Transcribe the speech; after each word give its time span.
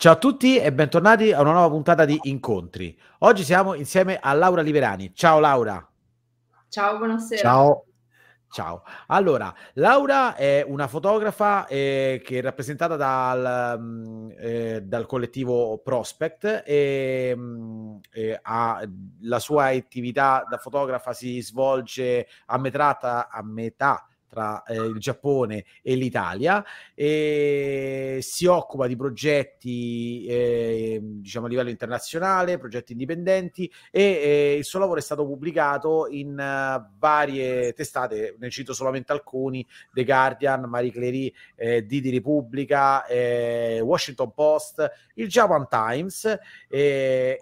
Ciao 0.00 0.12
a 0.12 0.16
tutti 0.16 0.56
e 0.56 0.72
bentornati 0.72 1.32
a 1.32 1.40
una 1.40 1.50
nuova 1.50 1.70
puntata 1.70 2.04
di 2.04 2.16
Incontri. 2.22 2.96
Oggi 3.18 3.42
siamo 3.42 3.74
insieme 3.74 4.16
a 4.16 4.32
Laura 4.32 4.62
Liverani. 4.62 5.12
Ciao 5.12 5.40
Laura. 5.40 5.84
Ciao, 6.68 6.98
buonasera. 6.98 7.40
Ciao. 7.40 7.84
Ciao. 8.48 8.84
Allora, 9.08 9.52
Laura 9.72 10.36
è 10.36 10.64
una 10.64 10.86
fotografa 10.86 11.66
eh, 11.66 12.22
che 12.24 12.38
è 12.38 12.42
rappresentata 12.42 12.94
dal, 12.94 13.76
mm, 13.80 14.30
eh, 14.38 14.82
dal 14.84 15.04
collettivo 15.06 15.78
Prospect 15.78 16.62
e 16.64 17.34
mm, 17.36 17.96
eh, 18.12 18.38
ha, 18.40 18.88
la 19.22 19.38
sua 19.40 19.74
attività 19.74 20.44
da 20.48 20.58
fotografa 20.58 21.12
si 21.12 21.40
svolge 21.40 22.28
a 22.46 22.56
metà, 22.56 23.28
a 23.28 23.42
metà 23.42 24.06
tra 24.28 24.62
eh, 24.64 24.74
il 24.74 24.98
Giappone 24.98 25.64
e 25.82 25.94
l'Italia 25.94 26.64
e 26.94 28.18
si 28.20 28.46
occupa 28.46 28.86
di 28.86 28.96
progetti 28.96 30.26
eh, 30.26 31.00
diciamo 31.02 31.46
a 31.46 31.48
livello 31.48 31.70
internazionale, 31.70 32.58
progetti 32.58 32.92
indipendenti 32.92 33.70
e 33.90 34.02
eh, 34.02 34.54
il 34.58 34.64
suo 34.64 34.78
lavoro 34.78 34.98
è 34.98 35.02
stato 35.02 35.24
pubblicato 35.24 36.06
in 36.10 36.30
uh, 36.30 36.96
varie 36.98 37.72
testate, 37.72 38.36
ne 38.38 38.50
cito 38.50 38.72
solamente 38.72 39.12
alcuni, 39.12 39.66
The 39.92 40.04
Guardian, 40.04 40.64
Marie 40.64 40.92
Clary, 40.92 41.32
eh, 41.56 41.86
Didi 41.86 42.10
Repubblica, 42.10 43.06
eh, 43.06 43.80
Washington 43.80 44.32
Post, 44.32 44.90
il 45.14 45.28
Japan 45.28 45.66
Times, 45.68 46.38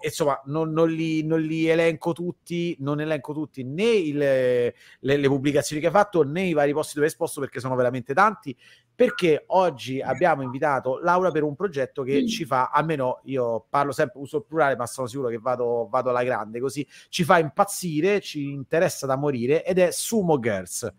insomma 0.01 0.41
non, 0.45 0.71
non, 0.71 0.89
li, 0.89 1.23
non, 1.23 1.41
li, 1.41 1.67
elenco 1.67 2.13
tutti, 2.13 2.75
non 2.79 3.01
elenco 3.01 3.33
tutti 3.33 3.63
né 3.63 3.83
il, 3.83 4.17
le, 4.17 4.73
le 4.99 5.27
pubblicazioni 5.27 5.81
che 5.81 5.87
ha 5.87 5.91
fatto 5.91 6.23
né 6.23 6.43
i 6.43 6.53
vari 6.53 6.73
posti 6.77 6.95
dove 6.95 7.07
è 7.07 7.09
esposto 7.09 7.39
perché 7.39 7.59
sono 7.59 7.75
veramente 7.75 8.13
tanti, 8.13 8.55
perché 8.93 9.43
oggi 9.47 10.01
abbiamo 10.01 10.41
invitato 10.41 10.99
Laura 10.99 11.31
per 11.31 11.43
un 11.43 11.55
progetto 11.55 12.03
che 12.03 12.27
ci 12.27 12.45
fa, 12.45 12.69
almeno 12.71 13.21
io 13.23 13.65
parlo 13.69 13.91
sempre, 13.91 14.19
uso 14.19 14.37
il 14.37 14.45
plurale, 14.47 14.75
ma 14.75 14.85
sono 14.85 15.07
sicuro 15.07 15.29
che 15.29 15.39
vado, 15.39 15.87
vado 15.89 16.09
alla 16.09 16.23
grande, 16.23 16.59
così 16.59 16.87
ci 17.09 17.23
fa 17.23 17.39
impazzire, 17.39 18.21
ci 18.21 18.51
interessa 18.51 19.05
da 19.05 19.15
morire 19.15 19.65
ed 19.65 19.79
è 19.79 19.91
Sumo 19.91 20.39
Girls. 20.39 20.91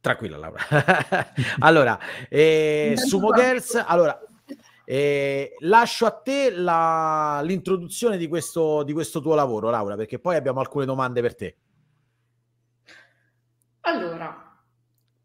Tranquilla 0.00 0.36
Laura. 0.36 0.62
allora, 1.60 1.98
eh, 2.28 2.94
Sumo 2.96 3.32
Girls, 3.32 3.82
allora, 3.86 4.18
eh, 4.84 5.54
lascio 5.60 6.06
a 6.06 6.10
te 6.10 6.50
la, 6.50 7.40
l'introduzione 7.44 8.16
di 8.16 8.26
questo, 8.26 8.82
di 8.82 8.92
questo 8.92 9.20
tuo 9.20 9.34
lavoro, 9.34 9.70
Laura, 9.70 9.94
perché 9.94 10.18
poi 10.18 10.36
abbiamo 10.36 10.60
alcune 10.60 10.84
domande 10.84 11.20
per 11.20 11.36
te. 11.36 11.56
Allora, 13.82 14.58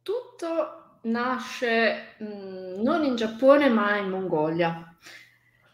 tutto 0.01 0.99
nasce 1.03 2.15
mh, 2.19 2.25
mm, 2.25 2.81
non 2.81 3.03
in 3.03 3.15
Giappone 3.15 3.69
ma 3.69 3.97
in 3.97 4.09
Mongolia. 4.09 4.95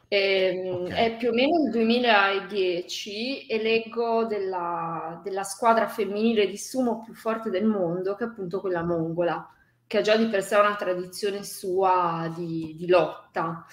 E, 0.08 0.18
ehm, 0.18 0.84
okay. 0.86 1.14
È 1.14 1.18
più 1.18 1.30
o 1.30 1.34
meno 1.34 1.64
il 1.66 1.72
2010 1.72 3.46
e 3.46 3.62
leggo 3.62 4.26
della, 4.26 5.22
della, 5.24 5.44
squadra 5.44 5.88
femminile 5.88 6.48
di 6.48 6.58
sumo 6.58 7.02
più 7.02 7.14
forte 7.14 7.50
del 7.50 7.66
mondo, 7.66 8.16
che 8.16 8.26
è 8.26 8.28
appunto 8.28 8.60
quella 8.60 8.84
mongola, 8.84 9.48
che 9.88 10.00
ha 10.00 10.02
già 10.02 10.18
di 10.18 10.28
per 10.28 10.44
sé 10.44 10.56
una 10.58 10.76
tradizione 10.76 11.44
sua 11.44 12.32
di, 12.36 12.76
di 12.78 12.88
lotta. 12.88 13.66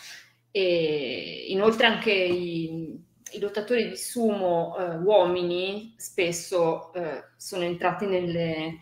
E 0.50 1.46
inoltre 1.48 1.86
anche 1.86 2.12
i, 2.12 3.04
i 3.32 3.40
lottatori 3.40 3.88
di 3.88 3.96
sumo 3.96 4.76
eh, 4.78 4.96
uomini 4.96 5.94
spesso 5.96 6.92
eh, 6.92 7.24
sono 7.36 7.64
entrati 7.64 8.06
nelle, 8.06 8.80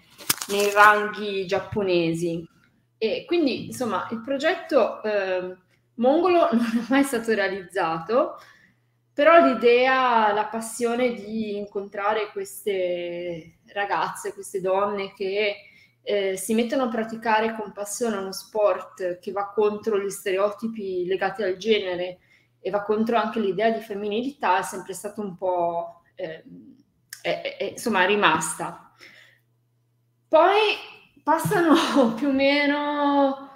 nei 0.49 0.71
ranghi 0.73 1.47
giapponesi. 1.47 2.47
E 2.99 3.25
quindi, 3.27 3.67
insomma, 3.67 4.09
il 4.11 4.21
progetto 4.21 5.03
eh, 5.03 5.57
mongolo 5.95 6.49
non 6.53 6.65
è 6.65 6.85
mai 6.89 7.05
stato 7.05 7.35
realizzato, 7.35 8.39
però 9.13 9.45
l'idea, 9.45 10.33
la 10.33 10.47
passione 10.47 11.15
di 11.15 11.57
incontrare 11.57 12.31
queste 12.33 13.59
ragazze, 13.73 14.33
queste 14.35 14.61
donne 14.61 15.13
che 15.15 15.57
eh, 16.03 16.37
si 16.37 16.55
mettono 16.55 16.85
a 16.85 16.89
praticare 16.89 17.55
con 17.55 17.73
passione 17.73 18.17
uno 18.17 18.33
sport 18.33 19.19
che 19.19 19.33
va 19.33 19.51
contro 19.53 19.99
gli 19.99 20.11
stereotipi 20.11 21.05
legati 21.05 21.43
al 21.43 21.57
genere 21.57 22.19
e 22.67 22.71
va 22.71 22.83
contro 22.83 23.17
anche 23.17 23.39
l'idea 23.39 23.71
di 23.71 23.79
femminilità, 23.79 24.59
è 24.59 24.63
sempre 24.65 24.93
stata 24.93 25.21
un 25.21 25.37
po' 25.37 26.03
eh, 26.17 26.43
è, 27.23 27.57
è, 27.59 27.65
insomma 27.71 28.05
rimasta. 28.05 28.91
Poi 30.27 30.59
passano 31.23 32.15
più 32.19 32.27
o 32.27 32.33
meno 32.33 33.51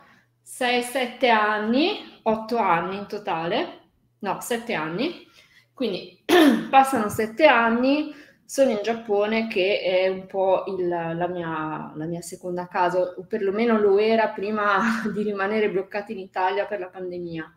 6-7 0.47 1.29
anni, 1.29 2.21
8 2.23 2.57
anni 2.57 2.99
in 2.99 3.09
totale, 3.09 3.81
no, 4.21 4.41
7 4.41 4.75
anni, 4.75 5.27
quindi 5.75 6.23
passano 6.71 7.09
7 7.09 7.47
anni, 7.47 8.15
sono 8.45 8.71
in 8.71 8.79
Giappone 8.81 9.49
che 9.49 9.81
è 9.81 10.07
un 10.07 10.27
po' 10.27 10.67
il, 10.69 10.87
la, 10.87 11.27
mia, 11.27 11.93
la, 11.97 12.05
mia, 12.05 12.21
seconda 12.21 12.69
casa, 12.69 13.01
o 13.01 13.25
perlomeno 13.27 13.77
lo 13.77 13.99
era 13.99 14.29
prima 14.29 15.03
di 15.13 15.25
rimanere 15.25 15.69
bloccati 15.69 16.13
in 16.13 16.21
Italia 16.21 16.67
per 16.67 16.79
la 16.79 16.87
pandemia 16.91 17.53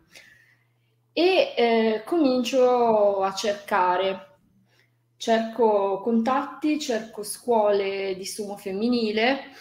e 1.16 1.54
eh, 1.56 2.02
comincio 2.04 3.22
a 3.22 3.32
cercare. 3.32 4.32
Cerco 5.16 6.00
contatti, 6.02 6.78
cerco 6.80 7.22
scuole 7.22 8.14
di 8.16 8.26
sumo 8.26 8.56
femminile, 8.58 9.52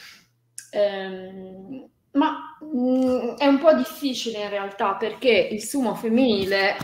ehm, 0.72 1.90
ma 2.14 2.58
mh, 2.60 2.66
mm, 2.66 3.30
è 3.38 3.46
un 3.46 3.60
po' 3.60 3.74
difficile 3.76 4.42
in 4.42 4.50
realtà 4.50 4.96
perché 4.96 5.30
il 5.30 5.64
sumo 5.64 5.94
femminile 5.96 6.76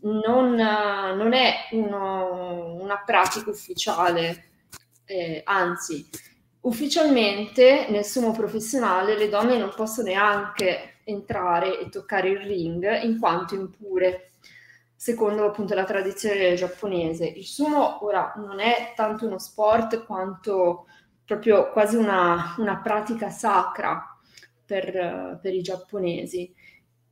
non, 0.00 0.54
non 0.54 1.32
è 1.32 1.68
uno, 1.70 2.74
una 2.74 3.02
pratica 3.04 3.50
ufficiale, 3.50 4.50
eh, 5.04 5.42
anzi, 5.44 6.08
ufficialmente 6.62 7.86
nel 7.88 8.04
sumo 8.04 8.32
professionale 8.32 9.16
le 9.16 9.28
donne 9.28 9.56
non 9.56 9.72
possono 9.74 10.08
neanche 10.08 10.97
entrare 11.08 11.80
e 11.80 11.88
toccare 11.88 12.28
il 12.28 12.40
ring 12.40 13.02
in 13.02 13.18
quanto 13.18 13.54
impure, 13.54 14.30
secondo 14.94 15.46
appunto 15.46 15.74
la 15.74 15.84
tradizione 15.84 16.54
giapponese. 16.54 17.26
Il 17.26 17.46
sumo 17.46 18.04
ora 18.04 18.34
non 18.36 18.60
è 18.60 18.92
tanto 18.94 19.26
uno 19.26 19.38
sport 19.38 20.04
quanto 20.04 20.86
proprio 21.24 21.70
quasi 21.70 21.96
una, 21.96 22.54
una 22.58 22.78
pratica 22.78 23.30
sacra 23.30 24.16
per, 24.64 25.38
per, 25.42 25.54
i 25.54 25.62
giapponesi 25.62 26.54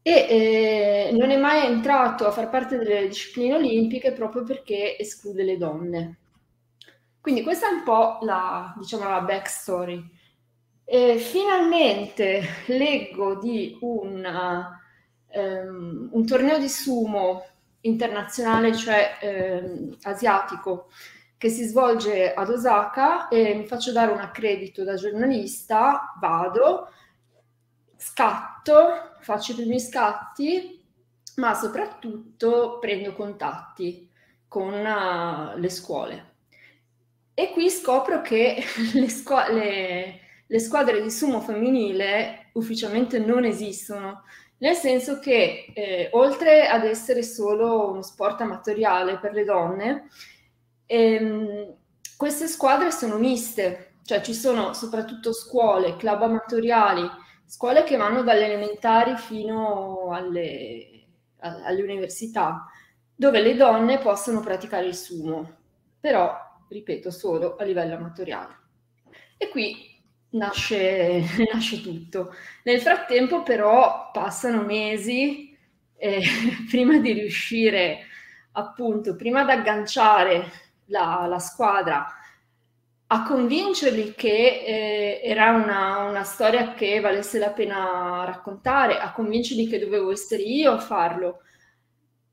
e 0.03 0.13
eh, 0.13 1.11
non 1.13 1.31
è 1.31 1.37
mai 1.37 1.67
entrato 1.67 2.27
a 2.27 2.31
far 2.31 2.49
parte 2.49 2.79
delle 2.79 3.09
discipline 3.09 3.55
olimpiche 3.55 4.13
proprio 4.13 4.43
perché 4.45 4.99
esclude 4.99 5.43
le 5.43 5.57
donne. 5.57 6.19
Quindi 7.21 7.43
questa 7.43 7.69
è 7.69 7.73
un 7.73 7.83
po' 7.83 8.19
la, 8.23 8.73
diciamo, 8.79 9.09
la 9.09 9.21
backstory. 9.21 10.01
E 10.89 11.19
finalmente 11.19 12.63
leggo 12.67 13.41
di 13.41 13.77
un, 13.81 14.25
um, 15.35 16.09
un 16.13 16.27
torneo 16.27 16.59
di 16.59 16.69
sumo 16.69 17.45
internazionale, 17.81 18.73
cioè 18.73 19.19
um, 19.65 19.97
asiatico, 20.03 20.89
che 21.37 21.49
si 21.49 21.65
svolge 21.65 22.33
ad 22.33 22.51
Osaka 22.51 23.27
e 23.27 23.55
mi 23.55 23.67
faccio 23.67 23.91
dare 23.91 24.13
un 24.13 24.21
accredito 24.21 24.85
da 24.85 24.95
giornalista, 24.95 26.15
vado, 26.21 26.93
scatto, 27.97 29.17
faccio 29.19 29.53
i 29.53 29.55
primi 29.57 29.81
scatti, 29.81 30.85
ma 31.37 31.53
soprattutto 31.55 32.79
prendo 32.79 33.13
contatti 33.13 34.09
con 34.47 34.73
uh, 34.73 35.59
le 35.59 35.69
scuole. 35.69 36.35
E 37.35 37.51
qui 37.51 37.71
scopro 37.71 38.23
che 38.23 38.63
le, 38.95 39.09
scuole 39.11 40.21
le 40.47 40.59
squadre 40.59 41.03
di 41.03 41.11
sumo 41.11 41.41
femminile 41.41 42.51
ufficialmente 42.53 43.19
non 43.19 43.45
esistono, 43.45 44.23
nel 44.59 44.75
senso 44.75 45.19
che 45.19 45.73
eh, 45.75 46.09
oltre 46.13 46.67
ad 46.67 46.85
essere 46.85 47.23
solo 47.23 47.91
uno 47.91 48.03
sport 48.03 48.41
amatoriale 48.41 49.19
per 49.19 49.33
le 49.33 49.45
donne, 49.45 50.09
ehm, 50.87 51.75
queste 52.17 52.47
squadre 52.47 52.91
sono 52.91 53.19
miste, 53.19 53.97
cioè 54.05 54.23
ci 54.23 54.33
sono 54.33 54.73
soprattutto 54.73 55.33
scuole, 55.33 55.97
club 55.97 56.23
amatoriali, 56.23 57.07
scuole 57.45 57.85
che 57.85 57.97
vanno 57.97 58.23
dalle 58.23 58.47
elementari 58.47 59.17
fino 59.17 60.11
alle, 60.13 61.07
alle 61.39 61.83
università, 61.83 62.67
dove 63.15 63.41
le 63.41 63.55
donne 63.57 63.99
possono 63.99 64.41
praticare 64.41 64.87
il 64.87 64.95
sumo, 64.95 65.57
però, 66.01 66.35
ripeto, 66.69 67.11
solo 67.11 67.57
a 67.57 67.65
livello 67.65 67.97
amatoriale. 67.97 68.55
E 69.37 69.49
qui 69.51 69.96
nasce, 70.31 71.23
nasce 71.53 71.81
tutto. 71.81 72.35
Nel 72.65 72.81
frattempo 72.81 73.43
però 73.43 74.11
passano 74.13 74.63
mesi 74.63 75.57
eh, 75.97 76.23
prima 76.69 76.99
di 76.99 77.13
riuscire 77.13 78.07
appunto, 78.53 79.17
prima 79.17 79.45
di 79.45 79.51
agganciare 79.51 80.51
la, 80.87 81.27
la 81.29 81.39
squadra 81.39 82.07
a 83.09 83.23
convincerli 83.23 84.15
che 84.15 84.65
eh, 84.67 85.21
era 85.23 85.53
una, 85.53 85.99
una, 86.09 86.25
storia 86.25 86.75
che 86.75 86.99
valesse 86.99 87.39
la 87.39 87.51
pena 87.51 88.25
raccontare, 88.25 88.99
a 88.99 89.13
convincerli 89.13 89.69
che 89.69 89.79
dovevo 89.79 90.11
essere 90.11 90.43
io 90.43 90.73
a 90.73 90.79
farlo 90.79 91.43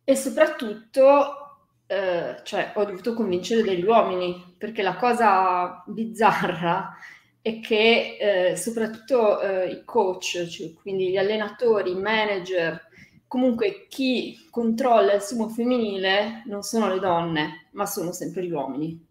e 0.04 0.16
soprattutto 0.16 1.44
eh, 1.86 2.40
cioè, 2.44 2.72
ho 2.75 2.86
dovuto 2.86 3.13
convincere 3.13 3.62
degli 3.62 3.84
uomini 3.84 4.56
perché 4.57 4.81
la 4.81 4.95
cosa 4.95 5.84
bizzarra 5.86 6.95
è 7.44 7.60
che 7.60 8.51
eh, 8.51 8.56
soprattutto 8.56 9.42
eh, 9.42 9.68
i 9.68 9.84
coach, 9.84 10.48
cioè, 10.48 10.74
quindi 10.75 11.10
gli 11.10 11.18
allenatori, 11.18 11.92
i 11.92 12.00
manager, 12.00 12.88
comunque 13.28 13.86
chi 13.90 14.48
controlla 14.50 15.12
il 15.12 15.22
sumo 15.22 15.50
femminile 15.50 16.44
non 16.45 16.62
sono 16.62 16.88
le 16.88 17.00
donne, 17.00 17.68
ma 17.72 17.86
sono 17.86 18.13
sempre 18.13 18.45
gli 18.45 18.51
uomini. 18.51 19.06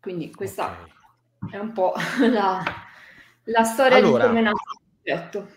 Quindi 0.00 0.32
questa 0.32 0.74
okay. 1.42 1.50
è 1.50 1.58
un 1.58 1.72
po' 1.72 1.92
la, 2.30 2.64
la 3.44 3.64
storia 3.64 3.98
allora, 3.98 4.22
di 4.22 4.28
come 4.28 4.40
nasce 4.40 4.64
il 4.72 5.02
progetto. 5.02 5.48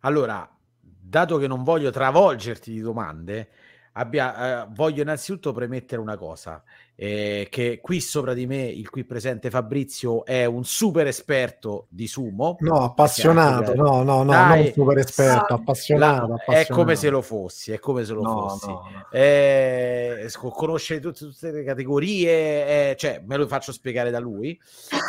Allora, 0.00 0.46
dato 0.78 1.38
che 1.38 1.46
non 1.46 1.62
voglio 1.62 1.88
travolgerti 1.88 2.70
di 2.70 2.80
domande, 2.82 3.48
abbia, 3.96 4.64
eh, 4.64 4.66
voglio 4.70 5.02
innanzitutto 5.02 5.52
premettere 5.52 6.00
una 6.00 6.16
cosa, 6.16 6.62
eh, 6.96 7.46
che 7.50 7.80
qui 7.80 8.00
sopra 8.00 8.34
di 8.34 8.46
me, 8.46 8.62
il 8.62 8.88
qui 8.90 9.04
presente 9.04 9.50
Fabrizio, 9.50 10.24
è 10.24 10.44
un 10.44 10.64
super 10.64 11.06
esperto 11.06 11.86
di 11.90 12.06
sumo. 12.06 12.56
No, 12.60 12.82
appassionato, 12.82 13.70
anche, 13.70 13.74
no, 13.74 14.02
no, 14.02 14.22
no, 14.22 14.32
Dai, 14.32 14.64
non 14.64 14.72
super 14.72 14.98
esperto, 14.98 15.54
appassionato, 15.54 16.26
la, 16.26 16.34
appassionato, 16.34 16.72
È 16.72 16.74
come 16.74 16.96
se 16.96 17.08
lo 17.10 17.22
fossi, 17.22 17.72
è 17.72 17.78
come 17.78 18.04
se 18.04 18.12
lo 18.12 18.22
no, 18.22 18.48
fossi. 18.48 18.68
No, 18.68 18.88
no. 18.90 19.06
Eh, 19.10 20.28
conosce 20.32 20.98
tutte, 21.00 21.26
tutte, 21.26 21.50
le 21.52 21.64
categorie, 21.64 22.90
eh, 22.90 22.96
cioè 22.96 23.22
me 23.24 23.36
lo 23.36 23.46
faccio 23.46 23.72
spiegare 23.72 24.10
da 24.10 24.18
lui. 24.18 24.58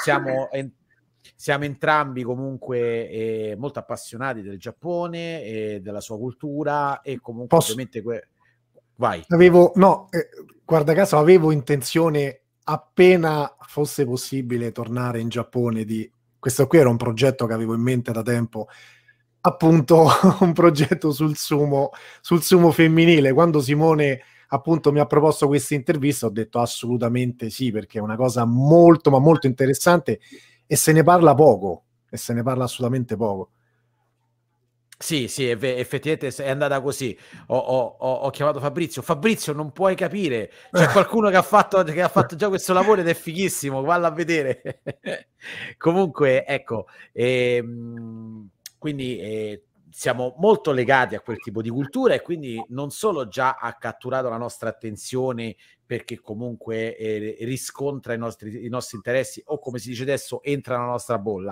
Siamo... 0.04 0.50
siamo 1.38 1.64
entrambi 1.64 2.22
comunque 2.22 3.10
eh, 3.10 3.56
molto 3.58 3.80
appassionati 3.80 4.44
del 4.44 4.60
Giappone 4.60 5.42
e 5.42 5.80
della 5.82 6.00
sua 6.00 6.18
cultura 6.20 7.02
e 7.02 7.20
comunque 7.20 7.58
Posso... 7.58 7.72
ovviamente 7.72 8.04
que- 8.04 8.28
Vai. 8.98 9.24
Avevo, 9.28 9.72
no, 9.76 10.08
eh, 10.12 10.30
guarda 10.64 10.94
caso, 10.94 11.18
avevo 11.18 11.52
intenzione 11.52 12.42
appena 12.64 13.54
fosse 13.68 14.06
possibile 14.06 14.72
tornare 14.72 15.20
in 15.20 15.30
Giappone 15.30 15.84
di... 15.84 16.10
Questo 16.40 16.68
qui 16.68 16.78
era 16.78 16.90
un 16.90 16.98
progetto 16.98 17.48
che 17.48 17.54
avevo 17.54 17.74
in 17.74 17.82
mente 17.82 18.12
da 18.12 18.22
tempo, 18.22 18.68
appunto 19.42 20.08
un 20.42 20.54
progetto 20.54 21.12
sul 21.12 21.36
sumo, 21.36 21.90
sul 22.22 22.44
sumo 22.44 22.72
femminile. 22.72 23.34
Quando 23.34 23.62
Simone 23.62 24.22
appunto 24.50 24.92
mi 24.92 25.00
ha 25.00 25.06
proposto 25.06 25.48
questa 25.48 25.74
intervista 25.74 26.28
ho 26.28 26.30
detto 26.30 26.60
assolutamente 26.60 27.50
sì, 27.50 27.72
perché 27.72 27.98
è 27.98 28.02
una 28.02 28.16
cosa 28.16 28.46
molto 28.46 29.10
ma 29.10 29.20
molto 29.20 29.48
interessante 29.48 30.20
e 30.68 30.76
se 30.76 30.92
ne 30.92 31.04
parla 31.04 31.34
poco, 31.34 31.84
e 32.10 32.18
se 32.18 32.34
ne 32.34 32.44
parla 32.44 32.66
assolutamente 32.66 33.16
poco. 33.16 33.50
Sì, 34.98 35.28
sì, 35.28 35.50
effettivamente 35.50 36.44
è 36.44 36.50
andata 36.50 36.82
così. 36.82 37.18
Ho, 37.48 37.58
ho, 37.58 37.98
ho, 37.98 38.30
chiamato 38.30 38.60
Fabrizio. 38.62 39.02
Fabrizio, 39.02 39.52
non 39.52 39.72
puoi 39.72 39.94
capire. 39.94 40.50
C'è 40.72 40.88
qualcuno 40.88 41.30
che 41.30 41.36
ha, 41.36 41.42
fatto, 41.42 41.84
che 41.84 42.02
ha 42.02 42.08
fatto 42.08 42.36
già 42.38 42.48
questo 42.48 42.72
lavoro 42.72 43.02
ed 43.02 43.10
è 43.10 43.14
fighissimo. 43.14 43.82
Valla 43.82 44.08
a 44.08 44.12
vedere. 44.12 44.82
Comunque, 45.78 46.46
ecco, 46.46 46.88
ehm, 47.12 48.50
quindi 48.78 49.20
eh, 49.20 49.64
siamo 49.98 50.36
molto 50.40 50.74
legati 50.74 51.16
a 51.16 51.22
quel 51.22 51.38
tipo 51.38 51.62
di 51.62 51.70
cultura 51.70 52.14
e 52.14 52.22
quindi 52.22 52.62
non 52.70 52.92
solo 52.92 53.30
già 53.30 53.56
ha 53.58 53.74
catturato 53.76 54.28
la 54.28 54.36
nostra 54.36 54.68
attenzione 54.68 55.56
perché 55.86 56.20
comunque 56.20 56.98
eh, 56.98 57.38
riscontra 57.46 58.14
i 58.14 58.18
nostri, 58.18 58.66
i 58.66 58.68
nostri, 58.68 58.98
interessi 58.98 59.42
o 59.46 59.58
come 59.58 59.80
si 59.80 59.88
dice 59.88 60.02
adesso 60.02 60.44
entra 60.44 60.76
nella 60.76 60.90
nostra 60.90 61.18
bolla, 61.18 61.52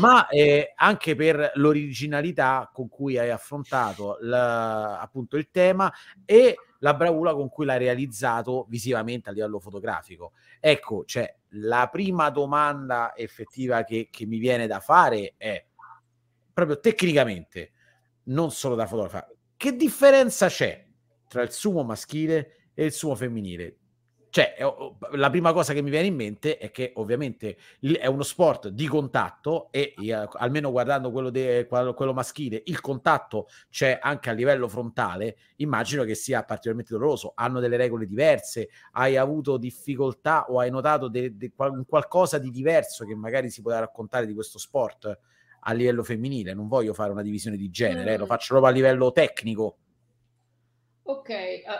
ma 0.00 0.26
eh, 0.28 0.72
anche 0.74 1.14
per 1.14 1.52
l'originalità 1.56 2.70
con 2.72 2.88
cui 2.88 3.18
hai 3.18 3.28
affrontato 3.28 4.16
la, 4.22 4.98
appunto 4.98 5.36
il 5.36 5.50
tema 5.50 5.92
e 6.24 6.56
la 6.78 6.94
bravura 6.94 7.34
con 7.34 7.50
cui 7.50 7.66
l'hai 7.66 7.78
realizzato 7.78 8.64
visivamente 8.70 9.28
a 9.28 9.32
livello 9.32 9.60
fotografico. 9.60 10.32
Ecco, 10.60 11.04
cioè, 11.04 11.30
la 11.56 11.90
prima 11.92 12.30
domanda 12.30 13.14
effettiva 13.14 13.84
che, 13.84 14.08
che 14.10 14.24
mi 14.24 14.38
viene 14.38 14.66
da 14.66 14.80
fare 14.80 15.34
è 15.36 15.62
proprio 16.52 16.80
tecnicamente, 16.80 17.72
non 18.24 18.50
solo 18.50 18.74
da 18.74 18.86
fotografa, 18.86 19.28
che 19.56 19.76
differenza 19.76 20.48
c'è 20.48 20.84
tra 21.28 21.42
il 21.42 21.50
sumo 21.50 21.82
maschile 21.82 22.70
e 22.74 22.84
il 22.84 22.92
suo 22.92 23.14
femminile. 23.14 23.76
Cioè, 24.32 24.56
la 25.10 25.28
prima 25.28 25.52
cosa 25.52 25.74
che 25.74 25.82
mi 25.82 25.90
viene 25.90 26.06
in 26.06 26.14
mente 26.14 26.56
è 26.56 26.70
che 26.70 26.92
ovviamente 26.96 27.58
è 27.80 28.06
uno 28.06 28.22
sport 28.22 28.68
di 28.68 28.88
contatto 28.88 29.70
e 29.70 29.94
almeno 30.38 30.70
guardando 30.70 31.10
quello, 31.10 31.28
de, 31.28 31.66
quello 31.68 32.14
maschile, 32.14 32.62
il 32.64 32.80
contatto 32.80 33.48
c'è 33.68 33.98
anche 34.00 34.30
a 34.30 34.32
livello 34.32 34.68
frontale, 34.68 35.36
immagino 35.56 36.04
che 36.04 36.14
sia 36.14 36.44
particolarmente 36.44 36.94
doloroso. 36.94 37.32
Hanno 37.34 37.60
delle 37.60 37.76
regole 37.76 38.06
diverse, 38.06 38.70
hai 38.92 39.18
avuto 39.18 39.58
difficoltà 39.58 40.46
o 40.48 40.60
hai 40.60 40.70
notato 40.70 41.08
de, 41.08 41.36
de, 41.36 41.52
qualcosa 41.86 42.38
di 42.38 42.50
diverso 42.50 43.04
che 43.04 43.14
magari 43.14 43.50
si 43.50 43.60
può 43.60 43.70
raccontare 43.72 44.24
di 44.24 44.32
questo 44.32 44.58
sport 44.58 45.18
a 45.64 45.72
livello 45.72 46.02
femminile? 46.02 46.54
Non 46.54 46.68
voglio 46.68 46.94
fare 46.94 47.12
una 47.12 47.22
divisione 47.22 47.56
di 47.56 47.70
genere, 47.70 48.10
mm. 48.10 48.14
eh, 48.14 48.18
lo 48.18 48.26
faccio 48.26 48.48
proprio 48.48 48.70
a 48.70 48.74
livello 48.74 49.12
tecnico. 49.12 49.76
Ok, 51.04 51.30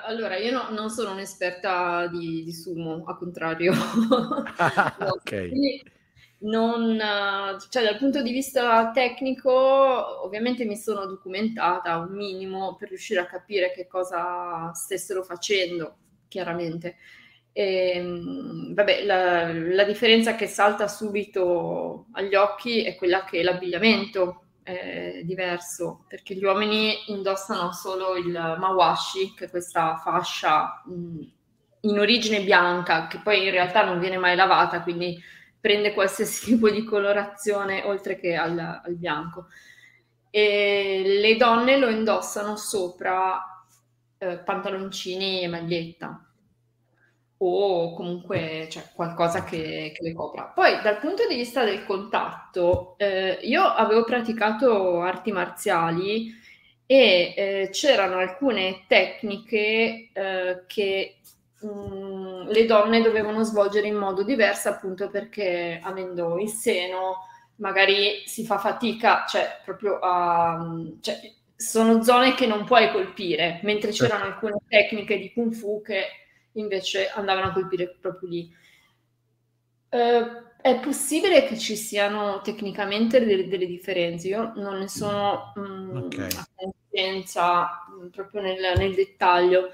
allora 0.04 0.36
io 0.36 0.50
no, 0.50 0.70
non 0.70 0.90
sono 0.90 1.12
un'esperta 1.12 2.08
di, 2.08 2.42
di 2.42 2.52
sumo, 2.52 3.04
a 3.06 3.16
contrario. 3.16 3.72
no, 4.98 5.06
ok. 5.06 5.48
Non, 6.38 6.98
cioè, 7.70 7.84
dal 7.84 7.98
punto 7.98 8.20
di 8.20 8.32
vista 8.32 8.90
tecnico, 8.90 10.24
ovviamente 10.24 10.64
mi 10.64 10.76
sono 10.76 11.06
documentata 11.06 11.98
un 11.98 12.16
minimo 12.16 12.74
per 12.74 12.88
riuscire 12.88 13.20
a 13.20 13.26
capire 13.26 13.70
che 13.72 13.86
cosa 13.86 14.72
stessero 14.74 15.22
facendo, 15.22 15.96
chiaramente. 16.26 16.96
Ehm, 17.54 18.72
vabbè, 18.74 19.04
la, 19.04 19.52
la 19.52 19.84
differenza 19.84 20.34
che 20.34 20.46
salta 20.46 20.88
subito 20.88 22.06
agli 22.12 22.34
occhi 22.34 22.82
è 22.84 22.96
quella 22.96 23.24
che 23.24 23.42
l'abbigliamento 23.42 24.38
è 24.62 25.20
diverso 25.24 26.04
perché 26.08 26.34
gli 26.34 26.44
uomini 26.44 26.94
indossano 27.08 27.72
solo 27.72 28.16
il 28.16 28.30
mawashi, 28.30 29.34
che 29.36 29.46
è 29.46 29.50
questa 29.50 29.96
fascia 29.98 30.82
mh, 30.86 31.20
in 31.82 31.98
origine 31.98 32.42
bianca, 32.42 33.06
che 33.08 33.18
poi 33.22 33.44
in 33.44 33.50
realtà 33.50 33.84
non 33.84 33.98
viene 34.00 34.16
mai 34.18 34.36
lavata, 34.36 34.82
quindi 34.82 35.20
prende 35.60 35.92
qualsiasi 35.92 36.44
tipo 36.56 36.70
di 36.70 36.84
colorazione 36.84 37.82
oltre 37.84 38.18
che 38.18 38.34
al, 38.34 38.58
al 38.58 38.94
bianco. 38.94 39.48
E 40.30 41.02
le 41.04 41.36
donne 41.36 41.76
lo 41.76 41.90
indossano 41.90 42.56
sopra 42.56 43.66
eh, 44.16 44.38
pantaloncini 44.38 45.42
e 45.42 45.48
maglietta 45.48 46.31
o 47.44 47.94
comunque 47.94 48.68
cioè, 48.70 48.84
qualcosa 48.94 49.44
che, 49.44 49.92
che, 49.94 50.02
le 50.02 50.14
copra. 50.14 50.44
Poi 50.44 50.80
dal 50.82 50.98
punto 50.98 51.26
di 51.26 51.34
vista 51.34 51.64
del 51.64 51.84
contatto, 51.84 52.94
eh, 52.98 53.38
io 53.42 53.62
avevo 53.62 54.04
praticato 54.04 55.00
arti 55.00 55.32
marziali 55.32 56.32
e 56.86 57.34
eh, 57.36 57.68
c'erano 57.72 58.18
alcune 58.18 58.84
tecniche 58.86 60.10
eh, 60.12 60.62
che 60.66 61.16
mh, 61.60 61.66
mm, 61.66 62.48
le 62.48 62.64
donne 62.66 63.02
dovevano 63.02 63.42
svolgere 63.42 63.88
in 63.88 63.96
modo 63.96 64.22
diverso 64.22 64.68
appunto 64.68 65.10
perché 65.10 65.80
avendo 65.82 66.38
il 66.38 66.48
seno 66.48 67.26
magari 67.56 68.22
si 68.26 68.44
fa 68.44 68.58
fatica, 68.58 69.24
cioè 69.26 69.60
proprio 69.64 69.98
a... 70.00 70.76
Cioè, 71.00 71.32
sono 71.54 72.02
zone 72.02 72.34
che 72.34 72.44
non 72.44 72.64
puoi 72.64 72.90
colpire, 72.90 73.60
mentre 73.62 73.92
c'erano 73.92 74.24
certo. 74.24 74.46
alcune 74.46 74.62
tecniche 74.66 75.16
di 75.16 75.32
kung 75.32 75.52
fu 75.52 75.80
che 75.80 76.21
invece 76.52 77.08
andavano 77.08 77.48
a 77.48 77.52
colpire 77.52 77.96
proprio 78.00 78.28
lì. 78.28 78.54
Uh, 79.88 80.50
è 80.62 80.78
possibile 80.78 81.44
che 81.44 81.58
ci 81.58 81.74
siano 81.74 82.40
tecnicamente 82.40 83.24
delle, 83.24 83.48
delle 83.48 83.66
differenze, 83.66 84.28
io 84.28 84.52
non 84.54 84.78
ne 84.78 84.88
sono 84.88 85.52
mh, 85.56 85.96
okay. 86.04 86.28
a 86.36 86.48
conoscenza 86.54 87.68
proprio 88.12 88.42
nel, 88.42 88.74
nel, 88.76 88.94
dettaglio, 88.94 89.70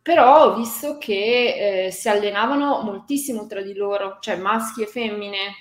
però 0.00 0.46
ho 0.46 0.56
visto 0.56 0.96
che 0.96 1.86
eh, 1.86 1.90
si 1.90 2.08
allenavano 2.08 2.80
moltissimo 2.80 3.46
tra 3.46 3.60
di 3.60 3.74
loro, 3.74 4.16
cioè 4.20 4.36
maschi 4.36 4.82
e 4.82 4.86
femmine, 4.86 5.54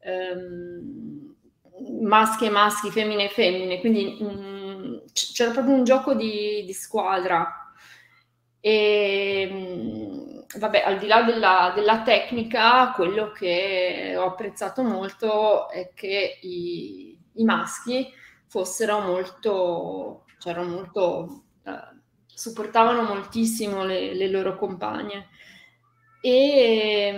ehm, 0.00 1.34
maschi 2.02 2.44
e 2.44 2.50
maschi, 2.50 2.90
femmine 2.90 3.24
e 3.24 3.30
femmine, 3.30 3.80
quindi 3.80 4.22
mh, 4.22 5.04
c'era 5.32 5.52
proprio 5.52 5.74
un 5.74 5.84
gioco 5.84 6.14
di, 6.14 6.64
di 6.66 6.72
squadra 6.74 7.65
e 8.66 9.48
mm, 9.48 10.38
vabbè, 10.58 10.82
al 10.84 10.98
di 10.98 11.06
là 11.06 11.22
della, 11.22 11.72
della, 11.72 12.02
tecnica, 12.02 12.90
quello 12.96 13.30
che 13.30 14.14
ho 14.18 14.24
apprezzato 14.24 14.82
molto 14.82 15.70
è 15.70 15.92
che 15.94 16.40
i, 16.42 17.16
i 17.34 17.44
maschi 17.44 18.08
fossero 18.48 18.98
molto, 19.02 20.24
cioè 20.38 20.60
molto, 20.64 21.44
eh, 21.64 21.70
supportavano 22.26 23.02
moltissimo 23.02 23.84
le, 23.84 24.14
le 24.14 24.28
loro 24.28 24.56
compagne. 24.56 25.28
e 26.20 27.12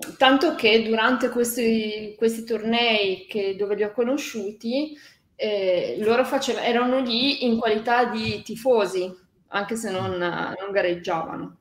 mh, 0.00 0.16
tanto 0.16 0.56
che 0.56 0.82
durante 0.82 1.28
questi, 1.28 2.16
questi 2.18 2.42
tornei 2.44 3.26
che, 3.28 3.54
dove 3.56 3.76
li 3.76 3.84
ho 3.84 3.92
conosciuti, 3.92 4.96
eh, 5.36 5.96
loro 6.00 6.24
facevano, 6.24 6.66
erano 6.66 7.00
lì 7.00 7.44
in 7.44 7.58
qualità 7.58 8.06
di 8.06 8.42
tifosi, 8.42 9.21
anche 9.52 9.76
se 9.76 9.90
non, 9.90 10.16
non 10.16 10.70
gareggiavano. 10.70 11.58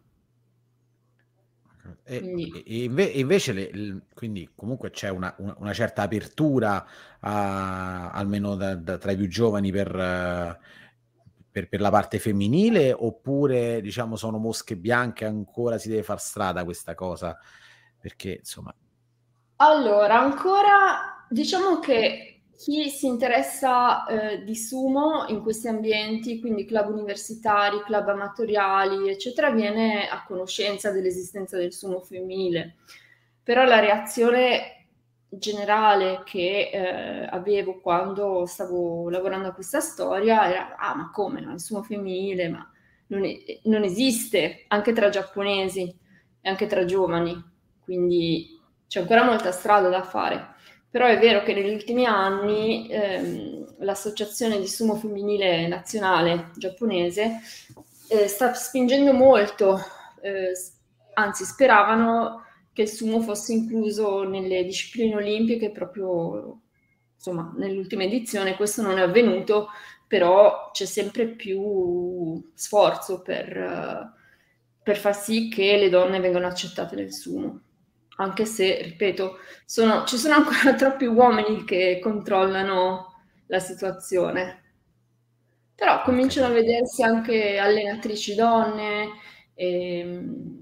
E, 2.04 2.64
e 2.66 2.84
inve- 2.84 3.04
invece, 3.04 3.54
le, 3.54 4.02
quindi 4.14 4.50
comunque 4.56 4.90
c'è 4.92 5.10
una, 5.10 5.34
una, 5.38 5.56
una 5.58 5.74
certa 5.74 6.04
apertura, 6.04 6.86
a, 7.20 8.12
almeno 8.12 8.56
da, 8.56 8.76
da, 8.76 8.98
tra 8.98 9.12
i 9.12 9.18
più 9.18 9.28
giovani, 9.28 9.72
per, 9.72 10.60
per, 11.52 11.68
per, 11.68 11.82
la 11.82 11.90
parte 11.90 12.20
femminile, 12.20 12.94
oppure 12.94 13.82
diciamo 13.82 14.16
sono 14.16 14.38
mosche 14.38 14.78
bianche, 14.78 15.26
ancora 15.26 15.78
si 15.78 15.90
deve 15.90 16.04
far 16.04 16.20
strada 16.20 16.64
questa 16.64 16.96
cosa? 16.96 17.38
Perché 18.00 18.38
insomma. 18.40 18.74
Allora, 19.58 20.20
ancora 20.20 21.26
diciamo 21.30 21.80
che 21.80 22.41
chi 22.62 22.92
si 22.92 23.08
interessa 23.08 24.06
eh, 24.06 24.44
di 24.44 24.56
sumo 24.56 25.26
in 25.30 25.42
questi 25.42 25.68
ambienti, 25.68 26.40
quindi 26.40 26.64
club 26.64 26.90
universitari, 26.90 27.82
club 27.82 28.10
amatoriali, 28.10 29.10
eccetera, 29.10 29.50
viene 29.50 30.08
a 30.08 30.24
conoscenza 30.28 30.92
dell'esistenza 30.92 31.58
del 31.58 31.74
sumo 31.74 32.02
femminile. 32.02 32.76
Però 33.42 33.64
la 33.64 33.80
reazione 33.80 34.90
generale 35.28 36.22
che 36.24 36.70
eh, 36.72 37.26
avevo 37.32 37.80
quando 37.80 38.46
stavo 38.46 39.10
lavorando 39.10 39.48
a 39.48 39.54
questa 39.54 39.80
storia 39.80 40.48
era 40.48 40.76
ah 40.76 40.94
ma 40.94 41.10
come? 41.10 41.40
Il 41.40 41.60
sumo 41.60 41.82
femminile 41.82 42.48
ma 42.48 42.72
non, 43.08 43.26
è, 43.26 43.38
non 43.64 43.82
esiste 43.84 44.66
anche 44.68 44.94
tra 44.94 45.10
giapponesi 45.10 45.98
e 46.42 46.50
anche 46.50 46.68
tra 46.68 46.86
giovani 46.86 47.42
quindi 47.80 48.60
c'è 48.88 49.00
ancora 49.00 49.24
molta 49.24 49.52
strada 49.54 49.88
da 49.88 50.04
fare 50.04 50.51
però 50.92 51.08
è 51.08 51.18
vero 51.18 51.42
che 51.42 51.54
negli 51.54 51.74
ultimi 51.74 52.06
anni 52.06 52.90
ehm, 52.90 53.78
l'associazione 53.80 54.60
di 54.60 54.68
sumo 54.68 54.96
femminile 54.96 55.66
nazionale 55.70 56.52
giapponese 56.58 57.40
eh, 58.10 58.28
sta 58.28 58.54
spingendo 58.54 59.14
molto, 59.14 59.80
eh, 60.22 60.52
anzi 61.14 61.46
speravano 61.46 62.44
che 62.74 62.82
il 62.84 62.90
sumo 62.90 63.22
fosse 63.22 63.54
incluso 63.54 64.24
nelle 64.24 64.66
discipline 64.66 65.16
olimpiche 65.16 65.72
proprio 65.72 66.60
insomma 67.16 67.54
nell'ultima 67.58 68.04
edizione. 68.04 68.58
Questo 68.58 68.82
non 68.82 68.98
è 68.98 69.02
avvenuto 69.02 69.70
però 70.06 70.72
c'è 70.74 70.86
sempre 70.86 71.26
più 71.28 72.52
sforzo 72.54 73.22
per, 73.22 74.12
per 74.84 74.98
far 74.98 75.16
sì 75.16 75.48
che 75.48 75.78
le 75.78 75.88
donne 75.88 76.20
vengano 76.20 76.48
accettate 76.48 76.98
nel 76.98 77.14
sumo 77.14 77.62
anche 78.22 78.46
se, 78.46 78.82
ripeto, 78.82 79.40
sono, 79.66 80.06
ci 80.06 80.18
sono 80.18 80.36
ancora 80.36 80.74
troppi 80.76 81.06
uomini 81.06 81.64
che 81.64 82.00
controllano 82.02 83.24
la 83.48 83.60
situazione. 83.60 84.60
Però 85.76 86.02
cominciano 86.04 86.48
a 86.48 86.52
vedersi 86.52 87.04
anche 87.04 87.58
allenatrici 87.58 88.36
donne, 88.36 89.10
ehm, 89.56 90.60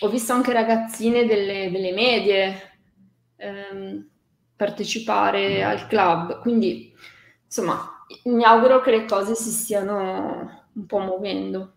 ho 0.00 0.08
visto 0.08 0.32
anche 0.32 0.52
ragazzine 0.52 1.26
delle, 1.26 1.70
delle 1.70 1.92
medie 1.92 2.72
ehm, 3.36 4.08
partecipare 4.56 5.64
mm. 5.64 5.68
al 5.68 5.86
club, 5.86 6.40
quindi 6.40 6.92
insomma 7.44 8.04
mi 8.24 8.44
auguro 8.44 8.80
che 8.80 8.90
le 8.90 9.04
cose 9.06 9.34
si 9.34 9.50
stiano 9.50 10.68
un 10.72 10.86
po' 10.86 10.98
muovendo. 10.98 11.74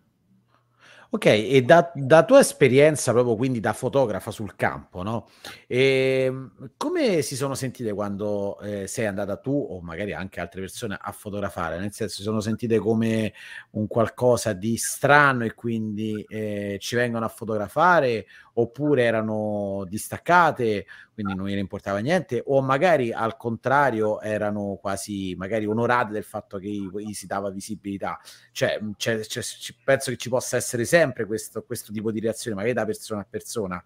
Ok, 1.10 1.26
e 1.26 1.62
da, 1.62 1.92
da, 1.94 2.24
tua 2.24 2.40
esperienza 2.40 3.12
proprio 3.12 3.36
quindi 3.36 3.60
da 3.60 3.72
fotografa 3.72 4.32
sul 4.32 4.56
campo, 4.56 5.02
no? 5.02 5.28
E, 5.68 6.24
ehm, 6.26 6.72
come 6.76 7.22
si 7.22 7.36
sono 7.36 7.54
sentite 7.54 7.92
quando 7.92 8.58
eh, 8.60 8.88
sei 8.88 9.06
andata 9.06 9.36
tu 9.36 9.52
o 9.52 9.80
magari 9.80 10.12
anche 10.12 10.40
altre 10.40 10.60
persone 10.62 10.98
a 11.00 11.12
fotografare? 11.12 11.78
Nel 11.78 11.92
senso, 11.92 12.16
si 12.16 12.22
sono 12.22 12.40
sentite 12.40 12.78
come 12.78 13.32
un 13.72 13.86
qualcosa 13.86 14.52
di 14.52 14.76
strano 14.76 15.44
e 15.44 15.54
quindi 15.54 16.24
eh, 16.28 16.76
ci 16.80 16.96
vengono 16.96 17.24
a 17.24 17.28
fotografare 17.28 18.26
oppure 18.54 19.04
erano 19.04 19.84
distaccate, 19.88 20.86
quindi 21.16 21.34
non 21.34 21.46
gliene 21.46 21.60
importava 21.60 22.00
niente, 22.00 22.42
o 22.44 22.60
magari 22.60 23.10
al 23.10 23.38
contrario 23.38 24.20
erano 24.20 24.76
quasi 24.78 25.34
magari 25.34 25.64
onorate 25.64 26.12
del 26.12 26.24
fatto 26.24 26.58
che 26.58 26.68
gli 26.68 27.14
si 27.14 27.26
dava 27.26 27.48
visibilità. 27.48 28.20
Cioè, 28.52 28.78
c'è, 28.98 29.20
c'è, 29.20 29.40
penso 29.82 30.10
che 30.10 30.18
ci 30.18 30.28
possa 30.28 30.58
essere 30.58 30.84
sempre 30.84 31.24
questo, 31.24 31.62
questo 31.62 31.90
tipo 31.90 32.12
di 32.12 32.20
reazione, 32.20 32.54
magari 32.54 32.74
da 32.74 32.84
persona 32.84 33.22
a 33.22 33.26
persona. 33.26 33.82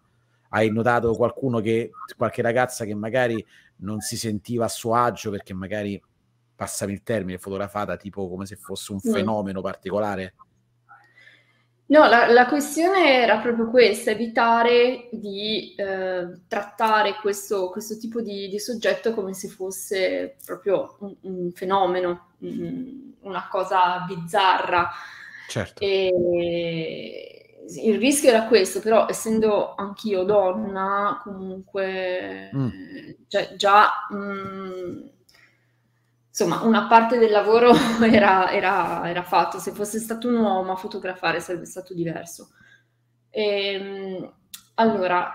Hai 0.49 0.73
notato 0.73 1.15
qualcuno 1.15 1.61
che, 1.61 1.93
qualche 2.17 2.43
ragazza 2.43 2.85
che 2.85 2.97
magari 2.97 3.47
non 3.77 4.01
si 4.01 4.17
sentiva 4.17 4.65
a 4.65 4.69
suo 4.69 4.97
agio 4.97 5.31
perché 5.31 5.55
magari, 5.55 6.03
passami 6.57 6.95
il 6.95 7.05
termine, 7.05 7.39
fotografata 7.39 7.97
tipo 7.97 8.29
come 8.29 8.45
se 8.45 8.57
fosse 8.57 8.91
un 8.91 8.99
fenomeno 8.99 9.61
particolare? 9.61 10.35
No, 11.91 12.07
la, 12.07 12.31
la, 12.31 12.47
questione 12.47 13.21
era 13.21 13.39
proprio 13.39 13.69
questa, 13.69 14.13
evitare 14.13 15.09
di 15.11 15.75
eh, 15.75 16.39
trattare 16.47 17.17
questo, 17.21 17.69
questo, 17.71 17.99
tipo 17.99 18.21
di, 18.21 18.49
di, 18.49 18.61
soggetto 18.61 19.13
come 19.13 19.35
se 19.35 19.49
fosse 19.49 20.37
proprio 20.45 20.97
un, 21.01 21.17
un 21.23 21.51
fenomeno, 21.53 22.29
un, 22.39 23.13
una 23.23 23.49
cosa 23.51 24.05
bizzarra. 24.07 24.89
Certo. 25.49 25.83
E 25.83 27.65
il 27.83 27.99
rischio 27.99 28.29
era 28.29 28.47
questo, 28.47 28.79
però 28.79 29.09
essendo 29.09 29.75
anch'io 29.75 30.23
donna, 30.23 31.21
comunque, 31.25 32.51
mm. 32.55 32.69
cioè, 33.27 33.55
già... 33.57 34.07
Mh, 34.11 34.17
mm, 34.17 35.07
insomma, 36.41 36.63
una 36.63 36.87
parte 36.87 37.19
del 37.19 37.31
lavoro 37.31 37.73
era, 38.03 38.51
era, 38.51 39.09
era, 39.09 39.23
fatto. 39.23 39.59
Se 39.59 39.73
fosse 39.73 39.99
stato 39.99 40.29
un 40.29 40.37
uomo 40.37 40.73
a 40.73 40.77
fotografare 40.77 41.41
sarebbe 41.41 41.67
stato 41.67 41.93
diverso. 41.93 42.51
E, 43.29 43.73
ehm, 43.75 44.33
allora, 44.75 45.33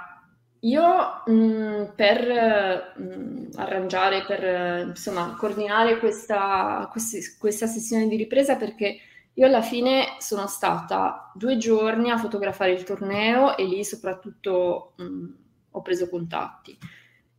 io 0.62 1.22
mh, 1.26 1.32
mm, 1.32 1.84
per 1.96 2.94
mh, 2.96 3.04
mm, 3.04 3.46
arrangiare, 3.56 4.24
per 4.26 4.88
insomma, 4.88 5.36
coordinare 5.38 6.00
questa, 6.00 6.88
questi, 6.92 7.20
questa 7.38 7.68
sessione 7.68 8.08
di 8.08 8.16
ripresa, 8.16 8.56
perché 8.56 8.98
io 9.34 9.46
alla 9.46 9.62
fine 9.62 10.16
sono 10.20 10.48
stata 10.48 11.32
due 11.36 11.58
giorni 11.58 12.10
a 12.10 12.18
fotografare 12.18 12.72
il 12.72 12.84
torneo 12.84 13.58
e 13.58 13.66
lì 13.66 13.84
soprattutto 13.84 14.94
mh, 14.98 15.04
mm, 15.04 15.34
ho 15.72 15.82
preso 15.82 16.10
contatti. 16.10 16.78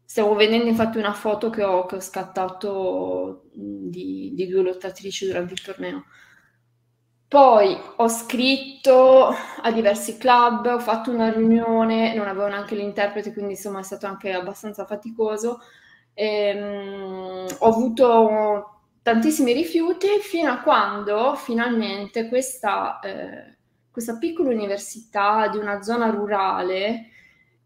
Stiamo 0.07 0.37
vedendo 0.37 0.67
infatti 0.69 0.99
una 0.99 1.13
foto 1.13 1.51
che 1.51 1.65
ho, 1.65 1.85
che 1.85 1.97
ho 1.97 2.01
scattato 2.01 3.43
di, 3.53 4.31
di, 4.35 4.47
due 4.47 4.63
lottatrici 4.63 5.27
durante 5.27 5.55
il 5.55 5.63
torneo. 5.63 6.05
Poi 7.29 7.77
ho 7.97 8.09
scritto 8.09 9.27
a 9.27 9.73
diversi 9.73 10.17
club, 10.17 10.67
ho 10.67 10.79
fatto 10.79 11.11
una 11.11 11.33
riunione, 11.33 12.15
non 12.15 12.29
avevo 12.29 12.47
neanche 12.47 12.77
l'interprete, 12.77 13.33
quindi 13.33 13.55
insomma 13.55 13.81
è 13.81 13.83
stato 13.83 14.07
anche 14.07 14.33
abbastanza 14.33 14.87
faticoso. 14.87 15.59
Ehm, 16.15 17.47
ho 17.59 17.67
avuto 17.67 18.83
tantissimi 19.03 19.53
rifiuti 19.53 20.07
fino 20.21 20.53
a 20.53 20.61
quando 20.61 21.35
finalmente 21.35 22.29
questa, 22.29 23.01
eh, 23.01 23.57
questa 23.91 24.19
piccola 24.19 24.51
università 24.51 25.49
di 25.49 25.59
una 25.59 25.83
zona 25.83 26.11
rurale 26.11 27.11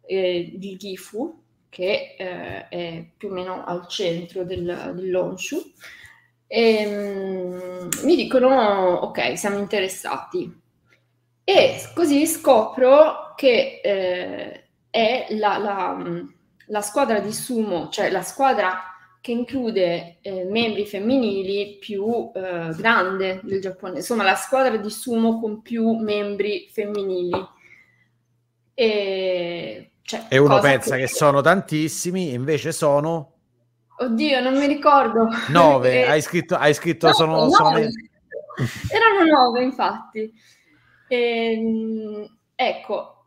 eh, 0.06 0.52
di 0.56 0.76
Gifu, 0.76 1.39
che 1.70 2.16
eh, 2.18 2.68
è 2.68 3.04
più 3.16 3.28
o 3.30 3.32
meno 3.32 3.64
al 3.64 3.86
centro 3.88 4.44
del, 4.44 4.92
dell'Onshu, 4.94 5.72
e, 6.52 6.82
ehm, 6.82 7.88
mi 8.02 8.16
dicono 8.16 8.94
ok, 9.02 9.38
siamo 9.38 9.58
interessati. 9.58 10.52
E 11.44 11.80
così 11.94 12.26
scopro 12.26 13.34
che 13.36 13.80
eh, 13.82 14.64
è 14.90 15.26
la, 15.30 15.58
la, 15.58 16.24
la, 16.66 16.80
squadra 16.80 17.20
di 17.20 17.32
sumo, 17.32 17.88
cioè 17.88 18.10
la 18.10 18.22
squadra 18.22 18.82
che 19.20 19.32
include 19.32 20.18
eh, 20.22 20.44
membri 20.44 20.86
femminili 20.86 21.76
più 21.78 22.30
eh, 22.34 22.74
grande 22.76 23.40
del 23.44 23.60
Giappone, 23.60 23.98
insomma 23.98 24.24
la 24.24 24.34
squadra 24.34 24.76
di 24.76 24.90
sumo 24.90 25.40
con 25.40 25.62
più 25.62 25.92
membri 25.92 26.68
femminili. 26.72 27.46
E 28.74 29.89
cioè, 30.02 30.26
e 30.28 30.38
uno 30.38 30.58
pensa 30.60 30.96
che... 30.96 31.02
che... 31.02 31.08
sono 31.08 31.40
tantissimi, 31.40 32.32
invece 32.32 32.72
sono... 32.72 33.34
Oddio, 33.98 34.40
non 34.40 34.56
mi 34.56 34.66
ricordo. 34.66 35.28
Nove, 35.48 36.06
hai 36.08 36.22
scritto, 36.22 36.56
hai 36.56 36.74
scritto 36.74 37.08
no, 37.08 37.12
sono, 37.12 37.36
nove. 37.36 37.50
sono... 37.50 37.78
Erano 37.78 39.24
nove, 39.30 39.62
infatti. 39.62 40.32
E, 41.08 41.52
ehm, 41.52 42.38
ecco, 42.54 43.26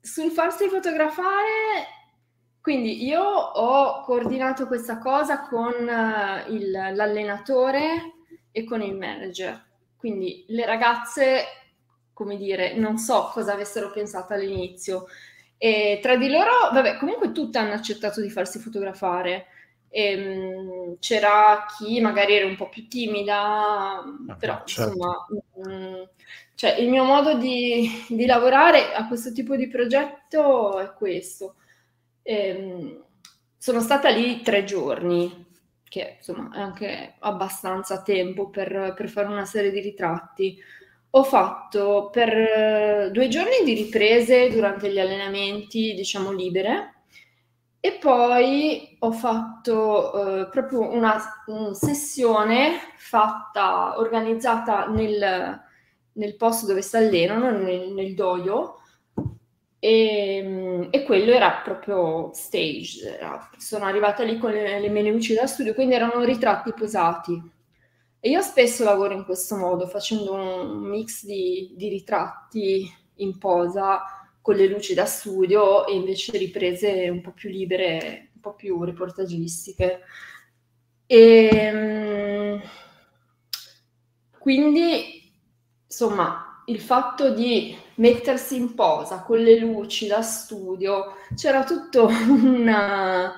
sul 0.00 0.30
farsi 0.30 0.68
fotografare, 0.68 1.86
quindi 2.60 3.04
io 3.04 3.22
ho 3.22 4.02
coordinato 4.02 4.66
questa 4.66 4.98
cosa 4.98 5.42
con 5.48 5.72
uh, 5.72 6.52
il, 6.52 6.70
l'allenatore 6.70 8.14
e 8.50 8.64
con 8.64 8.82
il 8.82 8.96
manager. 8.96 9.66
Quindi 9.96 10.44
le 10.48 10.66
ragazze 10.66 11.44
come 12.18 12.36
dire, 12.36 12.74
non 12.74 12.98
so 12.98 13.30
cosa 13.32 13.52
avessero 13.52 13.92
pensato 13.92 14.32
all'inizio. 14.32 15.06
E 15.58 15.98
tra 16.00 16.16
di 16.16 16.30
loro, 16.30 16.70
vabbè, 16.72 16.96
comunque 16.98 17.32
tutte 17.32 17.58
hanno 17.58 17.72
accettato 17.72 18.20
di 18.20 18.30
farsi 18.30 18.60
fotografare. 18.60 19.46
E, 19.90 20.14
um, 20.14 20.96
c'era 21.00 21.66
chi 21.76 22.00
magari 22.00 22.34
era 22.34 22.46
un 22.46 22.56
po' 22.56 22.68
più 22.68 22.86
timida, 22.86 23.98
ah, 23.98 24.36
però 24.38 24.62
certo. 24.64 24.92
insomma, 24.92 25.26
um, 25.54 26.08
cioè, 26.54 26.76
il 26.78 26.88
mio 26.88 27.04
modo 27.04 27.34
di, 27.34 28.04
di, 28.08 28.26
lavorare 28.26 28.92
a 28.92 29.06
questo 29.08 29.32
tipo 29.32 29.56
di 29.56 29.68
progetto 29.68 30.78
è 30.78 30.92
questo. 30.92 31.56
E, 32.22 32.52
um, 32.54 33.04
sono 33.56 33.80
stata 33.80 34.08
lì 34.10 34.42
tre 34.42 34.62
giorni, 34.64 35.46
che 35.88 36.16
insomma 36.18 36.50
è 36.54 36.60
anche 36.60 37.14
abbastanza 37.18 38.02
tempo 38.02 38.50
per, 38.50 38.94
per 38.96 39.08
fare 39.08 39.26
una 39.26 39.44
serie 39.44 39.70
di 39.72 39.80
ritratti. 39.80 40.56
Ho 41.10 41.24
fatto 41.24 42.10
per 42.12 42.28
eh, 42.28 43.10
due 43.12 43.28
giorni 43.28 43.64
di 43.64 43.72
riprese 43.72 44.50
durante 44.50 44.92
gli 44.92 45.00
allenamenti, 45.00 45.94
diciamo 45.94 46.32
libere, 46.32 47.02
e 47.80 47.92
poi 47.92 48.96
ho 48.98 49.12
fatto 49.12 50.40
eh, 50.40 50.48
proprio 50.48 50.90
una, 50.90 51.16
una, 51.46 51.72
sessione 51.74 52.78
fatta, 52.96 53.98
organizzata 53.98 54.86
nel, 54.88 55.60
nel 56.12 56.36
posto 56.36 56.66
dove 56.66 56.82
si 56.82 56.96
allenano, 56.96 57.50
nel, 57.52 57.92
nel 57.92 58.14
dojo, 58.14 58.80
e, 59.78 60.88
e, 60.90 61.02
quello 61.04 61.32
era 61.32 61.62
proprio 61.64 62.30
stage. 62.34 63.16
Era, 63.16 63.48
sono 63.56 63.86
arrivata 63.86 64.24
lì 64.24 64.38
con 64.38 64.50
le, 64.50 64.80
le 64.80 64.88
mie 64.88 65.10
luci 65.10 65.34
da 65.34 65.46
studio, 65.46 65.72
quindi 65.74 65.94
erano 65.94 66.22
ritratti 66.24 66.72
posati. 66.72 67.56
E 68.20 68.30
io 68.30 68.42
spesso 68.42 68.82
lavoro 68.82 69.14
in 69.14 69.24
questo 69.24 69.56
modo, 69.56 69.86
facendo 69.86 70.32
un 70.34 70.80
mix 70.88 71.24
di, 71.24 71.72
di 71.76 71.88
ritratti 71.88 72.92
in 73.16 73.38
posa 73.38 74.02
con 74.40 74.56
le 74.56 74.66
luci 74.66 74.94
da 74.94 75.04
studio 75.04 75.86
e 75.86 75.94
invece 75.94 76.36
riprese 76.36 77.08
un 77.10 77.20
po' 77.20 77.32
più 77.32 77.48
libere, 77.48 78.30
un 78.34 78.40
po' 78.40 78.54
più 78.54 78.82
reportagistiche. 78.82 80.00
E, 81.06 81.48
ehm, 81.52 82.62
quindi, 84.38 85.32
insomma, 85.86 86.62
il 86.66 86.80
fatto 86.80 87.32
di 87.32 87.76
mettersi 87.96 88.56
in 88.56 88.74
posa 88.74 89.22
con 89.22 89.38
le 89.38 89.58
luci 89.58 90.06
da 90.06 90.22
studio, 90.22 91.14
c'era 91.34 91.64
tutto 91.64 92.06
una 92.28 93.34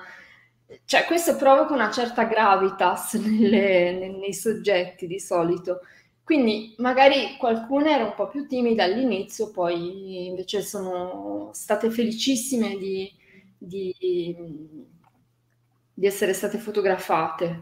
cioè, 0.85 1.05
questo 1.05 1.35
provoca 1.35 1.73
una 1.73 1.91
certa 1.91 2.23
gravitas 2.25 3.13
nelle, 3.21 3.91
nei, 3.93 4.17
nei 4.17 4.33
soggetti 4.33 5.07
di 5.07 5.19
solito. 5.19 5.81
Quindi 6.23 6.75
magari 6.77 7.35
qualcuna 7.37 7.91
era 7.93 8.05
un 8.05 8.13
po' 8.15 8.27
più 8.29 8.47
timida 8.47 8.83
all'inizio, 8.83 9.51
poi 9.51 10.27
invece 10.27 10.61
sono 10.61 11.49
state 11.53 11.89
felicissime 11.89 12.77
di, 12.77 13.11
di, 13.57 14.35
di 15.93 16.05
essere 16.05 16.33
state 16.33 16.57
fotografate. 16.57 17.59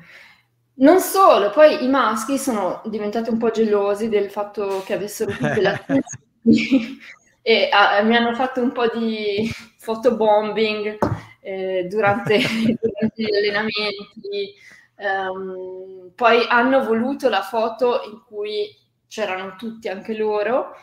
Non 0.76 1.00
solo, 1.02 1.50
poi 1.50 1.84
i 1.84 1.90
maschi 1.90 2.38
sono 2.38 2.82
diventati 2.86 3.30
un 3.30 3.38
po' 3.38 3.52
gelosi 3.52 4.08
del 4.08 4.30
fatto 4.30 4.82
che 4.86 4.94
avessero 4.94 5.32
tutte 5.32 5.60
le 5.62 5.68
attenzioni 5.68 6.08
e 7.42 7.70
ah, 7.72 8.02
mi 8.04 8.16
hanno 8.16 8.34
fatto 8.34 8.62
un 8.62 8.72
po' 8.72 8.88
di 8.88 9.50
fotobombing 9.78 10.98
eh, 11.42 11.88
durante, 11.90 12.38
durante, 12.82 13.24
gli 13.24 13.36
allenamenti. 13.36 14.54
Um, 14.96 16.12
poi 16.14 16.46
hanno 16.50 16.84
voluto 16.84 17.30
la 17.30 17.42
foto 17.42 18.02
in 18.04 18.22
cui 18.26 18.76
c'erano 19.08 19.56
tutti 19.56 19.88
anche 19.88 20.16
loro. 20.16 20.74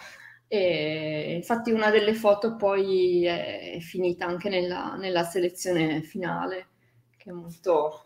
E 0.48 1.34
infatti 1.34 1.72
una 1.72 1.90
delle 1.90 2.14
foto 2.14 2.56
poi 2.56 3.24
è 3.24 3.78
finita 3.80 4.26
anche 4.26 4.48
nella, 4.48 4.94
nella 4.96 5.24
selezione 5.24 6.02
finale, 6.02 6.68
che 7.16 7.30
è 7.30 7.32
molto... 7.32 8.02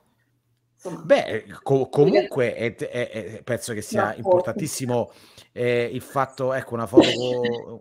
Insomma, 0.82 1.02
Beh, 1.02 1.44
co- 1.62 1.90
comunque 1.90 2.54
è, 2.54 2.74
è, 2.74 3.10
è, 3.10 3.42
penso 3.42 3.74
che 3.74 3.82
sia 3.82 4.14
importantissimo 4.14 5.12
eh, 5.52 5.90
il 5.92 6.00
fatto, 6.00 6.54
ecco, 6.54 6.72
una 6.72 6.86
foto, 6.86 7.06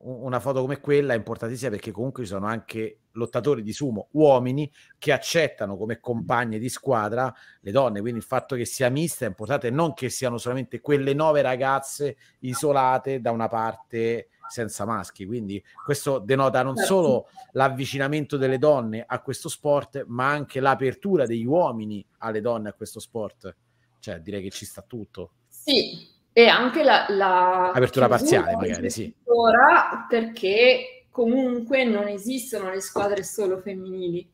una 0.03 0.41
foto 0.41 0.59
come 0.59 0.81
quella 0.81 1.13
è 1.13 1.15
importantissima 1.15 1.69
perché 1.69 1.91
comunque 1.91 2.23
ci 2.23 2.29
sono 2.29 2.45
anche 2.45 3.03
lottatori 3.11 3.63
di 3.63 3.71
sumo, 3.71 4.09
uomini 4.11 4.69
che 4.97 5.13
accettano 5.13 5.77
come 5.77 6.01
compagne 6.01 6.59
di 6.59 6.67
squadra 6.67 7.33
le 7.61 7.71
donne, 7.71 8.01
quindi 8.01 8.19
il 8.19 8.25
fatto 8.25 8.57
che 8.57 8.65
sia 8.65 8.89
mista 8.89 9.23
è 9.23 9.29
importante, 9.29 9.69
non 9.69 9.93
che 9.93 10.09
siano 10.09 10.37
solamente 10.37 10.81
quelle 10.81 11.13
nove 11.13 11.41
ragazze 11.41 12.17
isolate 12.39 13.21
da 13.21 13.31
una 13.31 13.47
parte 13.47 14.27
senza 14.49 14.85
maschi, 14.85 15.25
quindi 15.25 15.63
questo 15.83 16.19
denota 16.19 16.61
non 16.63 16.75
certo. 16.75 16.93
solo 16.93 17.29
l'avvicinamento 17.51 18.35
delle 18.37 18.57
donne 18.57 19.03
a 19.07 19.21
questo 19.21 19.47
sport, 19.47 20.05
ma 20.07 20.29
anche 20.29 20.59
l'apertura 20.59 21.25
degli 21.25 21.45
uomini 21.45 22.05
alle 22.19 22.41
donne 22.41 22.69
a 22.69 22.73
questo 22.73 22.99
sport, 22.99 23.55
cioè 23.99 24.19
direi 24.19 24.41
che 24.41 24.49
ci 24.49 24.65
sta 24.65 24.81
tutto. 24.81 25.31
Sì, 25.47 26.07
e 26.33 26.47
anche 26.47 26.83
la, 26.83 27.05
la 27.09 27.71
apertura 27.71 28.07
parziale 28.07 28.55
magari, 28.55 28.89
sì. 28.89 29.13
Ora 29.25 30.05
perché 30.09 31.05
comunque 31.11 31.83
non 31.83 32.07
esistono 32.07 32.69
le 32.69 32.81
squadre 32.81 33.23
solo 33.23 33.57
femminili. 33.59 34.29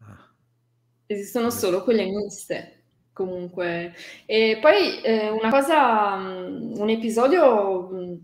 Ah. 0.00 0.28
Esistono 1.06 1.50
solo 1.50 1.82
quelle 1.82 2.04
miste 2.04 2.82
comunque. 3.12 3.94
E 4.26 4.58
poi 4.60 5.00
eh, 5.02 5.30
una 5.30 5.50
cosa, 5.50 6.16
mm, 6.16 6.74
un 6.78 6.88
episodio, 6.88 7.90
mm, 7.92 8.14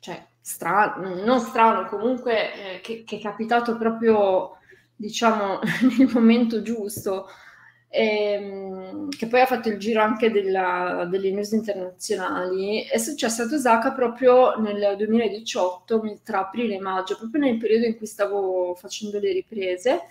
cioè 0.00 0.26
strano, 0.40 1.22
non 1.24 1.40
strano, 1.40 1.86
comunque 1.86 2.76
eh, 2.76 2.80
che, 2.80 3.04
che, 3.04 3.16
è 3.16 3.20
capitato 3.20 3.76
proprio, 3.76 4.56
diciamo, 4.96 5.60
nel 5.98 6.10
momento 6.12 6.62
giusto 6.62 7.26
ehm, 7.90 9.08
che 9.08 9.26
poi 9.26 9.40
ha 9.40 9.46
fatto 9.46 9.68
il 9.68 9.78
giro 9.78 10.00
anche 10.00 10.30
della, 10.30 11.06
delle 11.10 11.30
news 11.32 11.50
internazionali, 11.52 12.84
è 12.84 12.98
successo 12.98 13.42
ad 13.42 13.52
Osaka 13.52 13.92
proprio 13.92 14.58
nel 14.60 14.94
2018, 14.96 16.20
tra 16.22 16.40
aprile 16.40 16.76
e 16.76 16.80
maggio, 16.80 17.16
proprio 17.18 17.42
nel 17.42 17.58
periodo 17.58 17.86
in 17.86 17.96
cui 17.96 18.06
stavo 18.06 18.74
facendo 18.76 19.18
le 19.18 19.32
riprese. 19.32 20.02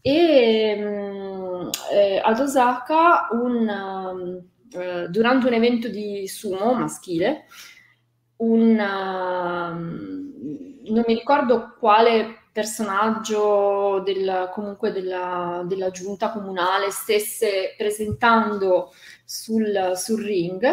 E 0.00 0.76
ehm, 0.78 1.70
eh, 1.92 2.20
ad 2.22 2.38
Osaka, 2.38 3.28
un, 3.32 4.42
eh, 4.72 5.08
durante 5.08 5.46
un 5.46 5.52
evento 5.54 5.88
di 5.88 6.28
sumo 6.28 6.74
maschile, 6.74 7.46
un, 8.38 8.70
uh, 8.70 9.72
non 10.92 11.04
mi 11.06 11.14
ricordo 11.14 11.74
quale 11.78 12.48
personaggio 12.52 14.02
del, 14.04 14.50
comunque 14.52 14.90
della, 14.90 15.62
della, 15.64 15.90
giunta 15.90 16.32
comunale 16.32 16.90
stesse 16.90 17.74
presentando 17.76 18.92
sul, 19.24 19.92
sul 19.94 20.24
ring, 20.24 20.66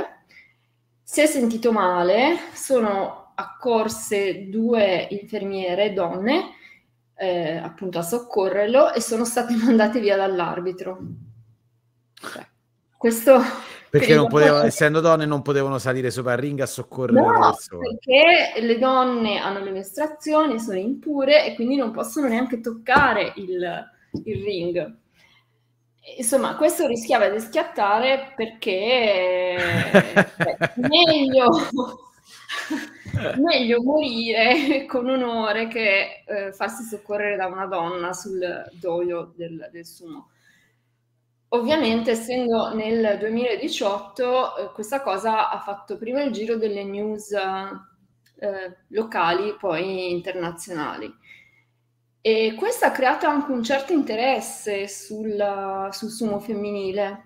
si 1.04 1.22
è 1.22 1.28
sentito 1.28 1.72
male, 1.72 2.38
sono 2.54 3.34
accorse 3.36 4.50
due 4.50 5.08
infermiere 5.12 5.94
donne 5.94 6.56
eh, 7.18 7.58
appunto 7.58 8.00
a 8.00 8.04
soccorrerlo 8.04 8.94
e 8.94 9.02
sono 9.02 9.26
state 9.26 9.54
mandate 9.64 10.00
via 10.00 10.18
dall'arbitro. 10.18 10.98
Cioè, 12.14 12.48
questo 12.98 13.40
perché 14.00 14.16
non 14.16 14.28
potevano, 14.28 14.66
essendo 14.66 15.00
donne 15.00 15.26
non 15.26 15.42
potevano 15.42 15.78
salire 15.78 16.12
sopra 16.12 16.34
il 16.34 16.40
ring 16.40 16.60
a 16.60 16.66
soccorrere 16.66 17.20
no, 17.20 17.32
le 17.32 17.40
persone. 17.40 17.88
perché 17.90 18.62
le 18.62 18.78
donne 18.78 19.38
hanno 19.38 19.64
le 19.64 19.72
mestruazioni, 19.72 20.60
sono 20.60 20.78
impure 20.78 21.46
e 21.46 21.56
quindi 21.56 21.78
non 21.78 21.92
possono 21.92 22.28
neanche 22.28 22.60
toccare 22.60 23.34
il, 23.38 23.90
il 24.26 24.44
ring. 24.44 24.98
Insomma, 26.18 26.56
questo 26.56 26.86
rischiava 26.86 27.30
di 27.30 27.40
schiattare 27.40 28.34
perché 28.36 29.56
cioè, 30.38 30.74
meglio, 30.88 31.50
meglio 33.38 33.82
morire 33.82 34.86
con 34.86 35.10
onore 35.10 35.68
che 35.68 36.24
eh, 36.28 36.52
farsi 36.52 36.84
soccorrere 36.84 37.38
da 37.38 37.48
una 37.48 37.66
donna 37.66 38.14
sul 38.14 38.70
doio 38.74 39.34
del, 39.36 39.70
del 39.72 39.86
sumo. 39.86 40.30
Ovviamente, 41.56 42.12
essendo 42.12 42.74
nel 42.74 43.18
2018, 43.18 44.58
eh, 44.58 44.72
questa 44.74 45.02
cosa 45.02 45.50
ha 45.50 45.60
fatto 45.60 45.98
prima 45.98 46.22
il 46.22 46.34
giro 46.34 46.58
delle 46.58 46.84
news 46.84 47.32
eh, 47.32 48.78
locali, 48.90 49.56
poi 49.58 50.12
internazionali. 50.12 51.10
E 52.20 52.56
questo 52.58 52.86
ha 52.86 52.92
creato 52.92 53.26
anche 53.28 53.52
un 53.52 53.64
certo 53.64 53.94
interesse 53.94 54.90
sul, 54.90 55.88
sul 55.92 56.10
sumo 56.10 56.40
femminile. 56.42 57.24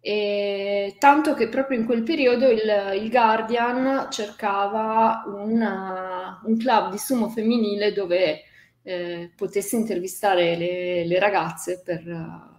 E 0.00 0.96
tanto 0.98 1.34
che 1.34 1.48
proprio 1.48 1.78
in 1.78 1.84
quel 1.84 2.02
periodo 2.04 2.48
il, 2.48 2.62
il 2.94 3.10
Guardian 3.10 4.08
cercava 4.10 5.22
una, 5.26 6.40
un 6.44 6.56
club 6.56 6.90
di 6.90 6.98
sumo 6.98 7.28
femminile 7.28 7.92
dove 7.92 8.42
eh, 8.82 9.32
potesse 9.36 9.76
intervistare 9.76 10.56
le, 10.56 11.04
le 11.04 11.18
ragazze 11.18 11.82
per 11.84 12.50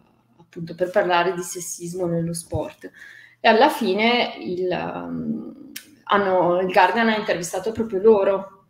appunto 0.53 0.75
per 0.75 0.91
parlare 0.91 1.33
di 1.33 1.41
sessismo 1.41 2.05
nello 2.05 2.33
sport. 2.33 2.91
E 3.39 3.47
alla 3.47 3.69
fine 3.69 4.35
il, 4.39 4.69
um, 4.69 5.71
hanno, 6.03 6.59
il 6.61 6.71
Guardian 6.71 7.09
ha 7.09 7.17
intervistato 7.17 7.71
proprio 7.71 7.99
loro, 7.99 8.65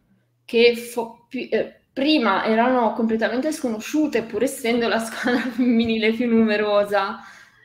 che 0.46 0.76
fo- 0.78 1.26
più, 1.28 1.48
eh, 1.52 1.82
prima 1.92 2.46
erano 2.46 2.94
completamente 2.94 3.52
sconosciute, 3.52 4.24
pur 4.24 4.44
essendo 4.44 4.88
la 4.88 5.00
squadra 5.00 5.42
femminile 5.52 6.14
più 6.14 6.28
numerosa 6.28 7.20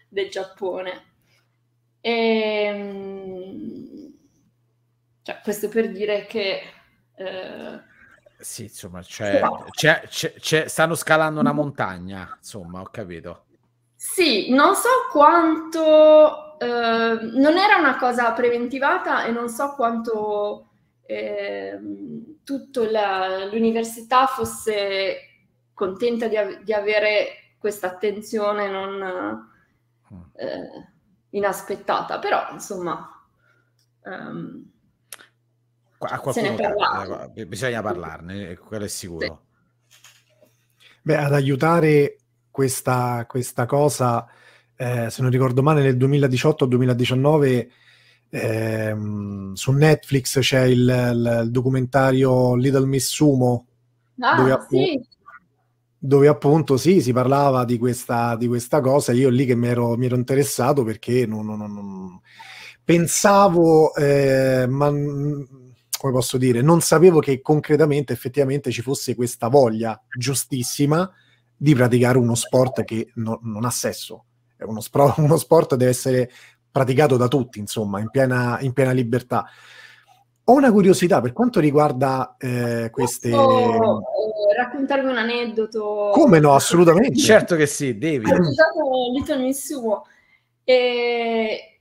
del 0.08 0.28
Giappone. 0.28 1.04
E, 2.00 2.10
ehm, 2.64 4.12
cioè, 5.22 5.40
questo 5.42 5.68
per 5.68 5.92
dire 5.92 6.26
che... 6.26 6.60
Eh, 7.14 7.86
sì, 8.40 8.64
insomma, 8.64 9.02
c'è, 9.02 9.42
c'è, 9.70 10.06
c'è, 10.38 10.68
stanno 10.68 10.94
scalando 10.94 11.40
una 11.40 11.52
montagna, 11.52 12.36
insomma, 12.36 12.80
ho 12.80 12.84
capito. 12.84 13.46
Sì, 14.00 14.54
non 14.54 14.76
so 14.76 14.88
quanto... 15.10 16.56
Eh, 16.60 17.18
non 17.34 17.56
era 17.58 17.78
una 17.78 17.98
cosa 17.98 18.32
preventivata 18.32 19.24
e 19.24 19.32
non 19.32 19.48
so 19.48 19.74
quanto 19.74 20.68
eh, 21.04 21.76
tutta 22.44 23.46
l'università 23.46 24.26
fosse 24.26 25.16
contenta 25.74 26.28
di, 26.28 26.36
av- 26.36 26.62
di 26.62 26.72
avere 26.72 27.54
questa 27.58 27.88
attenzione 27.88 28.70
non 28.70 29.46
mm. 30.14 30.20
eh, 30.36 30.92
inaspettata, 31.30 32.20
però 32.20 32.52
insomma... 32.52 33.20
Um, 34.02 34.70
a 35.98 36.20
qualcuno 36.20 37.32
eh, 37.34 37.46
bisogna 37.46 37.82
parlarne, 37.82 38.56
quello 38.58 38.84
è 38.84 38.88
sicuro. 38.88 39.42
Sì. 39.88 40.86
Beh, 41.02 41.16
ad 41.16 41.32
aiutare 41.34 42.18
questa, 42.58 43.24
questa 43.28 43.66
cosa, 43.66 44.26
eh, 44.74 45.10
se 45.10 45.22
non 45.22 45.30
ricordo 45.30 45.62
male, 45.62 45.80
nel 45.80 45.96
2018-2019 45.96 47.68
ehm, 48.30 49.52
su 49.52 49.70
Netflix 49.70 50.40
c'è 50.40 50.64
il, 50.64 50.80
il, 50.80 51.40
il, 51.44 51.50
documentario 51.52 52.56
Little 52.56 52.86
Miss 52.86 53.10
Sumo, 53.10 53.66
ah, 54.18 54.34
dove, 54.34 54.50
appunto, 54.50 54.84
sì. 54.84 55.06
dove, 55.96 56.26
appunto, 56.26 56.76
sì, 56.76 57.00
si 57.00 57.12
parlava 57.12 57.64
di 57.64 57.78
questa, 57.78 58.34
di 58.34 58.48
questa 58.48 58.80
cosa. 58.80 59.12
Io 59.12 59.28
lì 59.28 59.46
che 59.46 59.54
mi 59.54 59.68
ero, 59.68 59.96
mi 59.96 60.06
ero 60.06 60.16
interessato 60.16 60.82
perché 60.82 61.26
non, 61.26 61.46
non, 61.46 61.58
non 61.58 62.20
pensavo, 62.82 63.94
eh, 63.94 64.66
ma 64.68 64.90
come 64.90 66.12
posso 66.12 66.36
dire, 66.38 66.60
non 66.60 66.80
sapevo 66.80 67.20
che 67.20 67.40
concretamente, 67.40 68.12
effettivamente 68.12 68.72
ci 68.72 68.82
fosse 68.82 69.14
questa 69.14 69.46
voglia 69.46 70.02
giustissima 70.12 71.08
di 71.58 71.74
praticare 71.74 72.18
uno 72.18 72.36
sport 72.36 72.84
che 72.84 73.10
no, 73.16 73.40
non 73.42 73.64
ha 73.64 73.70
sesso. 73.70 74.24
Uno, 74.60 74.80
spro- 74.80 75.14
uno, 75.18 75.36
sport 75.36 75.74
deve 75.74 75.90
essere 75.90 76.30
praticato 76.70 77.16
da 77.16 77.26
tutti, 77.26 77.58
insomma, 77.58 78.00
in 78.00 78.08
piena, 78.10 78.58
in 78.60 78.72
piena 78.72 78.92
libertà. 78.92 79.44
Ho 80.44 80.54
una 80.54 80.72
curiosità 80.72 81.20
per 81.20 81.32
quanto 81.32 81.60
riguarda 81.60 82.36
eh, 82.38 82.88
queste... 82.90 83.28
Posso 83.30 83.98
eh, 83.98 84.56
raccontarvi 84.56 85.06
un 85.06 85.18
aneddoto? 85.18 86.10
Come 86.14 86.38
no, 86.38 86.54
assolutamente. 86.54 87.18
certo 87.18 87.54
che 87.56 87.66
sì, 87.66 87.98
devi. 87.98 88.30
Ho 88.30 88.38
usato 88.38 88.80
Little 89.12 89.42
Miss 89.42 89.66
Suo. 89.66 90.04
E 90.64 91.80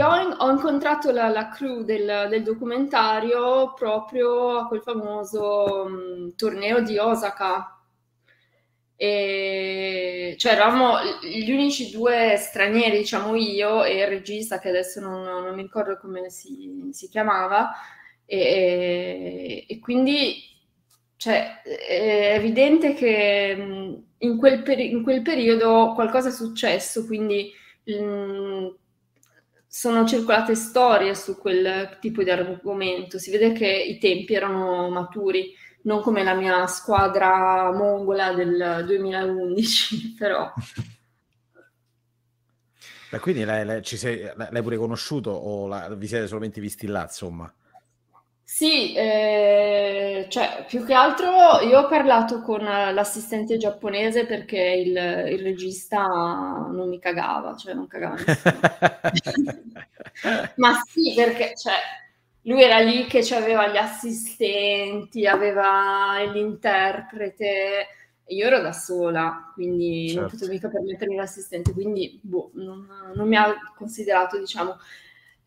ho, 0.00 0.36
ho, 0.38 0.50
incontrato 0.50 1.10
la, 1.10 1.28
la 1.28 1.48
crew 1.48 1.82
del, 1.82 2.28
del, 2.30 2.42
documentario 2.42 3.72
proprio 3.74 4.58
a 4.58 4.66
quel 4.66 4.80
famoso 4.80 5.84
um, 5.86 6.34
torneo 6.36 6.80
di 6.80 6.98
Osaka. 6.98 7.77
E, 9.00 10.34
cioè 10.38 10.52
eravamo 10.52 10.96
gli 11.22 11.52
unici 11.52 11.90
due 11.90 12.34
stranieri, 12.36 12.98
diciamo 12.98 13.36
io 13.36 13.84
e 13.84 13.98
il 14.00 14.08
regista 14.08 14.58
che 14.58 14.70
adesso 14.70 14.98
non, 15.00 15.22
non 15.22 15.54
mi 15.54 15.62
ricordo 15.62 15.96
come 15.98 16.30
si, 16.30 16.88
si 16.92 17.08
chiamava. 17.08 17.70
E, 18.26 19.64
e, 19.68 19.78
quindi 19.78 20.42
cioè, 21.16 21.62
è 21.62 22.34
evidente 22.34 22.94
che 22.94 23.56
in 24.18 24.36
quel, 24.38 24.62
peri- 24.62 24.90
in 24.90 25.02
quel 25.02 25.22
periodo 25.22 25.92
qualcosa 25.94 26.28
è 26.28 26.32
successo, 26.32 27.06
quindi 27.06 27.52
mh, 27.84 28.68
sono 29.78 30.04
circolate 30.04 30.56
storie 30.56 31.14
su 31.14 31.38
quel 31.38 31.98
tipo 32.00 32.24
di 32.24 32.30
argomento, 32.30 33.16
si 33.20 33.30
vede 33.30 33.52
che 33.52 33.68
i 33.68 33.96
tempi 33.98 34.34
erano 34.34 34.90
maturi, 34.90 35.54
non 35.82 36.02
come 36.02 36.24
la 36.24 36.34
mia 36.34 36.66
squadra 36.66 37.70
mongola 37.72 38.34
del 38.34 38.82
2011, 38.84 40.14
però... 40.18 40.52
Beh, 43.10 43.20
quindi 43.20 43.44
lei, 43.44 43.64
lei, 43.64 43.84
sei, 43.84 44.28
l'hai 44.34 44.62
pure 44.62 44.76
conosciuto 44.76 45.30
o 45.30 45.68
la, 45.68 45.94
vi 45.94 46.08
siete 46.08 46.26
solamente 46.26 46.60
visti 46.60 46.88
là, 46.88 47.02
insomma? 47.02 47.54
Sì, 48.50 48.94
eh, 48.94 50.24
cioè 50.30 50.64
più 50.66 50.82
che 50.82 50.94
altro 50.94 51.60
io 51.60 51.80
ho 51.80 51.86
parlato 51.86 52.40
con 52.40 52.64
l'assistente 52.64 53.58
giapponese 53.58 54.24
perché 54.24 54.58
il, 54.58 54.96
il 54.96 55.42
regista 55.42 56.06
non 56.06 56.88
mi 56.88 56.98
cagava, 56.98 57.54
cioè 57.56 57.74
non 57.74 57.86
cagava 57.86 58.14
nessuno. 58.14 58.58
Ma 60.56 60.72
sì, 60.86 61.12
perché 61.14 61.52
cioè, 61.56 61.74
lui 62.44 62.62
era 62.62 62.78
lì 62.78 63.04
che 63.04 63.18
aveva 63.34 63.68
gli 63.68 63.76
assistenti, 63.76 65.26
aveva 65.26 66.18
l'interprete, 66.32 67.86
io 68.28 68.46
ero 68.46 68.60
da 68.62 68.72
sola, 68.72 69.50
quindi 69.52 70.06
certo. 70.08 70.20
non 70.20 70.30
potevo 70.30 70.52
mica 70.52 70.68
permettermi 70.70 71.16
l'assistente, 71.16 71.74
quindi 71.74 72.18
boh, 72.22 72.50
non, 72.54 72.88
non 73.14 73.28
mi 73.28 73.36
ha 73.36 73.54
considerato, 73.76 74.38
diciamo. 74.38 74.78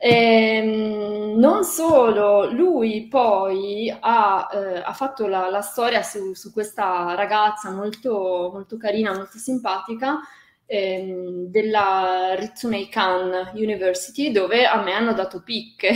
Ehm, 0.03 1.37
non 1.37 1.63
solo, 1.63 2.51
lui 2.51 3.07
poi 3.07 3.95
ha, 3.99 4.49
eh, 4.51 4.81
ha 4.83 4.93
fatto 4.93 5.27
la, 5.27 5.47
la 5.51 5.61
storia 5.61 6.01
su, 6.01 6.33
su, 6.33 6.51
questa 6.51 7.13
ragazza 7.13 7.69
molto, 7.69 8.49
molto 8.51 8.77
carina, 8.77 9.13
molto 9.13 9.37
simpatica, 9.37 10.19
ehm, 10.65 11.45
della 11.51 12.33
Ritsumei 12.35 12.89
Kan 12.89 13.51
University, 13.53 14.31
dove 14.31 14.65
a 14.65 14.81
me 14.81 14.93
hanno 14.93 15.13
dato 15.13 15.43
picche. 15.43 15.93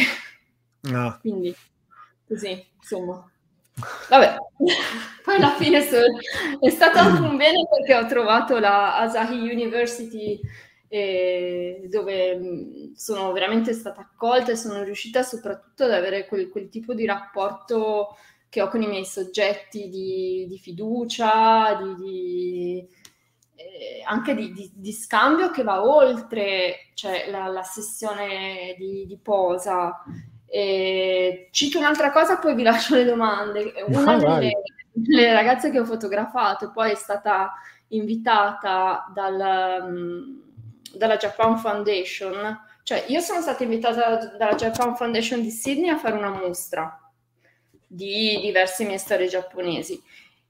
No. 0.81 1.07
Ah. 1.07 1.17
Quindi, 1.21 1.55
così, 2.27 2.63
insomma. 2.77 3.27
Vabbè, 4.09 4.37
poi 5.25 5.35
alla 5.35 5.55
fine 5.55 5.81
so, 5.81 5.97
è 6.59 6.69
stato 6.69 6.99
anche 6.99 7.21
un 7.21 7.37
bene 7.37 7.65
perché 7.67 7.95
ho 7.95 8.05
trovato 8.05 8.59
la 8.59 8.97
Asahi 8.97 9.49
University 9.49 10.39
eh, 10.95 11.87
dove 11.89 12.37
mm, 12.37 12.93
sono 12.93 13.33
veramente 13.33 13.73
stata 13.73 13.99
accolta 13.99 14.53
e 14.53 14.55
sono 14.55 14.81
riuscita 14.81 15.23
soprattutto 15.23 15.83
ad 15.83 15.91
avere 15.91 16.25
quel, 16.25 16.47
quel 16.47 16.69
tipo 16.69 16.93
di 16.93 17.05
rapporto 17.05 18.15
che 18.47 18.61
ho 18.61 18.69
con 18.69 18.81
i 18.81 18.87
miei 18.87 19.03
soggetti 19.03 19.89
di, 19.89 20.45
di 20.47 20.57
fiducia, 20.57 21.77
di, 21.81 21.95
di, 21.95 22.87
eh, 23.55 24.03
anche 24.05 24.35
di, 24.35 24.71
di, 24.73 24.93
scambio 24.93 25.51
che 25.51 25.63
va 25.63 25.83
oltre 25.83 26.91
cioè, 26.93 27.29
la, 27.29 27.47
la, 27.47 27.63
sessione 27.63 28.75
di, 28.77 29.19
posa. 29.21 30.01
E 30.45 31.49
cito 31.51 31.77
un'altra 31.77 32.09
cosa, 32.13 32.37
poi 32.37 32.55
vi 32.55 32.63
lascio 32.63 32.95
le 32.95 33.03
domande. 33.03 33.73
Una 33.87 34.13
ah, 34.13 34.39
delle, 34.39 34.61
delle, 34.93 35.33
ragazze 35.33 35.71
che 35.71 35.79
ho 35.79 35.85
fotografato 35.85 36.71
poi 36.71 36.91
è 36.91 36.95
stata 36.95 37.51
invitata 37.89 39.11
dal, 39.13 39.89
mm, 39.89 40.44
dalla 40.97 41.17
Japan 41.17 41.57
Foundation, 41.57 42.59
cioè 42.83 43.05
io 43.07 43.19
sono 43.19 43.41
stata 43.41 43.63
invitata 43.63 44.35
dalla 44.37 44.55
Japan 44.55 44.95
Foundation 44.95 45.41
di 45.41 45.51
Sydney 45.51 45.89
a 45.89 45.97
fare 45.97 46.15
una 46.15 46.29
mostra 46.29 46.99
di 47.87 48.39
diverse 48.41 48.83
mie 48.83 48.97
storie 48.97 49.27
giapponesi 49.27 50.01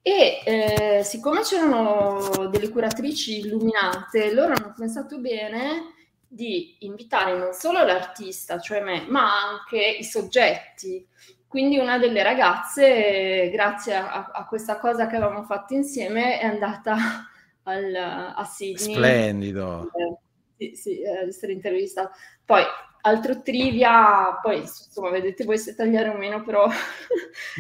e 0.08 0.42
eh, 0.46 1.04
siccome 1.04 1.42
c'erano 1.42 2.48
delle 2.52 2.70
curatrici 2.70 3.40
illuminate, 3.40 4.36
loro 4.36 4.54
hanno 4.54 4.72
pensato 4.78 5.18
bene 5.18 5.94
di 6.28 6.76
invitare 6.82 7.36
non 7.36 7.54
solo 7.54 7.84
l'artista, 7.84 8.60
cioè 8.60 8.82
me, 8.82 9.06
ma 9.08 9.32
anche 9.50 9.80
i 9.80 10.04
soggetti. 10.04 11.08
Quindi 11.48 11.80
una 11.80 11.98
delle 11.98 12.22
ragazze, 12.22 13.50
grazie 13.52 13.96
a, 13.96 14.30
a 14.32 14.46
questa 14.46 14.78
cosa 14.78 15.08
che 15.08 15.16
avevamo 15.16 15.44
fatto 15.44 15.74
insieme, 15.74 16.40
è 16.40 16.46
andata 16.46 16.96
al, 17.64 17.96
a 17.96 18.44
Sydney. 18.44 18.94
Splendido. 18.94 19.92
Eh, 19.96 20.18
sì, 20.58 20.76
sì, 20.76 21.02
eh, 21.02 21.28
essere 21.28 21.54
intervistata. 21.54 22.12
Poi, 22.44 22.64
altro 23.02 23.42
trivia, 23.42 24.40
poi 24.42 24.60
insomma, 24.60 25.10
vedete 25.10 25.44
voi 25.44 25.58
se 25.58 25.76
tagliare 25.76 26.10
o 26.10 26.18
meno, 26.18 26.44
però... 26.44 26.68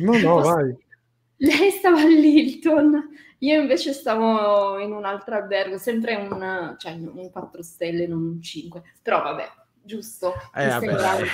No, 0.01 0.17
no, 0.19 0.39
vai. 0.41 0.75
Lei 1.37 1.69
stava 1.71 1.99
all'Hilton, 1.99 3.09
io 3.39 3.59
invece 3.59 3.91
stavo 3.91 4.79
in 4.79 4.93
un 4.93 5.03
altro 5.03 5.35
albergo, 5.35 5.77
sempre 5.77 6.15
un, 6.15 6.75
cioè, 6.77 6.93
un 6.93 7.29
4 7.29 7.61
stelle, 7.61 8.07
non 8.07 8.23
un 8.23 8.41
5, 8.41 8.81
però 9.01 9.21
vabbè, 9.21 9.51
giusto. 9.83 10.33
Eh, 10.53 10.67
vabbè. 10.67 11.25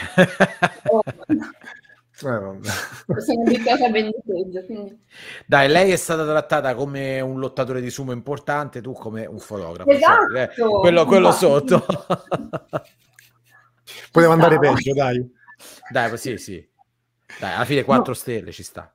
Eh, 2.28 3.22
sono 3.22 3.42
abituata 3.46 3.86
a 3.86 3.90
ben 3.90 4.12
peggio. 4.26 4.66
Quindi... 4.66 5.00
Dai, 5.46 5.68
lei 5.68 5.92
è 5.92 5.96
stata 5.96 6.26
trattata 6.26 6.76
come 6.76 7.20
un 7.22 7.40
lottatore 7.40 7.82
di 7.82 7.90
sumo 7.90 8.12
importante, 8.12 8.82
tu 8.82 8.94
come 8.94 9.26
un 9.26 9.40
fotografo. 9.40 9.90
Esatto. 9.90 10.34
Cioè, 10.34 10.50
eh, 10.56 10.80
quello, 10.80 11.06
quello 11.06 11.32
sotto. 11.32 11.86
Poteva 14.12 14.34
andare 14.34 14.60
peggio, 14.60 14.94
dai. 14.94 15.30
Dai, 15.90 16.18
sì, 16.18 16.38
sì. 16.38 16.70
Dai, 17.40 17.54
alla 17.54 17.66
fine 17.66 17.84
4 17.84 18.06
no. 18.08 18.14
stelle 18.14 18.52
ci 18.52 18.64
sta. 18.64 18.94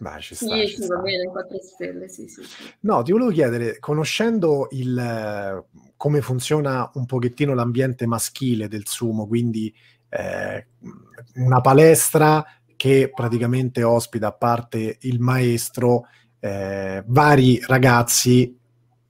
Beh, 0.00 0.20
ci 0.20 0.34
sta, 0.36 0.54
sì, 0.54 0.68
ci 0.68 0.82
sta. 0.82 0.94
va 0.94 1.02
bene, 1.02 1.26
4 1.26 1.58
stelle, 1.60 2.08
sì, 2.08 2.28
sì, 2.28 2.42
sì. 2.44 2.72
No, 2.80 3.02
ti 3.02 3.10
volevo 3.12 3.30
chiedere, 3.30 3.78
conoscendo 3.80 4.68
il, 4.70 5.64
come 5.96 6.20
funziona 6.20 6.88
un 6.94 7.04
pochettino 7.06 7.52
l'ambiente 7.54 8.06
maschile 8.06 8.68
del 8.68 8.86
sumo, 8.86 9.26
quindi 9.26 9.74
eh, 10.10 10.66
una 11.34 11.60
palestra 11.60 12.44
che 12.78 13.10
praticamente 13.12 13.82
ospita, 13.82 14.28
a 14.28 14.32
parte 14.32 14.98
il 15.00 15.18
maestro, 15.18 16.06
eh, 16.38 17.02
vari 17.04 17.60
ragazzi 17.66 18.56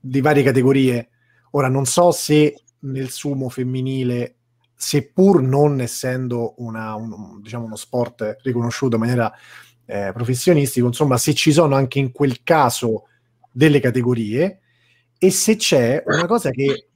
di 0.01 0.21
varie 0.23 0.43
categorie. 0.43 1.11
Ora, 1.51 1.69
non 1.69 1.85
so 1.85 2.11
se 2.11 2.63
nel 2.81 3.11
sumo 3.11 3.51
femminile, 3.51 4.37
seppur 4.75 5.43
non 5.43 5.83
essendo 5.83 6.55
una, 6.59 6.95
un, 6.95 7.43
diciamo 7.43 7.67
uno 7.67 7.77
sport 7.77 8.39
riconosciuto 8.43 8.97
in 8.97 9.03
maniera 9.03 9.31
eh, 9.85 10.13
professionistica, 10.15 10.87
insomma, 10.87 11.19
se 11.19 11.35
ci 11.35 11.53
sono 11.53 11.75
anche 11.75 11.99
in 11.99 12.11
quel 12.11 12.43
caso 12.43 13.05
delle 13.53 13.81
categorie 13.81 14.61
e 15.19 15.31
se 15.31 15.57
c'è 15.57 16.03
una 16.07 16.27
cosa 16.27 16.51
che 16.51 16.87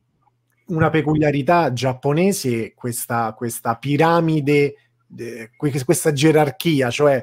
una 0.69 0.89
peculiarità 0.89 1.71
giapponese, 1.75 2.73
questa, 2.73 3.35
questa 3.37 3.77
piramide, 3.77 4.75
eh, 5.17 5.51
questa 5.57 6.13
gerarchia, 6.13 6.91
cioè 6.91 7.23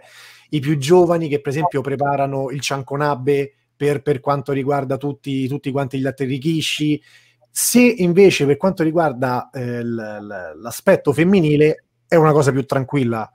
i 0.49 0.59
più 0.59 0.77
giovani 0.77 1.27
che 1.27 1.41
per 1.41 1.51
esempio 1.51 1.81
preparano 1.81 2.49
il 2.49 2.59
cianconabe 2.59 3.53
per, 3.75 4.01
per 4.01 4.19
quanto 4.19 4.51
riguarda 4.51 4.97
tutti, 4.97 5.47
tutti 5.47 5.71
quanti 5.71 5.99
gli 5.99 6.05
altri 6.05 6.25
rikishi. 6.25 7.01
Se 7.49 7.79
invece 7.79 8.45
per 8.45 8.57
quanto 8.57 8.83
riguarda 8.83 9.49
eh, 9.51 9.83
l'aspetto 9.83 11.13
femminile 11.13 11.85
è 12.07 12.15
una 12.15 12.31
cosa 12.31 12.51
più 12.51 12.65
tranquilla, 12.65 13.31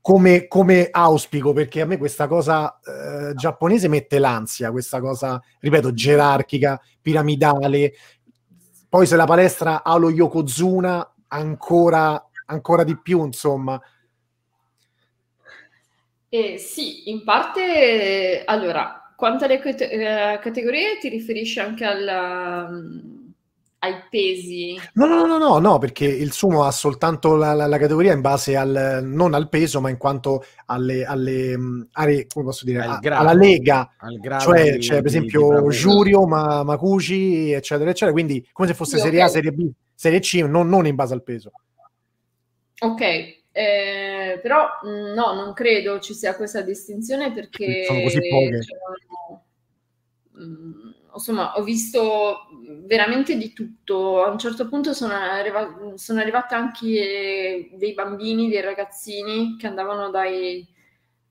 come, 0.00 0.48
come, 0.48 0.88
auspico, 0.90 1.52
perché 1.52 1.80
a 1.80 1.86
me 1.86 1.98
questa 1.98 2.26
cosa 2.26 2.78
eh, 2.80 3.34
giapponese 3.34 3.88
mette 3.88 4.18
l'ansia, 4.18 4.70
questa 4.70 5.00
cosa, 5.00 5.40
ripeto, 5.60 5.92
gerarchica, 5.92 6.80
piramidale. 7.00 7.92
Poi 8.88 9.06
se 9.06 9.16
la 9.16 9.26
palestra 9.26 9.82
ha 9.84 9.96
lo 9.96 10.10
Yokozuna, 10.10 11.14
ancora, 11.28 12.27
ancora 12.48 12.84
di 12.84 12.98
più, 13.00 13.24
insomma. 13.24 13.80
Eh, 16.30 16.58
sì, 16.58 17.08
in 17.10 17.24
parte, 17.24 18.42
allora, 18.44 19.12
quanto 19.16 19.44
alle 19.44 19.58
cate- 19.58 19.90
eh, 19.90 20.38
categorie 20.40 20.98
ti 20.98 21.08
riferisci 21.08 21.58
anche 21.58 21.84
al, 21.84 22.68
um, 22.70 23.32
ai 23.78 23.94
pesi? 24.10 24.76
No, 24.94 25.06
no, 25.06 25.24
no, 25.24 25.38
no, 25.38 25.58
no, 25.58 25.78
perché 25.78 26.04
il 26.04 26.32
sumo 26.32 26.64
ha 26.64 26.70
soltanto 26.70 27.34
la, 27.34 27.54
la, 27.54 27.66
la, 27.66 27.78
categoria 27.78 28.12
in 28.12 28.20
base 28.20 28.56
al, 28.56 29.00
non 29.04 29.32
al 29.32 29.48
peso, 29.48 29.80
ma 29.80 29.88
in 29.88 29.96
quanto 29.96 30.44
alle, 30.66 31.04
alle 31.04 31.56
mm, 31.56 31.82
aree, 31.92 32.26
come 32.26 32.44
posso 32.44 32.66
dire, 32.66 32.80
a, 32.80 32.98
grado, 33.00 33.22
alla 33.22 33.32
lega, 33.32 33.88
cioè, 34.38 34.72
di, 34.72 34.82
cioè 34.82 34.98
per 34.98 35.06
esempio 35.06 35.62
di 35.62 35.76
Giurio, 35.76 36.26
ma, 36.26 36.62
Macuci, 36.62 37.52
eccetera, 37.52 37.88
eccetera, 37.88 38.12
quindi 38.12 38.46
come 38.52 38.68
se 38.68 38.74
fosse 38.74 38.96
sì, 38.96 39.02
Serie 39.04 39.20
okay. 39.20 39.30
A, 39.30 39.32
Serie 39.32 39.52
B, 39.52 39.70
Serie 39.94 40.20
C, 40.20 40.34
non, 40.46 40.68
non 40.68 40.86
in 40.86 40.94
base 40.94 41.14
al 41.14 41.22
peso. 41.22 41.52
Ok, 42.80 43.00
eh, 43.00 44.38
però 44.40 44.68
mm, 44.86 45.14
no, 45.14 45.34
non 45.34 45.52
credo 45.52 45.98
ci 45.98 46.14
sia 46.14 46.36
questa 46.36 46.60
distinzione 46.62 47.32
perché 47.32 47.84
sono 47.84 48.02
così 48.02 48.20
poche. 48.28 48.62
Cioè, 48.62 48.78
insomma, 51.12 51.54
ho 51.56 51.62
visto 51.62 52.46
veramente 52.86 53.36
di 53.36 53.52
tutto. 53.52 54.22
A 54.22 54.30
un 54.30 54.38
certo 54.38 54.68
punto 54.68 54.92
sono, 54.92 55.12
arriva- 55.14 55.92
sono 55.96 56.20
arrivate 56.20 56.54
anche 56.54 57.70
dei 57.74 57.94
bambini, 57.94 58.48
dei 58.48 58.60
ragazzini 58.60 59.56
che 59.58 59.66
andavano 59.66 60.10
dai, 60.10 60.66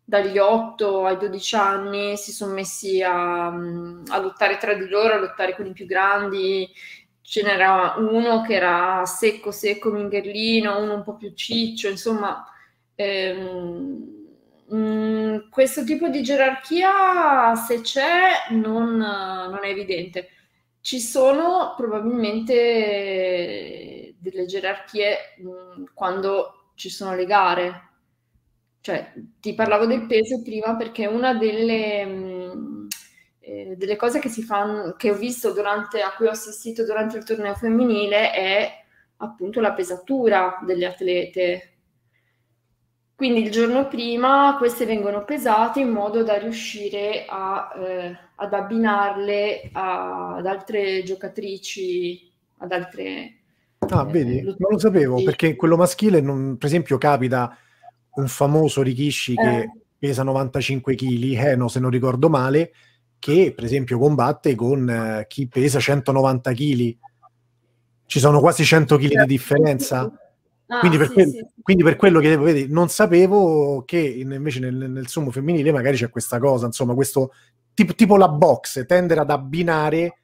dagli 0.03 0.37
8 0.37 1.05
ai 1.05 1.17
12 1.17 1.55
anni, 1.55 2.17
si 2.17 2.31
sono 2.31 2.53
messi 2.53 3.01
a, 3.01 3.47
a 3.47 4.19
lottare 4.19 4.57
tra 4.57 4.73
di 4.73 4.87
loro, 4.87 5.13
a 5.13 5.17
lottare 5.19 5.55
con 5.55 5.65
i 5.65 5.73
più 5.73 5.85
grandi, 5.85 6.69
ce 7.29 7.43
n'era 7.43 7.95
uno 7.97 8.41
che 8.41 8.53
era 8.53 9.03
secco, 9.05 9.51
secco, 9.51 9.91
mingherlino, 9.91 10.79
uno 10.81 10.93
un 10.93 11.03
po' 11.03 11.17
più 11.17 11.33
ciccio, 11.33 11.89
insomma, 11.89 12.45
ehm, 12.95 14.27
mh, 14.67 14.77
mm, 14.77 15.49
questo 15.49 15.83
tipo 15.83 16.07
di 16.07 16.23
gerarchia, 16.23 17.53
se 17.55 17.81
c'è, 17.81 18.47
non, 18.51 18.95
non, 18.95 19.59
è 19.61 19.67
evidente. 19.67 20.29
Ci 20.79 21.01
sono 21.01 21.73
probabilmente 21.75 22.53
delle 24.19 24.45
gerarchie 24.45 25.35
mh, 25.39 25.49
mm, 25.81 25.85
quando 25.93 26.71
ci 26.75 26.89
sono 26.89 27.13
le 27.13 27.25
gare. 27.25 27.89
Cioè, 28.79 29.11
ti 29.41 29.53
parlavo 29.53 29.85
del 29.85 30.05
peso 30.05 30.41
prima 30.41 30.77
perché 30.77 31.07
una 31.07 31.33
delle... 31.33 32.05
Mh, 32.05 32.09
mm, 32.09 32.36
eh, 33.47 33.75
delle 33.77 33.95
cose 33.95 34.19
che 34.19 34.27
si 34.27 34.43
fanno, 34.43 34.95
che 34.97 35.09
ho 35.09 35.15
visto 35.15 35.53
durante, 35.53 36.01
a 36.01 36.13
cui 36.13 36.27
ho 36.27 36.31
assistito 36.31 36.83
durante 36.83 37.15
il 37.15 37.23
torneo 37.23 37.55
femminile 37.55 38.33
è 38.33 38.71
appunto 39.17 39.61
la 39.61 39.71
pesatura 39.71 40.59
delle 40.65 40.85
atlete. 40.85 41.71
Quindi 43.15 43.43
il 43.43 43.49
giorno 43.49 43.87
prima 43.87 44.57
queste 44.57 44.85
vengono 44.85 45.23
pesate 45.23 45.79
in 45.79 45.89
modo 45.89 46.23
da 46.23 46.37
riuscire 46.37 47.23
a, 47.25 47.71
eh, 47.73 48.17
ad 48.35 48.53
abbinarle 48.53 49.69
a, 49.71 50.35
ad 50.35 50.45
altre 50.45 51.03
giocatrici, 51.03 52.29
ad 52.57 52.71
altre... 52.73 53.37
Ah, 53.79 54.05
eh, 54.05 54.11
vedi, 54.11 54.41
non 54.41 54.71
lo 54.71 54.77
sapevo, 54.77 55.23
perché 55.23 55.55
quello 55.55 55.77
maschile, 55.77 56.19
non, 56.19 56.57
per 56.57 56.67
esempio, 56.67 56.97
capita 56.97 57.57
un 58.15 58.27
famoso 58.27 58.81
Rikishi 58.81 59.35
che 59.35 59.59
eh. 59.59 59.71
pesa 59.97 60.23
95 60.23 60.95
kg, 60.95 61.33
Heno 61.37 61.69
se 61.69 61.79
non 61.79 61.89
ricordo 61.89 62.29
male, 62.29 62.73
che 63.19 63.53
per 63.55 63.63
esempio 63.65 63.97
combatte 63.97 64.55
con 64.55 64.89
eh, 64.89 65.25
chi 65.27 65.47
pesa 65.47 65.79
190 65.79 66.53
kg. 66.53 66.97
Ci 68.05 68.19
sono 68.19 68.39
quasi 68.39 68.63
100 68.63 68.97
kg 68.97 69.07
di 69.21 69.25
differenza. 69.25 70.11
Ah, 70.67 70.79
quindi, 70.79 70.97
per 70.97 71.07
sì, 71.07 71.13
que- 71.13 71.25
sì. 71.25 71.45
quindi, 71.61 71.83
per 71.83 71.95
quello 71.95 72.19
che 72.19 72.37
vedi, 72.37 72.67
non 72.69 72.89
sapevo 72.89 73.83
che 73.85 73.99
invece 73.99 74.59
nel, 74.59 74.89
nel 74.89 75.07
sumo 75.07 75.31
femminile 75.31 75.71
magari 75.71 75.95
c'è 75.95 76.09
questa 76.09 76.39
cosa, 76.39 76.65
insomma, 76.65 76.93
questo 76.93 77.31
tipo, 77.73 77.93
tipo 77.93 78.17
la 78.17 78.27
box, 78.27 78.85
tendere 78.85 79.21
ad 79.21 79.29
abbinare 79.29 80.17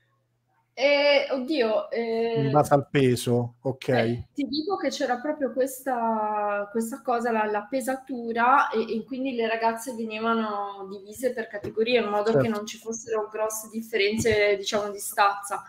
eh, 0.76 1.28
oddio, 1.30 1.92
eh, 1.92 2.46
in 2.46 2.52
base 2.52 2.74
al 2.74 2.88
peso, 2.90 3.56
ok. 3.62 3.88
Eh, 3.90 4.28
ti 4.34 4.48
dico 4.48 4.76
che 4.76 4.90
c'era 4.90 5.20
proprio 5.20 5.54
questa, 5.54 6.68
questa 6.72 7.02
cosa, 7.04 7.32
la, 7.32 7.46
la 7.46 7.68
pesatura, 7.70 8.70
e, 8.70 8.82
e, 8.96 9.04
quindi 9.04 9.36
le 9.36 9.48
ragazze 9.48 9.94
venivano 9.94 10.88
divise 10.90 11.32
per 11.32 11.48
categorie 11.48 12.00
in 12.00 12.10
modo 12.10 12.32
certo. 12.32 12.42
che 12.42 12.48
non 12.48 12.66
ci 12.66 12.80
fossero 12.80 13.30
grosse 13.32 13.70
differenze, 13.72 14.56
diciamo, 14.58 14.90
di 14.90 14.98
stazza. 14.98 15.64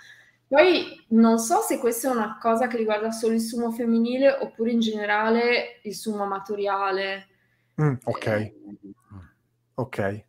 Poi 0.47 1.05
non 1.09 1.38
so 1.38 1.61
se 1.61 1.79
questa 1.79 2.09
è 2.09 2.12
una 2.12 2.38
cosa 2.40 2.67
che 2.67 2.79
riguarda 2.79 3.11
solo 3.11 3.35
il 3.35 3.40
sumo 3.40 3.73
femminile 3.73 4.31
oppure 4.31 4.71
in 4.71 4.81
generale 4.81 5.81
il 5.83 5.95
sumo 5.95 6.23
amatoriale. 6.23 7.27
Mm, 7.81 7.95
ok. 8.05 8.27
Eh, 8.27 8.55
ok 9.75 10.25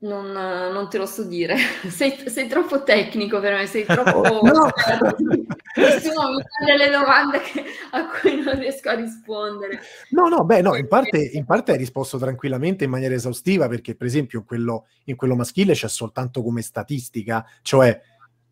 non, 0.00 0.30
non, 0.30 0.88
te 0.88 0.98
lo 0.98 1.06
so 1.06 1.24
dire, 1.24 1.56
sei, 1.88 2.16
sei, 2.28 2.46
troppo 2.46 2.84
tecnico 2.84 3.40
per 3.40 3.54
me, 3.54 3.66
sei 3.66 3.84
troppo... 3.84 4.22
no. 4.46 4.70
Nessuno 5.78 6.30
mi 6.30 6.42
fa 6.42 6.64
delle 6.64 6.90
domande 6.90 7.40
che, 7.40 7.64
a 7.92 8.06
cui 8.08 8.40
non 8.42 8.58
riesco 8.58 8.88
a 8.88 8.94
rispondere. 8.94 9.80
No, 10.10 10.28
no, 10.28 10.44
beh, 10.44 10.62
no, 10.62 10.76
in 10.76 10.88
parte, 10.88 11.18
in 11.18 11.44
parte 11.44 11.72
hai 11.72 11.78
risposto 11.78 12.18
tranquillamente 12.18 12.84
in 12.84 12.90
maniera 12.90 13.14
esaustiva 13.14 13.68
perché 13.68 13.94
per 13.94 14.06
esempio 14.06 14.40
in 14.40 14.44
quello, 14.44 14.86
in 15.04 15.16
quello 15.16 15.36
maschile 15.36 15.74
c'è 15.74 15.88
soltanto 15.88 16.42
come 16.42 16.62
statistica, 16.62 17.44
cioè 17.62 18.00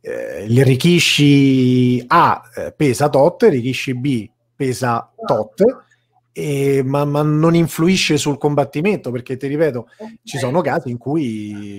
eh, 0.00 0.44
il 0.48 0.64
Rikishi 0.64 2.04
A 2.06 2.42
eh, 2.54 2.72
pesa 2.72 3.08
tot, 3.08 3.42
Rikishi 3.42 3.94
B 3.94 4.30
pesa 4.54 5.12
tot, 5.26 5.62
e, 6.38 6.82
ma, 6.84 7.06
ma, 7.06 7.22
non 7.22 7.54
influisce 7.54 8.18
sul 8.18 8.36
combattimento 8.36 9.10
perché 9.10 9.38
ti 9.38 9.46
ripeto 9.46 9.88
okay. 9.96 10.20
ci 10.22 10.36
sono 10.36 10.60
casi 10.60 10.90
in 10.90 10.98
cui 10.98 11.78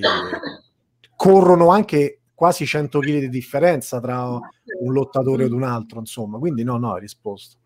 corrono 1.15 1.69
anche 1.69 2.21
quasi 2.33 2.65
100 2.65 2.99
kg 2.99 3.05
di 3.19 3.29
differenza 3.29 3.99
tra 3.99 4.27
un 4.27 4.91
lottatore 4.91 5.43
ed 5.45 5.51
un 5.51 5.61
altro 5.61 5.99
insomma 5.99 6.39
quindi 6.39 6.63
no 6.63 6.77
no 6.77 6.93
hai 6.93 7.01
risposto 7.01 7.57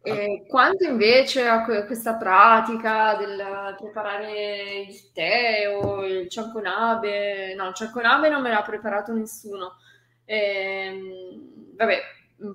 e 0.00 0.44
quanto 0.48 0.84
invece 0.84 1.46
a 1.46 1.64
questa 1.64 2.16
pratica 2.16 3.14
del 3.16 3.74
preparare 3.78 4.86
il 4.86 5.12
tè 5.12 5.64
o 5.74 6.04
il 6.04 6.28
cianconabe, 6.28 7.54
no, 7.54 7.68
il 7.68 7.74
cianconabe 7.74 8.28
non 8.28 8.42
me 8.42 8.50
l'ha 8.50 8.60
preparato 8.60 9.14
nessuno. 9.14 9.76
Ehm, 10.26 11.74
vabbè, 11.74 11.98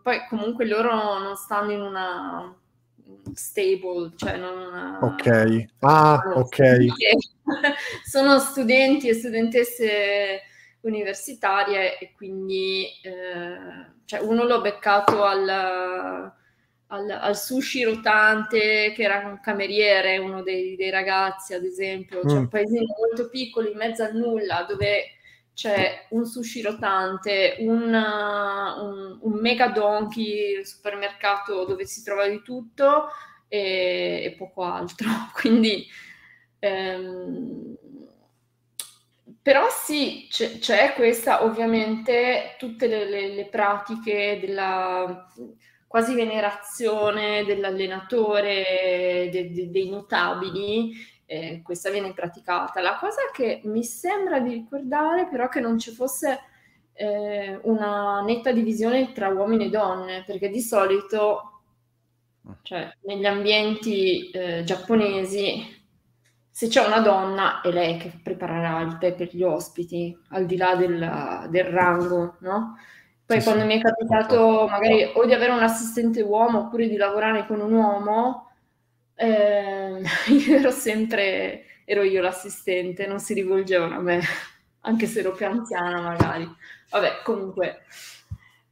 poi 0.01 0.25
comunque 0.27 0.65
loro 0.65 1.19
non 1.19 1.35
stanno 1.35 1.71
in 1.71 1.81
una 1.81 2.55
stable, 3.33 4.11
cioè 4.15 4.37
non... 4.37 4.97
Ok, 5.01 5.65
ah, 5.79 6.21
ok. 6.35 6.85
Sono 8.05 8.39
studenti 8.39 9.07
e 9.07 9.13
studentesse 9.13 10.41
universitarie 10.81 11.97
e 11.97 12.13
quindi 12.15 12.85
eh, 13.03 13.97
cioè 14.05 14.21
uno 14.21 14.45
l'ho 14.45 14.61
beccato 14.61 15.23
al, 15.23 15.47
al, 15.49 17.09
al, 17.09 17.37
sushi 17.37 17.83
rotante 17.83 18.93
che 18.95 19.03
era 19.03 19.25
un 19.25 19.39
cameriere, 19.41 20.17
uno 20.17 20.41
dei, 20.41 20.75
dei 20.75 20.89
ragazzi 20.89 21.53
ad 21.53 21.63
esempio, 21.63 22.21
cioè 22.21 22.37
mm. 22.37 22.41
un 22.41 22.47
paesino 22.47 22.85
molto 22.97 23.29
piccolo 23.29 23.69
in 23.69 23.77
mezzo 23.77 24.03
al 24.03 24.15
nulla 24.15 24.65
dove 24.67 25.18
c'è 25.60 26.06
un 26.12 26.26
sushi 26.26 26.62
rotante, 26.62 27.58
un, 27.60 27.93
un, 27.93 29.19
un 29.19 29.39
mega 29.41 29.67
donkey, 29.67 30.63
supermercato 30.63 31.65
dove 31.65 31.86
si 31.86 32.02
trova 32.02 32.30
di 32.30 32.41
tutto 32.43 33.10
e, 33.50 34.22
e 34.24 34.36
poco 34.38 34.63
altro. 34.63 35.10
Quindi, 35.36 35.86
ehm, 36.60 37.76
però 39.41 39.67
sì, 39.69 40.28
c'è, 40.30 40.60
c'è, 40.60 40.93
questa 40.93 41.43
ovviamente, 41.43 42.56
tutte 42.58 42.88
le, 42.88 43.10
le, 43.10 43.34
le 43.34 43.45
pratiche 43.48 44.39
della 44.39 45.28
quasi 45.88 46.15
venerazione 46.15 47.43
dell'allenatore, 47.43 49.28
de, 49.30 49.52
de, 49.52 49.69
dei 49.72 49.89
notabili, 49.89 50.93
eh, 51.29 51.61
questa 51.63 51.91
viene 51.91 52.11
praticata. 52.13 52.81
La 52.81 52.97
cosa 52.99 53.21
che 53.31 53.61
mi 53.65 53.83
sembra 53.83 54.39
di 54.39 54.51
ricordare 54.51 55.27
però 55.27 55.47
che 55.47 55.59
non 55.59 55.77
ci 55.77 55.91
fosse 55.91 56.39
eh, 56.93 57.59
una 57.63 58.21
netta 58.21 58.51
divisione 58.51 59.11
tra 59.11 59.29
uomini 59.29 59.65
e 59.65 59.69
donne, 59.69 60.23
perché 60.25 60.49
di 60.49 60.59
solito, 60.59 61.61
cioè, 62.63 62.91
negli 63.01 63.27
ambienti 63.27 64.31
eh, 64.31 64.63
giapponesi, 64.63 65.77
se 66.49 66.67
c'è 66.67 66.83
una 66.83 66.99
donna 66.99 67.61
è 67.61 67.69
lei 67.69 67.97
che 67.97 68.11
preparerà 68.23 68.81
il 68.81 68.97
tè 68.97 69.13
per 69.13 69.29
gli 69.31 69.43
ospiti, 69.43 70.17
al 70.29 70.47
di 70.47 70.57
là 70.57 70.75
del, 70.75 71.47
del 71.51 71.65
rango, 71.65 72.37
no? 72.39 72.75
Poi 73.23 73.39
sì, 73.39 73.43
quando 73.45 73.61
sì. 73.61 73.67
mi 73.67 73.77
è 73.77 73.81
capitato 73.81 74.65
magari 74.67 75.11
o 75.13 75.25
di 75.27 75.33
avere 75.33 75.51
un 75.51 75.61
assistente 75.61 76.21
uomo 76.21 76.61
oppure 76.61 76.87
di 76.87 76.97
lavorare 76.97 77.45
con 77.45 77.61
un 77.61 77.71
uomo, 77.71 78.48
eh, 79.19 80.01
io 80.32 80.55
ero 80.55 80.71
sempre, 80.71 81.65
ero 81.84 82.03
io 82.03 82.21
l'assistente, 82.21 83.05
non 83.05 83.19
si 83.19 83.34
rivolgevano 83.34 83.95
a 83.95 84.01
me, 84.01 84.21
anche 84.82 85.08
se 85.08 85.19
ero 85.19 85.34
più 85.34 85.45
anziana 85.45 85.99
magari. 86.01 86.49
Vabbè, 86.89 87.21
comunque. 87.23 87.84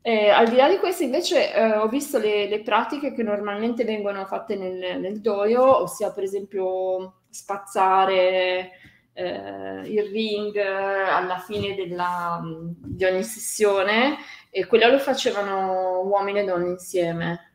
Eh, 0.01 0.29
al 0.29 0.47
di 0.47 0.55
là 0.55 0.69
di 0.69 0.77
questo 0.77 1.03
invece 1.03 1.53
eh, 1.53 1.73
ho 1.73 1.89
visto 1.89 2.17
le, 2.17 2.47
le, 2.47 2.61
pratiche 2.61 3.11
che 3.11 3.23
normalmente 3.23 3.83
vengono 3.83 4.25
fatte 4.25 4.55
nel, 4.55 5.01
nel 5.01 5.19
dojo, 5.19 5.81
ossia 5.81 6.13
per 6.13 6.23
esempio 6.23 7.23
spazzare, 7.29 8.71
eh, 9.11 9.81
il 9.83 10.09
ring 10.09 10.55
alla 10.55 11.39
fine 11.39 11.75
della, 11.75 12.39
di 12.41 13.03
ogni 13.03 13.23
sessione 13.23 14.15
e 14.49 14.65
quello 14.65 14.87
lo 14.87 14.99
facevano 14.99 16.03
uomini 16.03 16.39
e 16.39 16.43
donne 16.45 16.69
insieme. 16.69 17.51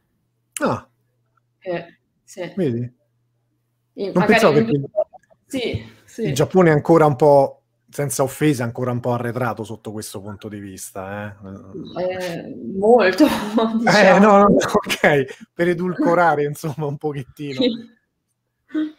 Ah. 0.61 0.87
Eh, 1.59 2.02
sì. 2.25 2.53
Vedi? 2.57 3.01
In, 3.95 4.13
non 4.15 4.25
pensavo 4.25 4.55
che 4.55 4.81
sì, 5.47 5.85
sì. 6.05 6.23
il 6.23 6.35
Giappone 6.35 6.71
è 6.71 6.73
ancora 6.73 7.05
un 7.05 7.17
po' 7.17 7.63
senza 7.93 8.23
offesa, 8.23 8.65
ancora 8.65 8.91
un 8.91 9.01
po' 9.01 9.13
arretrato 9.13 9.65
sotto 9.65 9.93
questo 9.93 10.23
punto 10.23 10.49
di 10.49 10.59
vista. 10.59 11.37
Eh? 11.99 12.03
Eh, 12.03 12.57
molto. 12.75 13.27
Diciamo. 13.79 14.17
Eh, 14.17 14.19
no, 14.19 14.39
no, 14.39 14.47
ok, 14.47 15.51
per 15.53 15.69
edulcorare 15.69 16.45
insomma 16.45 16.87
un 16.87 16.97
pochettino. 16.97 17.61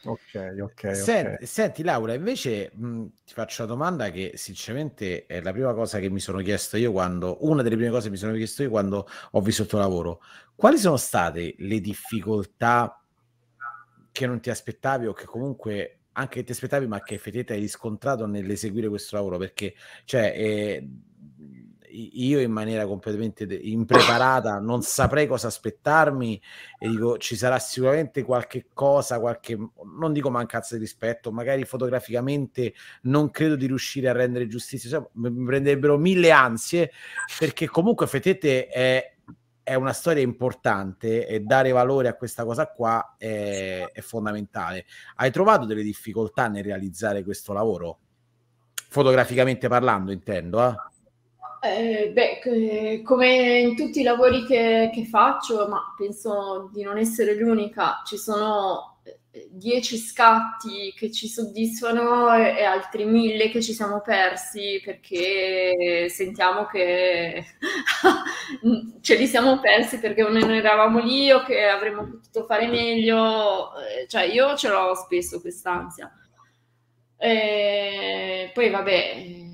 Ok, 0.04 0.56
ok. 0.62 0.96
Senti, 0.96 1.34
okay. 1.34 1.46
senti 1.48 1.84
Laura, 1.84 2.14
invece 2.14 2.72
mh, 2.76 3.06
ti 3.26 3.34
faccio 3.34 3.64
una 3.64 3.74
domanda 3.74 4.12
che 4.12 4.34
sinceramente 4.36 5.26
è 5.26 5.42
la 5.42 5.52
prima 5.52 5.74
cosa 5.74 5.98
che 5.98 6.12
mi 6.12 6.20
sono 6.20 6.40
chiesto 6.42 6.78
io 6.78 6.92
quando, 6.92 7.38
una 7.42 7.64
delle 7.64 7.76
prime 7.76 7.90
cose 7.90 8.06
che 8.06 8.12
mi 8.12 8.18
sono 8.18 8.34
chiesto 8.34 8.62
io 8.62 8.70
quando 8.70 9.08
ho 9.32 9.42
visto 9.42 9.64
il 9.64 9.68
tuo 9.68 9.80
lavoro. 9.80 10.22
Quali 10.56 10.78
sono 10.78 10.98
state 10.98 11.56
le 11.58 11.80
difficoltà 11.80 13.03
che 14.14 14.26
non 14.26 14.40
ti 14.40 14.50
aspettavi 14.50 15.08
o 15.08 15.14
che 15.14 15.26
comunque 15.26 15.98
anche 16.14 16.40
che 16.40 16.44
ti 16.44 16.52
aspettavi 16.52 16.88
ma 16.88 17.02
che 17.02 17.16
effettivamente 17.16 17.54
hai 17.54 17.60
riscontrato 17.60 18.26
nell'eseguire 18.26 18.88
questo 18.88 19.16
lavoro? 19.18 19.38
Perché, 19.38 19.74
cioè, 20.06 20.34
eh, 20.36 20.88
io 21.94 22.40
in 22.40 22.52
maniera 22.52 22.86
completamente 22.86 23.44
impreparata 23.44 24.60
non 24.60 24.82
saprei 24.82 25.28
cosa 25.28 25.48
aspettarmi 25.48 26.42
e 26.80 26.90
dico 26.90 27.18
ci 27.18 27.36
sarà 27.36 27.60
sicuramente 27.60 28.24
qualche 28.24 28.68
cosa, 28.74 29.20
qualche 29.20 29.58
non 29.98 30.14
dico 30.14 30.30
mancanza 30.30 30.76
di 30.76 30.82
rispetto, 30.82 31.32
magari 31.32 31.66
fotograficamente 31.66 32.74
non 33.04 33.30
credo 33.30 33.56
di 33.56 33.68
riuscire 33.68 34.10
a 34.10 34.14
rendere 34.14 34.48
giustizia, 34.48 34.90
cioè, 34.90 35.08
mi 35.14 35.46
prenderebbero 35.46 35.98
mille 35.98 36.32
ansie 36.32 36.92
perché 37.38 37.68
comunque 37.68 38.06
effettivamente 38.06 38.68
è, 38.68 39.13
è 39.64 39.76
una 39.76 39.94
storia 39.94 40.22
importante 40.22 41.26
e 41.26 41.40
dare 41.40 41.72
valore 41.72 42.10
a 42.10 42.16
questa 42.16 42.44
cosa 42.44 42.68
qua 42.68 43.16
è, 43.18 43.90
è 43.92 44.02
fondamentale. 44.02 44.86
Hai 45.16 45.32
trovato 45.32 45.66
delle 45.66 45.84
difficoltà 45.84 46.48
nel 46.48 46.64
realizzare 46.64 47.24
questo 47.24 47.54
lavoro? 47.54 48.00
Fotograficamente 48.90 49.68
parlando, 49.70 50.12
intendo, 50.12 50.68
eh? 50.68 50.76
Eh, 51.66 52.12
beh, 52.12 53.02
come 53.04 53.60
in 53.60 53.78
tutti 53.78 54.02
i 54.02 54.04
lavori 54.04 54.46
che, 54.46 54.92
che, 54.94 55.06
faccio, 55.06 55.66
ma 55.70 55.94
penso 55.98 56.70
di 56.74 56.84
non 56.84 56.98
essere 56.98 57.36
l'unica, 57.36 58.02
ci 58.06 58.18
sono 58.18 58.93
eh, 59.36 59.48
dieci 59.50 59.98
scatti 59.98 60.94
che 60.96 61.12
ci 61.12 61.28
soddisfano 61.28 62.32
e, 62.36 62.64
altri 62.64 63.04
mille 63.06 63.50
che 63.50 63.64
ci 63.64 63.74
siamo 63.74 64.00
persi 64.02 64.80
perché 64.86 66.08
sentiamo 66.08 66.68
che 66.68 67.44
ce 69.02 69.16
li 69.16 69.26
siamo 69.26 69.60
persi 69.60 69.98
perché 69.98 70.22
non 70.22 70.52
eravamo 70.52 71.00
lì 71.00 71.32
o 71.32 71.42
che 71.44 71.66
avremmo 71.66 72.08
potuto 72.08 72.46
fare 72.46 72.68
meglio. 72.68 73.72
Eh, 73.78 74.08
cioè, 74.08 74.24
io 74.26 74.56
ce 74.56 74.70
l'ho 74.70 74.94
spesso 74.94 75.42
quest'ansia. 75.42 76.12
E 77.18 78.52
poi, 78.54 78.70
vabbè 78.70 79.52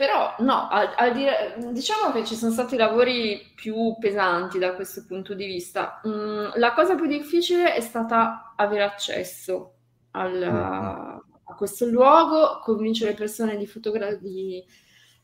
però 0.00 0.34
no, 0.38 0.66
al, 0.70 0.94
al 0.96 1.12
dire, 1.12 1.56
diciamo 1.72 2.10
che 2.10 2.24
ci 2.24 2.34
sono 2.34 2.50
stati 2.52 2.74
lavori 2.74 3.52
più 3.54 3.94
pesanti 3.98 4.58
da 4.58 4.72
questo 4.72 5.04
punto 5.06 5.34
di 5.34 5.44
vista. 5.44 6.00
Mm, 6.08 6.52
la 6.54 6.72
cosa 6.72 6.94
più 6.94 7.04
difficile 7.04 7.74
è 7.74 7.82
stata 7.82 8.54
avere 8.56 8.82
accesso 8.82 9.74
al, 10.12 10.38
mm-hmm. 10.38 10.56
a 10.56 11.54
questo 11.54 11.84
luogo, 11.84 12.60
convincere 12.62 13.10
le 13.10 13.16
persone 13.18 13.58
di, 13.58 13.66
fotogra- 13.66 14.14
di, 14.14 14.64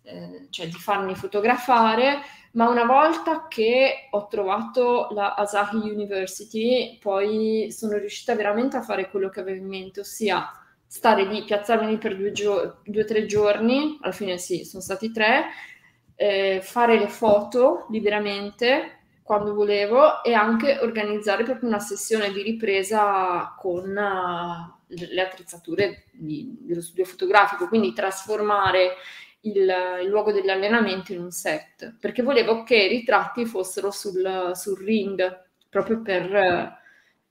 eh, 0.02 0.46
cioè 0.50 0.66
di 0.66 0.72
farmi 0.72 1.14
fotografare, 1.14 2.18
ma 2.52 2.68
una 2.68 2.84
volta 2.84 3.48
che 3.48 4.08
ho 4.10 4.26
trovato 4.26 5.08
la 5.12 5.32
Asahi 5.36 5.88
University, 5.88 6.98
poi 6.98 7.72
sono 7.72 7.96
riuscita 7.96 8.34
veramente 8.34 8.76
a 8.76 8.82
fare 8.82 9.08
quello 9.08 9.30
che 9.30 9.40
avevo 9.40 9.56
in 9.56 9.68
mente, 9.68 10.00
ossia 10.00 10.46
stare 10.96 11.24
lì, 11.24 11.44
piazzarmi 11.44 11.86
lì 11.90 11.98
per 11.98 12.16
due 12.16 13.02
o 13.02 13.04
tre 13.04 13.26
giorni, 13.26 13.98
alla 14.00 14.12
fine 14.12 14.38
sì, 14.38 14.64
sono 14.64 14.82
stati 14.82 15.12
tre, 15.12 15.44
eh, 16.14 16.60
fare 16.62 16.98
le 16.98 17.08
foto 17.08 17.86
liberamente 17.90 19.00
quando 19.22 19.52
volevo 19.52 20.22
e 20.22 20.32
anche 20.32 20.78
organizzare 20.80 21.44
proprio 21.44 21.68
una 21.68 21.80
sessione 21.80 22.32
di 22.32 22.40
ripresa 22.40 23.54
con 23.58 23.90
uh, 23.90 24.74
le 24.86 25.20
attrezzature 25.20 26.04
di, 26.12 26.56
dello 26.60 26.80
studio 26.80 27.04
fotografico, 27.04 27.68
quindi 27.68 27.92
trasformare 27.92 28.94
il, 29.40 29.70
il, 30.02 30.08
luogo 30.08 30.32
dell'allenamento 30.32 31.12
in 31.12 31.20
un 31.20 31.30
set, 31.30 31.96
perché 32.00 32.22
volevo 32.22 32.62
che 32.62 32.76
i 32.76 32.88
ritratti 32.88 33.44
fossero 33.44 33.90
sul, 33.90 34.52
sul 34.54 34.78
ring, 34.78 35.44
proprio 35.68 36.00
per... 36.00 36.78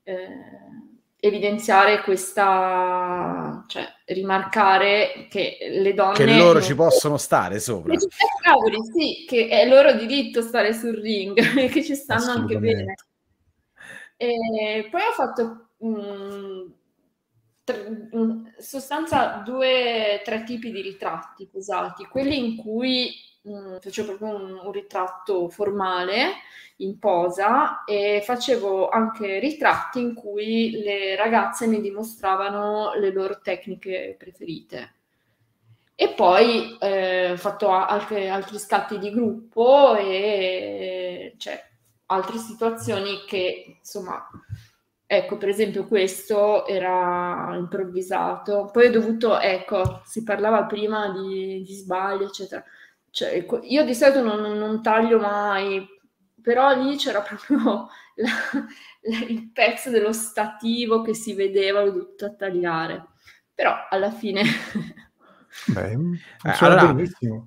Eh, 0.04 0.84
evidenziare 1.28 2.02
questa, 2.02 3.64
cioè 3.68 3.84
rimarcare 4.06 5.28
che 5.30 5.58
le 5.70 5.94
donne... 5.94 6.14
Che 6.14 6.38
loro 6.38 6.62
ci 6.62 6.76
possono 6.76 7.18
stare 7.18 7.60
sopra. 7.60 7.96
Che, 7.96 8.08
cavoli, 8.42 8.78
sì, 8.94 9.26
che 9.28 9.48
è 9.48 9.68
loro 9.68 9.94
diritto 9.94 10.42
stare 10.42 10.74
sul 10.74 10.96
ring 10.96 11.38
e 11.58 11.68
che 11.70 11.84
ci 11.84 11.96
stanno 11.96 12.32
anche 12.32 12.58
bene. 12.60 12.96
E 14.18 14.88
poi 14.90 15.02
ho 15.02 15.14
fatto 15.14 15.70
mh, 15.78 16.74
in 18.12 18.54
sostanza 18.58 19.42
due, 19.46 20.22
tre 20.24 20.44
tipi 20.44 20.72
di 20.72 20.82
ritratti 20.82 21.48
pesati, 21.52 22.06
quelli 22.06 22.38
in 22.38 22.58
cui 22.58 23.12
mh, 23.42 23.78
facevo 23.80 24.16
proprio 24.18 24.40
un, 24.40 24.60
un 24.66 24.72
ritratto 24.72 25.50
formale 25.50 26.34
in 26.78 27.00
posa 27.00 27.84
e 27.86 28.22
facevo 28.24 28.90
anche 28.90 29.40
ritratti 29.40 30.00
in 30.00 30.14
cui 30.14 30.72
le 30.82 31.16
ragazze 31.16 31.68
mi 31.68 31.80
dimostravano 31.80 32.94
le 32.96 33.12
loro 33.12 33.40
tecniche 33.42 34.16
preferite. 34.18 34.94
E 35.96 36.10
poi 36.10 36.78
eh, 36.80 37.32
ho 37.32 37.38
fatto 37.38 37.70
anche 37.70 38.28
altri 38.28 38.60
scatti 38.60 39.00
di 39.00 39.12
gruppo 39.12 39.96
e 39.96 41.36
cioè, 41.38 41.64
altre 42.08 42.38
situazioni 42.38 43.24
che 43.26 43.78
insomma 43.80 44.28
Ecco, 45.08 45.38
per 45.38 45.50
esempio, 45.50 45.88
questo 45.88 46.66
era 46.66 47.54
improvvisato. 47.56 48.70
Poi 48.72 48.88
ho 48.88 48.92
dovuto, 48.92 49.40
ecco, 49.40 50.02
si 50.04 50.24
parlava 50.24 50.66
prima 50.66 51.12
di, 51.12 51.64
di 51.64 51.74
sbagli, 51.74 52.24
eccetera. 52.24 52.64
Cioè, 53.10 53.46
io 53.64 53.86
di 53.86 53.96
solito 53.96 54.22
non, 54.22 54.58
non, 54.58 54.82
taglio 54.82 55.20
mai 55.20 55.88
però 56.46 56.80
lì 56.80 56.96
c'era 56.96 57.22
proprio 57.22 57.90
la, 58.18 58.30
la, 59.02 59.26
il 59.28 59.52
pezzo 59.52 59.90
dello 59.90 60.14
stativo 60.14 61.02
che 61.02 61.16
si 61.16 61.34
vedeva, 61.34 61.84
l'ho 61.84 61.92
dovuto 61.92 62.36
tagliare. 62.36 63.08
Però 63.56 63.74
alla 63.90 64.12
fine 64.12 64.44
Beh, 65.68 65.92
eh, 65.92 65.98
allora, 66.60 66.94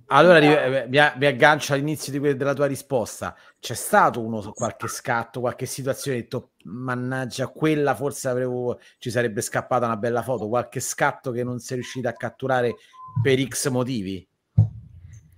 allora 0.07 0.39
eh, 0.39 0.89
mi, 0.89 0.99
mi, 1.17 1.27
aggancio 1.27 1.75
all'inizio 1.75 2.11
di 2.11 2.19
que- 2.19 2.37
della 2.37 2.55
tua 2.55 2.67
risposta. 2.67 3.37
C'è 3.61 3.75
stato 3.75 4.25
uno, 4.25 4.41
qualche 4.53 4.89
scatto, 4.89 5.41
qualche 5.41 5.67
situazione, 5.67 6.19
detto, 6.19 6.53
mannaggia, 6.69 7.49
quella 7.49 7.95
forse 7.95 8.29
avevo, 8.29 8.79
ci 8.99 9.11
sarebbe 9.11 9.41
scappata 9.41 9.87
una 9.87 9.97
bella 9.97 10.23
foto, 10.23 10.49
qualche 10.49 10.81
scatto 10.81 11.31
che 11.31 11.43
non 11.43 11.59
sei 11.59 11.79
riuscita 11.79 12.11
a 12.11 12.15
catturare 12.15 12.77
per 13.23 13.41
X 13.43 13.69
motivi? 13.69 14.27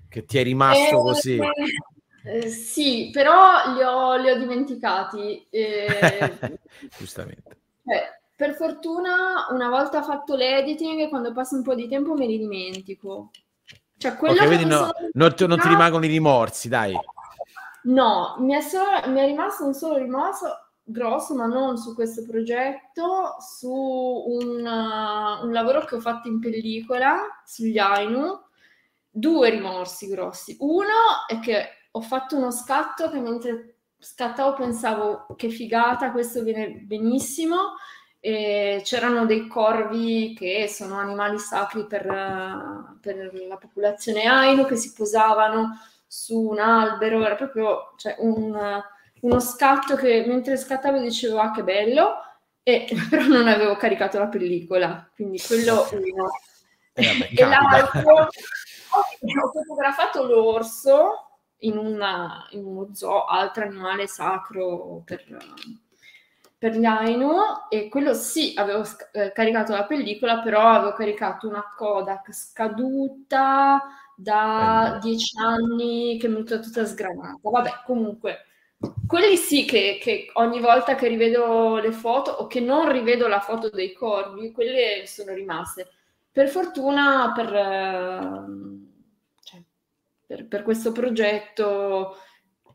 Che 0.08 0.24
ti 0.24 0.38
è 0.38 0.42
rimasto 0.42 0.98
eh, 0.98 1.02
così? 1.02 1.38
Eh, 2.24 2.48
sì, 2.48 3.10
però 3.12 3.74
li 3.74 3.82
ho, 3.82 4.16
li 4.16 4.30
ho 4.30 4.38
dimenticati. 4.38 5.46
Eh, 5.48 6.58
Giustamente. 6.98 7.58
Eh, 7.84 8.20
per 8.34 8.54
fortuna, 8.54 9.46
una 9.50 9.68
volta 9.68 10.02
fatto 10.02 10.34
l'editing, 10.34 11.08
quando 11.08 11.32
passa 11.32 11.56
un 11.56 11.62
po' 11.62 11.74
di 11.74 11.88
tempo 11.88 12.14
me 12.14 12.26
li 12.26 12.38
dimentico. 12.38 13.30
Cioè, 13.96 14.16
quello 14.16 14.34
okay, 14.34 14.58
che 14.58 14.64
no, 14.64 14.90
non, 15.12 15.34
ti, 15.34 15.46
non, 15.46 15.58
ti, 15.58 15.68
rimangono 15.68 16.04
i 16.06 16.08
rimorsi, 16.08 16.68
dai. 16.68 16.98
No, 17.82 18.36
mi 18.38 18.54
è, 18.54 18.60
solo, 18.60 18.88
mi 19.06 19.20
è 19.20 19.26
rimasto 19.26 19.64
un 19.64 19.74
solo 19.74 19.96
rimorso 19.96 20.69
grosso, 20.90 21.34
ma 21.34 21.46
non 21.46 21.76
su 21.78 21.94
questo 21.94 22.24
progetto, 22.24 23.36
su 23.40 23.70
un, 23.70 24.64
uh, 24.64 25.44
un 25.44 25.52
lavoro 25.52 25.84
che 25.84 25.96
ho 25.96 26.00
fatto 26.00 26.28
in 26.28 26.40
pellicola 26.40 27.42
sugli 27.44 27.78
Ainu. 27.78 28.38
Due 29.12 29.50
rimorsi 29.50 30.06
grossi. 30.06 30.56
Uno 30.60 31.26
è 31.26 31.40
che 31.40 31.88
ho 31.90 32.00
fatto 32.00 32.36
uno 32.36 32.50
scatto 32.52 33.10
che 33.10 33.18
mentre 33.18 33.80
scattavo 33.98 34.54
pensavo 34.54 35.26
che 35.36 35.50
figata, 35.50 36.12
questo 36.12 36.42
viene 36.42 36.70
benissimo 36.70 37.74
e 38.18 38.82
c'erano 38.84 39.26
dei 39.26 39.46
corvi 39.46 40.34
che 40.36 40.68
sono 40.68 40.96
animali 40.96 41.38
sacri 41.38 41.86
per, 41.86 42.04
per, 43.00 43.32
la 43.48 43.56
popolazione 43.56 44.24
Ainu 44.24 44.66
che 44.66 44.76
si 44.76 44.92
posavano 44.92 45.78
su 46.06 46.38
un 46.38 46.58
albero, 46.58 47.24
era 47.24 47.34
proprio 47.34 47.94
cioè, 47.96 48.16
un, 48.18 48.82
uno 49.20 49.40
scatto 49.40 49.96
che 49.96 50.24
mentre 50.26 50.56
scattavo 50.56 50.98
dicevo 50.98 51.38
ah 51.38 51.50
che 51.50 51.62
bello, 51.62 52.14
e, 52.62 52.86
però 53.08 53.24
non 53.26 53.48
avevo 53.48 53.76
caricato 53.76 54.18
la 54.18 54.28
pellicola, 54.28 55.10
quindi 55.14 55.40
quello 55.40 55.88
uno. 55.92 56.28
Eh, 56.92 57.30
e 57.34 57.44
l'altro 57.44 58.28
ho, 58.28 59.50
fotografato 59.52 60.24
l'orso 60.24 61.38
in, 61.58 61.78
una, 61.78 62.46
in 62.50 62.64
uno 62.64 62.88
zoo, 62.94 63.24
altro 63.24 63.64
animale 63.64 64.06
sacro 64.06 65.02
per 65.04 65.24
per 66.60 66.76
gli 66.76 66.84
Ainu 66.84 67.30
e 67.70 67.88
quello 67.88 68.12
sì, 68.12 68.52
avevo 68.54 68.84
eh, 69.12 69.32
caricato 69.32 69.72
la 69.72 69.86
pellicola, 69.86 70.42
però 70.42 70.60
avevo 70.68 70.92
caricato 70.92 71.48
una 71.48 71.64
Kodak 71.74 72.34
scaduta 72.34 73.80
da 74.14 74.98
dieci 75.00 75.38
anni 75.38 76.18
che 76.18 76.28
mi 76.28 76.42
è 76.42 76.44
tutta 76.44 76.84
sgranata. 76.84 77.38
Vabbè, 77.40 77.80
comunque, 77.86 78.44
quelli 79.06 79.36
sì 79.36 79.64
che, 79.64 79.98
che, 80.00 80.30
ogni 80.34 80.60
volta 80.60 80.94
che 80.94 81.08
rivedo 81.08 81.78
le 81.78 81.92
foto 81.92 82.30
o 82.30 82.46
che 82.46 82.60
non 82.60 82.90
rivedo 82.90 83.28
la 83.28 83.40
foto 83.40 83.68
dei 83.68 83.92
corvi, 83.92 84.52
quelle 84.52 85.02
sono 85.06 85.34
rimaste. 85.34 85.90
Per 86.30 86.48
fortuna, 86.48 87.32
per, 87.34 87.48
cioè, 89.42 89.62
per, 90.26 90.46
per 90.46 90.62
questo 90.62 90.92
progetto 90.92 92.16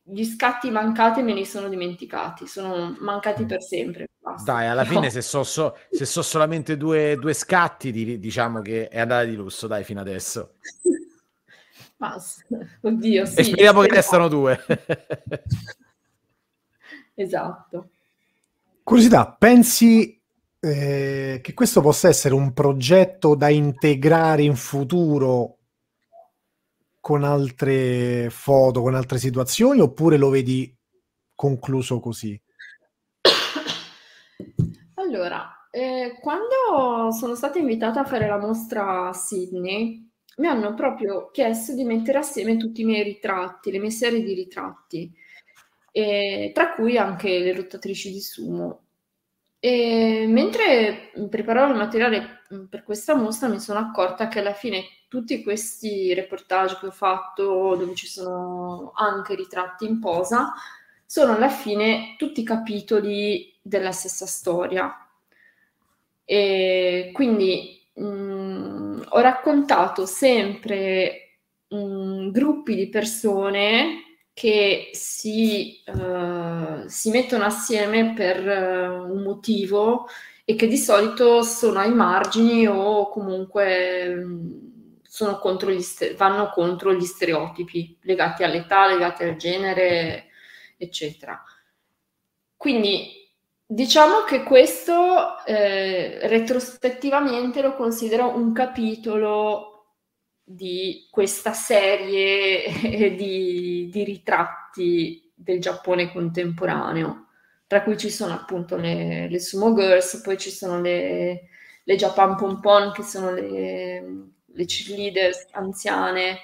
gli 0.03 0.23
scatti 0.23 0.69
mancati 0.69 1.23
me 1.23 1.33
li 1.33 1.45
sono 1.45 1.67
dimenticati, 1.67 2.45
sono 2.45 2.95
mancati 2.99 3.45
per 3.45 3.63
sempre. 3.63 4.09
Basta. 4.19 4.51
Dai, 4.51 4.67
alla 4.67 4.83
no. 4.83 4.89
fine 4.89 5.09
se 5.09 5.21
sono 5.21 5.43
so, 5.43 5.75
so, 5.89 6.21
solamente 6.21 6.77
due, 6.77 7.15
due 7.15 7.33
scatti, 7.33 7.91
di, 7.91 8.19
diciamo 8.19 8.61
che 8.61 8.89
è 8.89 8.99
andata 8.99 9.23
di 9.23 9.35
lusso, 9.35 9.65
dai, 9.65 9.83
fino 9.83 10.01
adesso. 10.01 10.55
Basta. 11.97 12.43
Oddio, 12.81 13.25
sì. 13.25 13.39
E 13.39 13.43
speriamo 13.45 13.81
che 13.81 13.95
restano 13.95 14.27
due. 14.27 14.63
esatto. 17.15 17.89
Curiosità, 18.83 19.35
pensi 19.37 20.21
eh, 20.59 21.39
che 21.41 21.53
questo 21.53 21.81
possa 21.81 22.07
essere 22.07 22.35
un 22.35 22.53
progetto 22.53 23.35
da 23.35 23.49
integrare 23.49 24.43
in 24.43 24.55
futuro 24.55 25.57
con 26.99 27.23
altre 27.23 28.29
foto, 28.29 28.81
con 28.81 28.95
altre 28.95 29.17
situazioni, 29.17 29.79
oppure 29.79 30.17
lo 30.17 30.29
vedi 30.29 30.75
concluso 31.35 31.99
così? 31.99 32.39
Allora, 34.95 35.67
eh, 35.69 36.17
quando 36.19 37.11
sono 37.11 37.35
stata 37.35 37.59
invitata 37.59 37.99
a 38.01 38.05
fare 38.05 38.27
la 38.27 38.39
mostra 38.39 39.09
a 39.09 39.13
Sydney, 39.13 40.09
mi 40.37 40.47
hanno 40.47 40.73
proprio 40.73 41.29
chiesto 41.31 41.73
di 41.73 41.83
mettere 41.83 42.17
assieme 42.17 42.57
tutti 42.57 42.81
i 42.81 42.85
miei 42.85 43.03
ritratti, 43.03 43.71
le 43.71 43.79
mie 43.79 43.91
serie 43.91 44.23
di 44.23 44.33
ritratti, 44.33 45.13
eh, 45.97 46.51
tra 46.53 46.73
cui 46.73 46.97
anche 46.97 47.39
le 47.39 47.53
rottatrici 47.53 48.11
di 48.11 48.19
sumo. 48.19 48.81
E 49.59 50.25
mentre 50.27 51.11
preparavo 51.29 51.71
il 51.71 51.77
materiale 51.77 52.41
per 52.69 52.83
questa 52.83 53.15
mostra 53.15 53.47
mi 53.47 53.61
sono 53.61 53.79
accorta 53.79 54.27
che 54.27 54.39
alla 54.39 54.53
fine 54.53 54.83
tutti 55.07 55.41
questi 55.41 56.13
reportage 56.13 56.77
che 56.81 56.87
ho 56.87 56.91
fatto, 56.91 57.77
dove 57.77 57.95
ci 57.95 58.07
sono 58.07 58.91
anche 58.93 59.35
ritratti 59.35 59.85
in 59.85 60.01
posa, 60.01 60.53
sono 61.05 61.33
alla 61.33 61.47
fine 61.47 62.15
tutti 62.17 62.43
capitoli 62.43 63.57
della 63.61 63.93
stessa 63.93 64.25
storia. 64.25 64.93
E 66.25 67.11
quindi 67.13 67.87
mh, 67.93 68.05
mm, 68.05 69.01
ho 69.07 69.19
raccontato 69.21 70.05
sempre 70.05 71.37
mh, 71.69 71.77
mm, 71.77 72.31
gruppi 72.31 72.75
di 72.75 72.89
persone 72.89 74.04
che 74.35 74.89
si, 74.91 75.81
uh, 75.85 76.85
si 76.87 77.09
mettono 77.09 77.45
assieme 77.45 78.11
per 78.13 78.45
uh, 78.45 79.09
un 79.09 79.23
motivo 79.23 80.09
e 80.43 80.55
che 80.55 80.67
di 80.67 80.77
solito 80.77 81.41
sono 81.41 81.79
ai 81.79 81.93
margini 81.93 82.67
o 82.67 83.07
comunque 83.09 84.13
um, 84.13 85.39
contro 85.39 85.79
st- 85.79 86.15
vanno 86.15 86.49
contro 86.49 86.93
gli 86.93 87.05
stereotipi 87.05 87.97
legati 88.01 88.43
all'età, 88.43 88.87
legati 88.87 89.23
al 89.23 89.37
genere, 89.37 90.25
eccetera. 90.75 91.41
Quindi 92.57 93.07
diciamo 93.65 94.23
che 94.27 94.43
questo 94.43 95.45
eh, 95.45 96.27
retrospettivamente 96.27 97.61
lo 97.61 97.73
considero 97.73 98.35
un 98.35 98.51
capitolo 98.51 99.74
di 100.47 101.07
questa 101.09 101.53
serie 101.53 102.69
di, 103.17 103.89
di, 103.91 104.03
ritratti 104.03 105.31
del 105.33 105.59
Giappone 105.59 106.11
contemporaneo, 106.11 107.25
tra 107.65 107.81
cui 107.81 107.97
ci 107.97 108.11
sono 108.11 108.33
appunto 108.33 108.77
le, 108.77 109.27
le 109.27 109.39
Sumo 109.39 109.73
Girls, 109.73 110.21
poi 110.21 110.37
ci 110.37 110.51
sono 110.51 110.79
le, 110.79 111.47
le 111.83 111.95
Japan 111.95 112.35
Pompon, 112.35 112.91
che 112.93 113.01
sono 113.01 113.31
le, 113.31 114.03
le 114.45 114.65
cheerleaders 114.65 115.47
anziane, 115.51 116.37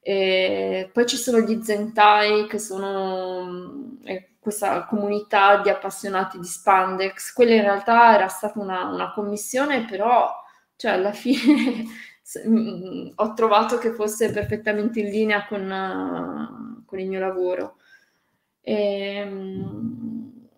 e 0.00 0.90
poi 0.92 1.06
ci 1.06 1.16
sono 1.16 1.40
gli 1.40 1.62
Zentai, 1.62 2.46
che 2.48 2.58
sono 2.58 3.98
questa 4.38 4.84
comunità 4.84 5.60
di 5.60 5.68
appassionati 5.68 6.38
di 6.38 6.46
spandex. 6.46 7.32
Quella 7.32 7.54
in 7.54 7.62
realtà 7.62 8.14
era 8.14 8.28
stata 8.28 8.60
una, 8.60 8.84
una 8.84 9.12
commissione, 9.12 9.84
però 9.84 10.32
cioè, 10.76 10.92
alla 10.92 11.12
fine 11.12 11.84
Mm, 12.44 13.10
ho 13.14 13.34
trovato 13.34 13.78
che 13.78 13.92
fosse 13.92 14.32
perfettamente 14.32 14.98
in 14.98 15.10
linea 15.10 15.46
con, 15.46 15.62
uh, 15.70 16.84
con 16.84 16.98
il 16.98 17.08
mio 17.08 17.20
lavoro. 17.20 17.76
E, 18.60 19.22
um, 19.22 20.48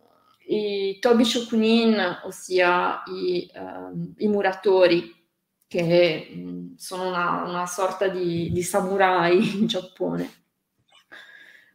I 0.47 0.99
Tobi 0.99 1.25
Shokunin, 1.25 2.21
ossia 2.25 3.03
i, 3.07 3.51
uh, 3.55 4.15
i 4.17 4.29
muratori, 4.29 5.15
che 5.67 6.31
um, 6.35 6.75
sono 6.77 7.09
una, 7.09 7.43
una 7.45 7.67
sorta 7.67 8.09
di, 8.09 8.51
di 8.51 8.63
samurai 8.63 9.37
in 9.61 9.67
Giappone. 9.67 10.31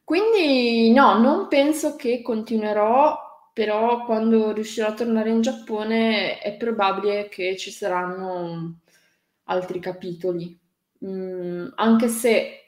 Quindi 0.03 0.91
no, 0.91 1.19
non 1.19 1.47
penso 1.47 1.95
che 1.95 2.21
continuerò, 2.23 3.15
però 3.53 4.03
quando 4.05 4.51
riuscirò 4.51 4.87
a 4.87 4.93
tornare 4.93 5.29
in 5.29 5.41
Giappone 5.41 6.39
è 6.39 6.57
probabile 6.57 7.29
che 7.29 7.55
ci 7.57 7.69
saranno 7.71 8.79
altri 9.45 9.79
capitoli, 9.79 10.57
mm, 11.05 11.67
anche 11.75 12.07
se 12.07 12.59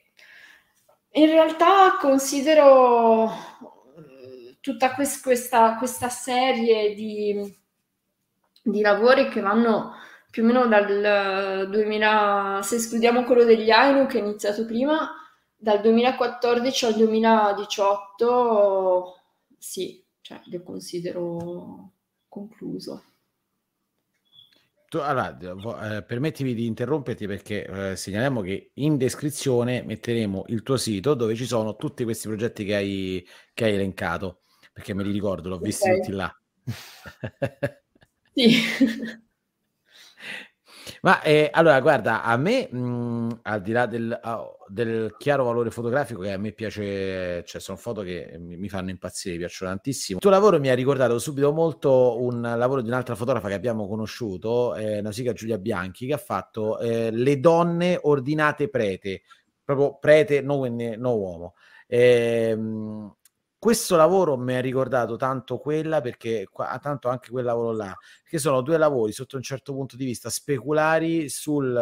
in 1.11 1.27
realtà 1.27 1.97
considero 1.99 3.29
eh, 3.29 4.57
tutta 4.59 4.93
quest- 4.93 5.23
questa, 5.23 5.77
questa, 5.77 6.09
serie 6.09 6.93
di, 6.93 7.55
di, 8.63 8.81
lavori 8.81 9.29
che 9.29 9.39
vanno 9.41 9.93
più 10.29 10.43
o 10.43 10.45
meno 10.45 10.67
dal 10.67 11.69
2000, 11.69 12.59
se 12.63 12.75
escludiamo 12.75 13.23
quello 13.23 13.43
degli 13.45 13.71
Ainu 13.71 14.05
che 14.07 14.19
è 14.19 14.21
iniziato 14.21 14.65
prima, 14.65 15.09
dal 15.55 15.79
2014 15.81 16.85
al 16.85 16.95
2018 16.95 19.15
sì, 19.57 20.03
cioè 20.21 20.41
lo 20.45 20.63
considero 20.63 21.91
concluso. 22.27 23.03
Tu, 24.87 24.97
allora, 24.97 25.97
eh, 25.97 26.03
permettimi 26.03 26.53
di 26.53 26.65
interromperti 26.65 27.27
perché 27.27 27.65
eh, 27.65 27.95
segnaliamo 27.95 28.41
che 28.41 28.71
in 28.75 28.97
descrizione 28.97 29.83
metteremo 29.83 30.45
il 30.47 30.61
tuo 30.61 30.77
sito 30.77 31.13
dove 31.15 31.35
ci 31.35 31.45
sono 31.45 31.75
tutti 31.75 32.03
questi 32.03 32.27
progetti 32.27 32.63
che 32.63 32.75
hai, 32.75 33.27
che 33.53 33.65
hai 33.65 33.73
elencato, 33.73 34.41
perché 34.71 34.93
me 34.93 35.03
li 35.03 35.11
ricordo, 35.11 35.49
l'ho 35.49 35.55
okay. 35.55 35.67
visti 35.67 35.91
tutti 35.91 36.11
là. 36.11 36.39
sì. 38.33 38.55
Ma 41.01 41.21
eh, 41.21 41.49
allora, 41.51 41.79
guarda, 41.81 42.23
a 42.23 42.37
me, 42.37 42.67
mh, 42.71 42.77
mhmm, 42.77 43.39
al 43.43 43.61
di 43.61 43.71
là 43.71 43.85
del, 43.85 44.19
uh, 44.23 44.71
del, 44.71 45.15
chiaro 45.17 45.43
valore 45.43 45.71
fotografico, 45.71 46.21
che 46.21 46.31
a 46.31 46.37
me 46.37 46.51
piace, 46.51 47.43
cioè 47.45 47.61
sono 47.61 47.77
foto 47.77 48.01
che 48.01 48.35
mi, 48.39 48.57
mi, 48.57 48.69
fanno 48.69 48.89
impazzire, 48.89 49.33
mi 49.35 49.39
piacciono 49.39 49.71
tantissimo. 49.71 50.17
Il 50.17 50.21
tuo 50.21 50.31
lavoro 50.31 50.59
mi 50.59 50.69
ha 50.69 50.75
ricordato 50.75 51.17
subito 51.19 51.51
molto 51.51 52.21
un 52.21 52.41
lavoro 52.41 52.81
di 52.81 52.87
un'altra 52.87 53.15
fotografa 53.15 53.47
che 53.47 53.53
abbiamo 53.55 53.87
conosciuto, 53.87 54.75
eh, 54.75 55.01
Nausicaa 55.01 55.33
Giulia 55.33 55.57
Bianchi, 55.57 56.07
che 56.07 56.13
ha 56.13 56.17
fatto 56.17 56.79
eh, 56.79 57.11
Le 57.11 57.39
donne 57.39 57.99
ordinate 58.01 58.69
prete, 58.69 59.21
proprio 59.63 59.97
prete, 59.99 60.41
no, 60.41 60.65
no 60.67 61.15
uomo. 61.15 61.55
Eh, 61.87 62.57
questo 63.65 63.95
lavoro 63.95 64.37
mi 64.37 64.53
ha 64.53 64.61
ricordato 64.61 65.15
tanto 65.15 65.57
quella 65.57 65.99
perché 65.99 66.47
tanto 66.83 67.09
anche 67.09 67.31
quel 67.31 67.45
lavoro 67.45 67.71
là 67.71 67.97
che 68.23 68.37
sono 68.37 68.61
due 68.61 68.77
lavori 68.77 69.11
sotto 69.11 69.37
un 69.37 69.41
certo 69.41 69.73
punto 69.73 69.95
di 69.95 70.05
vista 70.05 70.29
speculari 70.29 71.29
sul 71.29 71.75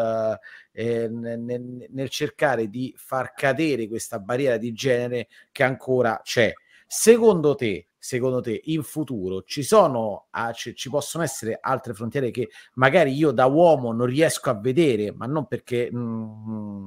eh, 0.72 1.10
nel, 1.10 1.86
nel, 1.90 2.10
cercare 2.10 2.70
di 2.70 2.94
far 2.96 3.34
cadere 3.34 3.90
questa 3.90 4.20
barriera 4.20 4.56
di 4.56 4.72
genere 4.72 5.28
che 5.52 5.64
ancora 5.64 6.22
c'è. 6.24 6.54
Secondo 6.88 7.54
te 7.54 7.90
secondo 7.98 8.40
te 8.40 8.62
in 8.64 8.82
futuro 8.82 9.44
ci 9.44 9.62
sono 9.62 10.28
ah, 10.30 10.54
ci, 10.54 10.74
ci, 10.76 10.90
possono 10.90 11.26
essere 11.26 11.58
altre 11.60 11.94
frontiere 11.94 12.32
che 12.32 12.48
magari 12.76 13.12
io 13.12 13.32
da 13.32 13.46
uomo 13.48 13.92
non 13.92 14.06
riesco 14.06 14.50
a 14.50 14.58
vedere 14.58 15.12
ma 15.12 15.26
non 15.26 15.48
perché 15.48 15.90
mm, 15.94 16.86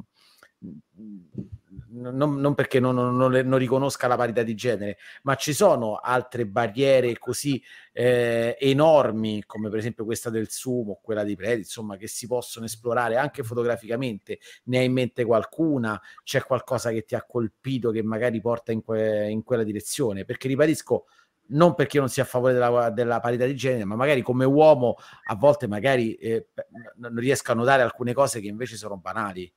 non, 1.97 2.37
non 2.41 2.55
perché 2.55 2.81
non, 2.81 2.95
non, 2.95 3.33
non, 3.33 3.59
riconosca 3.59 4.07
la 4.07 4.17
parità 4.17 4.43
di 4.43 4.55
genere, 4.55 4.99
ma 5.23 5.35
ci 5.35 5.53
sono 5.53 5.97
altre 5.97 6.47
barriere 6.47 7.17
così 7.19 7.63
eh, 7.93 8.57
enormi, 8.61 9.45
come 9.47 9.69
per 9.69 9.79
esempio 9.79 10.05
questa 10.05 10.31
del 10.31 10.51
sumo, 10.51 10.99
quella 11.03 11.25
di 11.25 11.35
Predi, 11.35 11.61
insomma, 11.61 11.97
che 11.97 12.07
si 12.07 12.27
possono 12.27 12.67
esplorare 12.67 13.17
anche 13.17 13.43
fotograficamente. 13.43 14.39
Ne 14.65 14.79
hai 14.79 14.85
in 14.87 14.93
mente 14.93 15.25
qualcuna? 15.25 16.01
C'è 16.23 16.43
qualcosa 16.43 16.91
che 16.91 17.05
ti 17.05 17.15
ha 17.15 17.25
colpito 17.27 17.91
che 17.91 18.03
magari 18.03 18.41
porta 18.41 18.73
in, 18.73 18.83
que- 18.83 19.29
in 19.29 19.43
quella 19.43 19.65
direzione? 19.65 20.25
Perché 20.25 20.49
ribadisco, 20.49 21.07
non 21.49 21.75
perché 21.75 21.99
non 21.99 22.09
sia 22.09 22.25
a 22.25 22.27
favore 22.27 22.53
della, 22.53 22.91
della, 22.91 23.21
parità 23.21 23.47
di 23.47 23.55
genere, 23.55 23.85
ma 23.85 23.95
magari 23.95 24.23
come 24.23 24.45
uomo 24.45 24.97
a 25.27 25.35
volte 25.37 25.69
magari 25.69 26.15
eh, 26.15 26.49
non 26.97 27.15
riesco 27.17 27.53
a 27.53 27.55
notare 27.55 27.83
alcune 27.83 28.13
cose 28.13 28.41
che 28.41 28.49
invece 28.49 28.77
sono 28.77 28.97
banali. 28.97 29.53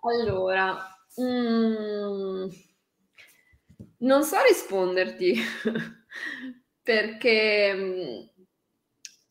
Allora, 0.00 0.97
mm, 1.20 2.48
non 3.98 4.22
so 4.22 4.36
risponderti 4.46 5.34
perché 6.82 7.74
mm, 7.74 8.26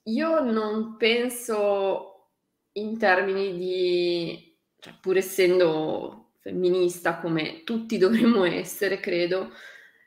io 0.04 0.40
non 0.40 0.96
penso 0.98 2.30
in 2.74 2.98
termini 2.98 3.58
di, 3.58 4.58
cioè, 4.80 4.94
pur 5.02 5.18
essendo 5.18 6.32
femminista 6.40 7.20
come 7.20 7.64
tutti 7.64 7.98
dovremmo 8.00 8.44
essere, 8.46 9.00
credo, 9.00 9.52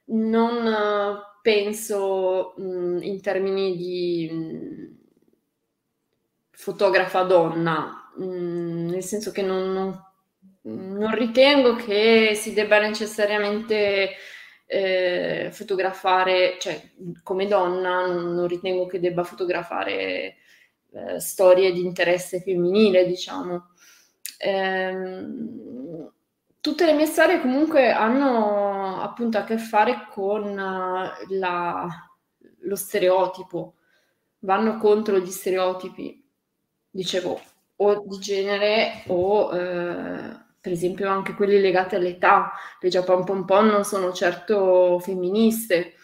non 0.06 1.20
penso 1.42 2.54
mh, 2.56 2.62
mm, 2.62 3.02
in 3.02 3.20
termini 3.20 3.76
di 3.76 4.28
mh, 4.30 4.98
fotografa 6.50 7.22
donna, 7.22 8.12
mh, 8.16 8.86
nel 8.90 9.02
senso 9.02 9.32
che 9.32 9.42
non, 9.42 9.72
non 9.72 10.09
non 10.62 11.14
ritengo 11.14 11.74
che 11.74 12.32
si 12.34 12.52
debba 12.52 12.78
necessariamente 12.78 14.10
eh, 14.66 15.48
fotografare, 15.52 16.56
cioè 16.60 16.80
come 17.22 17.46
donna 17.46 18.06
non 18.06 18.46
ritengo 18.46 18.86
che 18.86 19.00
debba 19.00 19.24
fotografare 19.24 20.36
eh, 20.92 21.20
storie 21.20 21.72
di 21.72 21.84
interesse 21.84 22.40
femminile, 22.40 23.06
diciamo. 23.06 23.70
Ehm, 24.38 26.12
tutte 26.60 26.86
le 26.86 26.92
mie 26.92 27.06
storie 27.06 27.40
comunque 27.40 27.90
hanno 27.90 29.00
appunto 29.00 29.38
a 29.38 29.44
che 29.44 29.58
fare 29.58 30.06
con 30.10 30.54
la, 30.54 31.88
lo 32.60 32.76
stereotipo, 32.76 33.74
vanno 34.40 34.76
contro 34.78 35.18
gli 35.18 35.30
stereotipi, 35.30 36.22
dicevo, 36.90 37.40
o 37.76 38.04
di 38.06 38.18
genere 38.18 39.02
o 39.06 39.56
eh, 39.56 40.48
per 40.60 40.72
esempio 40.72 41.08
anche 41.08 41.34
quelli 41.34 41.60
legati 41.60 41.94
all'età, 41.94 42.52
le 42.80 42.88
Japan 42.88 43.24
Pom 43.24 43.44
Pom 43.44 43.68
non 43.68 43.84
sono 43.84 44.12
certo 44.12 44.98
femministe, 45.00 45.94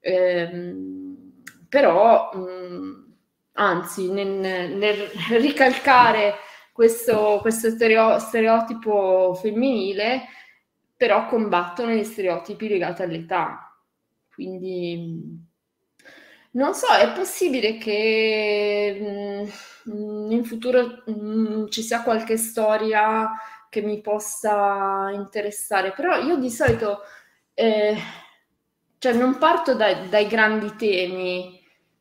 ehm, 0.00 1.42
però 1.68 2.30
mh, 2.34 2.38
mm, 2.38 3.04
anzi 3.52 4.10
nel, 4.10 4.76
nel, 4.76 4.96
ricalcare 5.40 6.34
questo, 6.72 7.38
questo 7.40 7.70
stereo, 7.70 8.18
stereotipo 8.18 9.34
femminile, 9.34 10.22
però 10.96 11.26
combattono 11.26 11.92
gli 11.92 12.04
stereotipi 12.04 12.68
legati 12.68 13.02
all'età. 13.02 13.74
Quindi 14.32 15.52
non 16.52 16.74
so, 16.74 16.88
è 16.92 17.12
possibile 17.12 17.78
che 17.78 19.48
mh, 19.86 19.92
mm, 19.92 20.30
in 20.32 20.44
futuro 20.44 21.02
mh, 21.06 21.12
mm, 21.12 21.66
ci 21.68 21.82
sia 21.82 22.02
qualche 22.02 22.36
storia 22.36 23.30
che 23.74 23.82
mi 23.82 24.00
possa 24.00 25.10
interessare, 25.12 25.90
però 25.90 26.16
io 26.18 26.36
di 26.36 26.48
solito 26.48 27.00
eh, 27.54 27.96
cioè 28.98 29.12
non 29.14 29.36
parto 29.36 29.74
dai, 29.74 30.08
dai 30.08 30.28
grandi 30.28 30.76
temi, 30.76 31.60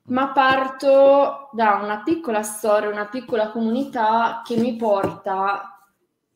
ma 0.09 0.31
parto 0.31 1.49
da 1.51 1.79
una 1.81 2.03
piccola 2.03 2.43
storia, 2.43 2.89
una 2.89 3.07
piccola 3.07 3.49
comunità 3.49 4.43
che 4.45 4.55
mi 4.55 4.75
porta 4.75 5.83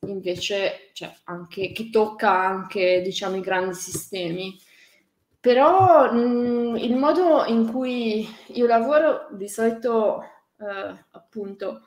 invece, 0.08 0.90
cioè 0.94 1.14
anche, 1.26 1.72
che 1.72 1.92
tocca 1.92 2.32
anche 2.32 3.02
diciamo 3.04 3.36
i 3.36 3.42
grandi 3.42 3.76
sistemi. 3.76 4.60
Però 5.40 6.12
mh, 6.12 6.18
mm, 6.18 6.76
il 6.78 6.96
modo 6.96 7.46
in 7.46 7.72
cui 7.72 8.28
io 8.48 8.66
lavoro 8.66 9.28
di 9.32 9.48
solito 9.48 10.24
eh, 10.60 11.06
appunto 11.12 11.87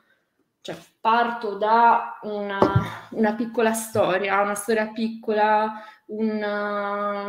cioè, 0.61 0.75
parto 0.99 1.55
da 1.57 2.19
una, 2.21 3.07
una, 3.11 3.33
piccola 3.33 3.73
storia, 3.73 4.41
una 4.41 4.53
storia 4.53 4.91
piccola, 4.91 5.83
una, 6.07 7.27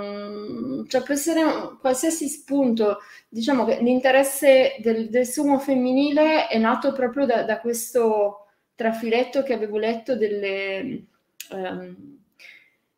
cioè 0.86 1.02
può 1.02 1.14
essere 1.14 1.42
qualsiasi 1.80 2.28
spunto. 2.28 2.98
Diciamo 3.28 3.64
che 3.64 3.80
l'interesse 3.80 4.76
del, 4.80 5.08
del 5.08 5.26
sumo 5.26 5.58
femminile 5.58 6.46
è 6.48 6.58
nato 6.58 6.92
proprio 6.92 7.24
da, 7.24 7.42
da, 7.44 7.58
questo 7.60 8.48
trafiletto 8.74 9.42
che 9.42 9.54
avevo 9.54 9.78
letto 9.78 10.14
delle, 10.14 11.06
um, 11.52 12.18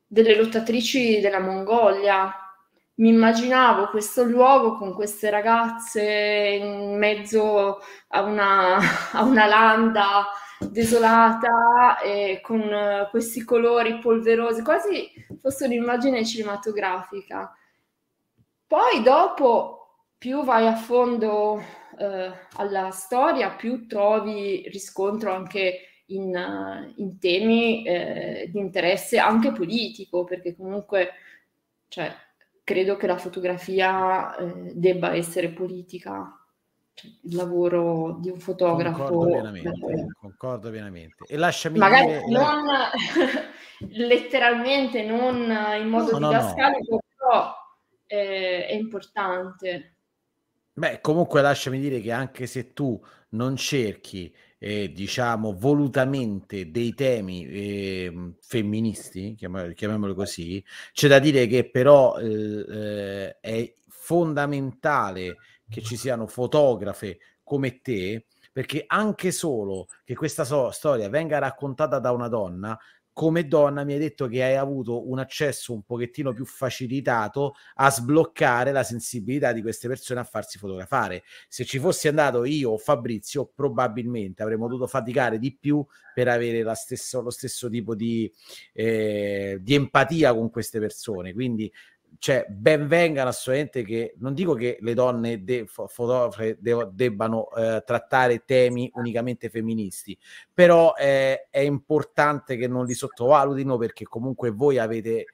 delle 0.04 0.36
lottatrici 0.36 1.20
della 1.20 1.40
Mongolia, 1.40 2.43
mi 2.96 3.08
immaginavo 3.08 3.88
questo 3.88 4.22
luogo 4.22 4.76
con 4.76 4.94
queste 4.94 5.30
ragazze 5.30 6.58
in 6.60 6.96
mezzo 6.96 7.80
a 8.08 8.22
una, 8.22 8.78
a 9.12 9.22
una 9.22 9.46
landa 9.46 10.26
desolata 10.60 11.98
e 12.00 12.40
con 12.42 13.08
questi 13.10 13.44
colori 13.44 13.98
polverosi, 13.98 14.62
quasi 14.62 15.10
fosse 15.40 15.66
un'immagine 15.66 16.24
cinematografica. 16.24 17.52
Poi 18.66 19.02
dopo, 19.02 20.06
più 20.16 20.42
vai 20.44 20.66
a 20.66 20.74
fondo 20.74 21.62
eh, 21.98 22.32
alla 22.56 22.90
storia, 22.90 23.50
più 23.50 23.86
trovi 23.86 24.68
riscontro 24.68 25.32
anche 25.32 26.02
in, 26.06 26.92
in 26.96 27.18
temi 27.18 27.84
eh, 27.84 28.48
di 28.50 28.58
interesse 28.58 29.18
anche 29.18 29.52
politico, 29.52 30.24
perché 30.24 30.56
comunque 30.56 31.12
cioè, 31.88 32.12
credo 32.64 32.96
che 32.96 33.06
la 33.06 33.18
fotografia 33.18 34.34
eh, 34.36 34.72
debba 34.74 35.14
essere 35.14 35.50
politica, 35.50 36.34
cioè, 36.94 37.10
il 37.24 37.36
lavoro 37.36 38.16
di 38.20 38.30
un 38.30 38.40
fotografo. 38.40 39.04
Concordo 39.04 39.32
pienamente, 39.32 39.68
eh, 39.68 40.06
concordo 40.18 40.70
pienamente. 40.70 41.24
E 41.28 41.36
lasciami 41.36 41.78
Magari 41.78 42.06
dire... 42.06 42.28
non 42.30 42.64
letteralmente, 43.92 45.04
non 45.04 45.34
in 45.78 45.88
modo 45.88 46.18
no, 46.18 46.28
didascalico, 46.28 46.94
no, 46.94 46.94
no. 46.94 47.02
però 47.16 47.54
eh, 48.06 48.66
è 48.66 48.72
importante. 48.72 49.98
Beh, 50.72 51.00
comunque 51.00 51.40
lasciami 51.42 51.78
dire 51.78 52.00
che 52.00 52.10
anche 52.10 52.46
se 52.46 52.72
tu 52.72 53.00
non 53.30 53.56
cerchi, 53.56 54.34
eh, 54.66 54.90
diciamo, 54.92 55.52
volutamente 55.52 56.70
dei 56.70 56.94
temi 56.94 57.46
eh, 57.46 58.32
femministi, 58.40 59.34
chiamiamoli 59.34 60.14
così, 60.14 60.64
c'è 60.94 61.06
da 61.06 61.18
dire 61.18 61.46
che 61.46 61.68
però 61.68 62.16
eh, 62.16 63.36
è 63.40 63.74
fondamentale 63.86 65.36
che 65.68 65.82
ci 65.82 65.96
siano 65.98 66.26
fotografe 66.26 67.18
come 67.42 67.82
te, 67.82 68.24
perché 68.54 68.84
anche 68.86 69.32
solo 69.32 69.88
che 70.02 70.14
questa 70.14 70.44
so- 70.44 70.70
storia 70.70 71.10
venga 71.10 71.36
raccontata 71.38 71.98
da 71.98 72.12
una 72.12 72.28
donna 72.28 72.78
come 73.14 73.46
donna 73.46 73.84
mi 73.84 73.92
hai 73.92 74.00
detto 74.00 74.26
che 74.26 74.42
hai 74.42 74.56
avuto 74.56 75.08
un 75.08 75.20
accesso 75.20 75.72
un 75.72 75.84
pochettino 75.84 76.32
più 76.32 76.44
facilitato 76.44 77.54
a 77.76 77.88
sbloccare 77.88 78.72
la 78.72 78.82
sensibilità 78.82 79.52
di 79.52 79.62
queste 79.62 79.86
persone 79.86 80.18
a 80.18 80.24
farsi 80.24 80.58
fotografare. 80.58 81.22
Se 81.48 81.64
ci 81.64 81.78
fossi 81.78 82.08
andato 82.08 82.44
io 82.44 82.72
o 82.72 82.76
Fabrizio, 82.76 83.50
probabilmente 83.54 84.42
avremmo 84.42 84.66
dovuto 84.66 84.88
faticare 84.88 85.38
di 85.38 85.56
più 85.56 85.86
per 86.12 86.26
avere 86.26 86.74
stesso, 86.74 87.22
lo 87.22 87.30
stesso 87.30 87.70
tipo 87.70 87.94
di, 87.94 88.30
eh, 88.72 89.58
di 89.60 89.74
empatia 89.74 90.34
con 90.34 90.50
queste 90.50 90.80
persone. 90.80 91.32
Quindi 91.32 91.72
cioè, 92.18 92.46
ben 92.48 92.86
vengano 92.86 93.28
assolutamente 93.28 93.82
che 93.84 94.14
non 94.18 94.34
dico 94.34 94.54
che 94.54 94.78
le 94.80 94.94
donne 94.94 95.44
de- 95.44 95.66
fotografe 95.66 96.56
de- 96.60 96.88
debbano 96.92 97.50
eh, 97.50 97.82
trattare 97.84 98.44
temi 98.44 98.90
unicamente 98.94 99.48
femministi, 99.50 100.16
però 100.52 100.94
eh, 100.96 101.48
è 101.50 101.60
importante 101.60 102.56
che 102.56 102.68
non 102.68 102.86
li 102.86 102.94
sottovalutino 102.94 103.76
perché 103.76 104.04
comunque 104.04 104.50
voi 104.50 104.78
avete 104.78 105.33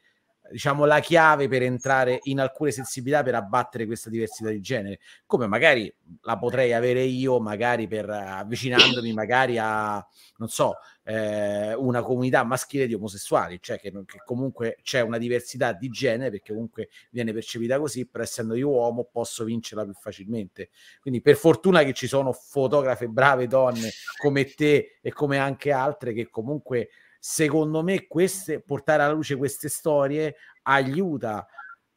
diciamo 0.50 0.84
la 0.84 1.00
chiave 1.00 1.48
per 1.48 1.62
entrare 1.62 2.18
in 2.24 2.40
alcune 2.40 2.70
sensibilità 2.70 3.22
per 3.22 3.34
abbattere 3.34 3.86
questa 3.86 4.10
diversità 4.10 4.50
di 4.50 4.60
genere 4.60 4.98
come 5.26 5.46
magari 5.46 5.92
la 6.22 6.38
potrei 6.38 6.72
avere 6.72 7.02
io 7.02 7.40
magari 7.40 7.86
per 7.86 8.08
avvicinandomi 8.08 9.12
magari 9.12 9.58
a 9.58 10.04
non 10.36 10.48
so 10.48 10.74
eh, 11.10 11.74
una 11.74 12.02
comunità 12.02 12.44
maschile 12.44 12.86
di 12.86 12.94
omosessuali, 12.94 13.58
cioè 13.60 13.80
che, 13.80 13.90
che, 13.90 14.18
comunque 14.24 14.78
c'è 14.82 15.00
una 15.00 15.18
diversità 15.18 15.72
di 15.72 15.88
genere 15.88 16.30
perché 16.30 16.52
comunque 16.52 16.88
viene 17.10 17.32
percepita 17.32 17.78
così, 17.78 18.06
però 18.06 18.22
essendo 18.22 18.54
io 18.54 18.68
uomo 18.68 19.08
posso 19.10 19.44
vincerla 19.44 19.84
più 19.84 19.94
facilmente. 19.94 20.70
Quindi 21.00 21.20
per 21.20 21.36
fortuna 21.36 21.82
che 21.82 21.94
ci 21.94 22.06
sono 22.06 22.32
fotografe 22.32 23.08
brave 23.08 23.48
donne 23.48 23.90
come 24.16 24.44
te 24.44 24.98
e 25.00 25.12
come 25.12 25.38
anche 25.38 25.72
altre 25.72 26.12
che 26.12 26.28
comunque 26.28 26.90
secondo 27.20 27.82
me 27.82 28.08
queste, 28.08 28.60
portare 28.60 29.02
alla 29.02 29.12
luce 29.12 29.36
queste 29.36 29.68
storie 29.68 30.34
aiuta 30.62 31.46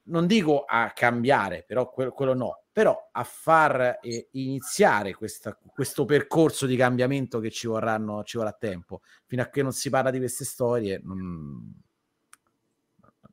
non 0.05 0.27
dico 0.27 0.65
a 0.67 0.91
cambiare, 0.93 1.63
però 1.65 1.89
quello, 1.89 2.11
quello 2.11 2.33
no, 2.33 2.63
però 2.71 3.09
a 3.11 3.23
far 3.23 3.99
eh, 4.01 4.27
iniziare 4.31 5.13
questa, 5.13 5.57
questo 5.73 6.05
percorso 6.05 6.65
di 6.65 6.75
cambiamento 6.75 7.39
che 7.39 7.51
ci, 7.51 7.67
vorranno, 7.67 8.23
ci 8.23 8.37
vorrà 8.37 8.51
tempo. 8.51 9.01
Fino 9.25 9.41
a 9.41 9.47
che 9.47 9.61
non 9.61 9.71
si 9.71 9.89
parla 9.89 10.09
di 10.09 10.17
queste 10.17 10.43
storie, 10.43 10.99
non, 11.03 11.81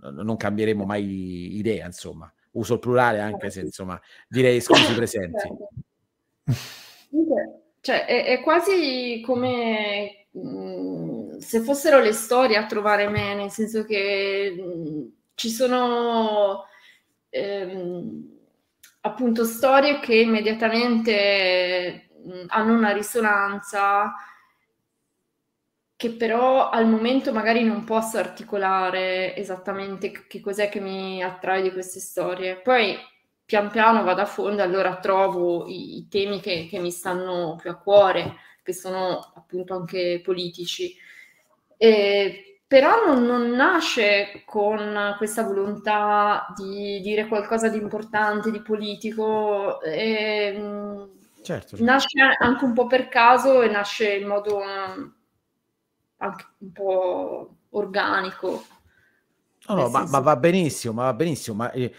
non 0.00 0.36
cambieremo 0.36 0.84
mai 0.84 1.56
idea, 1.56 1.86
insomma. 1.86 2.32
Uso 2.52 2.74
il 2.74 2.80
plurale 2.80 3.20
anche 3.20 3.50
se, 3.50 3.60
insomma, 3.60 4.00
direi 4.28 4.56
esclusi 4.56 4.94
presenti. 4.94 5.48
Cioè, 7.80 8.04
è, 8.04 8.26
è 8.26 8.40
quasi 8.42 9.22
come 9.24 10.26
mh, 10.32 10.40
mm, 10.40 11.19
se 11.40 11.60
fossero 11.60 12.00
le 12.00 12.12
storie 12.12 12.56
a 12.56 12.66
trovare 12.66 13.08
me, 13.08 13.34
nel 13.34 13.50
senso 13.50 13.84
che 13.84 15.12
ci 15.34 15.50
sono 15.50 16.66
ehm, 17.30 18.38
appunto 19.00 19.44
storie 19.44 20.00
che 20.00 20.14
immediatamente 20.14 22.10
hanno 22.48 22.74
una 22.74 22.92
risonanza 22.92 24.14
che 25.96 26.12
però 26.12 26.70
al 26.70 26.86
momento 26.88 27.32
magari 27.32 27.62
non 27.62 27.84
posso 27.84 28.16
articolare 28.18 29.36
esattamente 29.36 30.26
che 30.26 30.40
cos'è 30.40 30.70
che 30.70 30.80
mi 30.80 31.22
attrae 31.22 31.60
di 31.60 31.70
queste 31.72 32.00
storie. 32.00 32.56
Poi 32.56 32.96
pian 33.44 33.70
piano 33.70 34.02
vado 34.02 34.22
a 34.22 34.26
fondo 34.26 34.62
e 34.62 34.64
allora 34.64 34.96
trovo 34.98 35.66
i, 35.66 35.98
i 35.98 36.08
temi 36.08 36.40
che, 36.40 36.68
che, 36.70 36.78
mi 36.78 36.90
stanno 36.90 37.56
più 37.60 37.68
a 37.70 37.76
cuore, 37.76 38.36
che 38.62 38.72
sono 38.72 39.32
appunto 39.34 39.74
anche 39.74 40.20
politici. 40.24 40.96
E 41.82 42.58
però 42.66 43.06
non, 43.06 43.24
non, 43.24 43.50
nasce 43.52 44.42
con 44.44 45.14
questa 45.16 45.42
volontà 45.42 46.52
di 46.54 47.00
dire 47.00 47.26
qualcosa 47.26 47.68
di 47.70 47.78
importante, 47.78 48.50
di 48.50 48.60
politico, 48.60 49.80
e, 49.80 50.52
certo, 51.42 51.68
certo. 51.68 51.82
nasce 51.82 52.20
anche 52.38 52.64
un 52.64 52.74
po' 52.74 52.86
per 52.86 53.08
caso 53.08 53.62
e 53.62 53.70
nasce 53.70 54.14
in 54.16 54.28
modo 54.28 54.60
anche 56.18 56.46
un 56.58 56.72
po' 56.72 57.56
organico. 57.70 58.64
No, 59.66 59.74
no, 59.74 59.88
ma, 59.88 60.06
ma, 60.06 60.18
va 60.20 60.36
benissimo, 60.36 60.92
ma 60.92 61.04
va 61.04 61.14
benissimo, 61.14 61.56
ma 61.56 61.72
eh, 61.72 61.92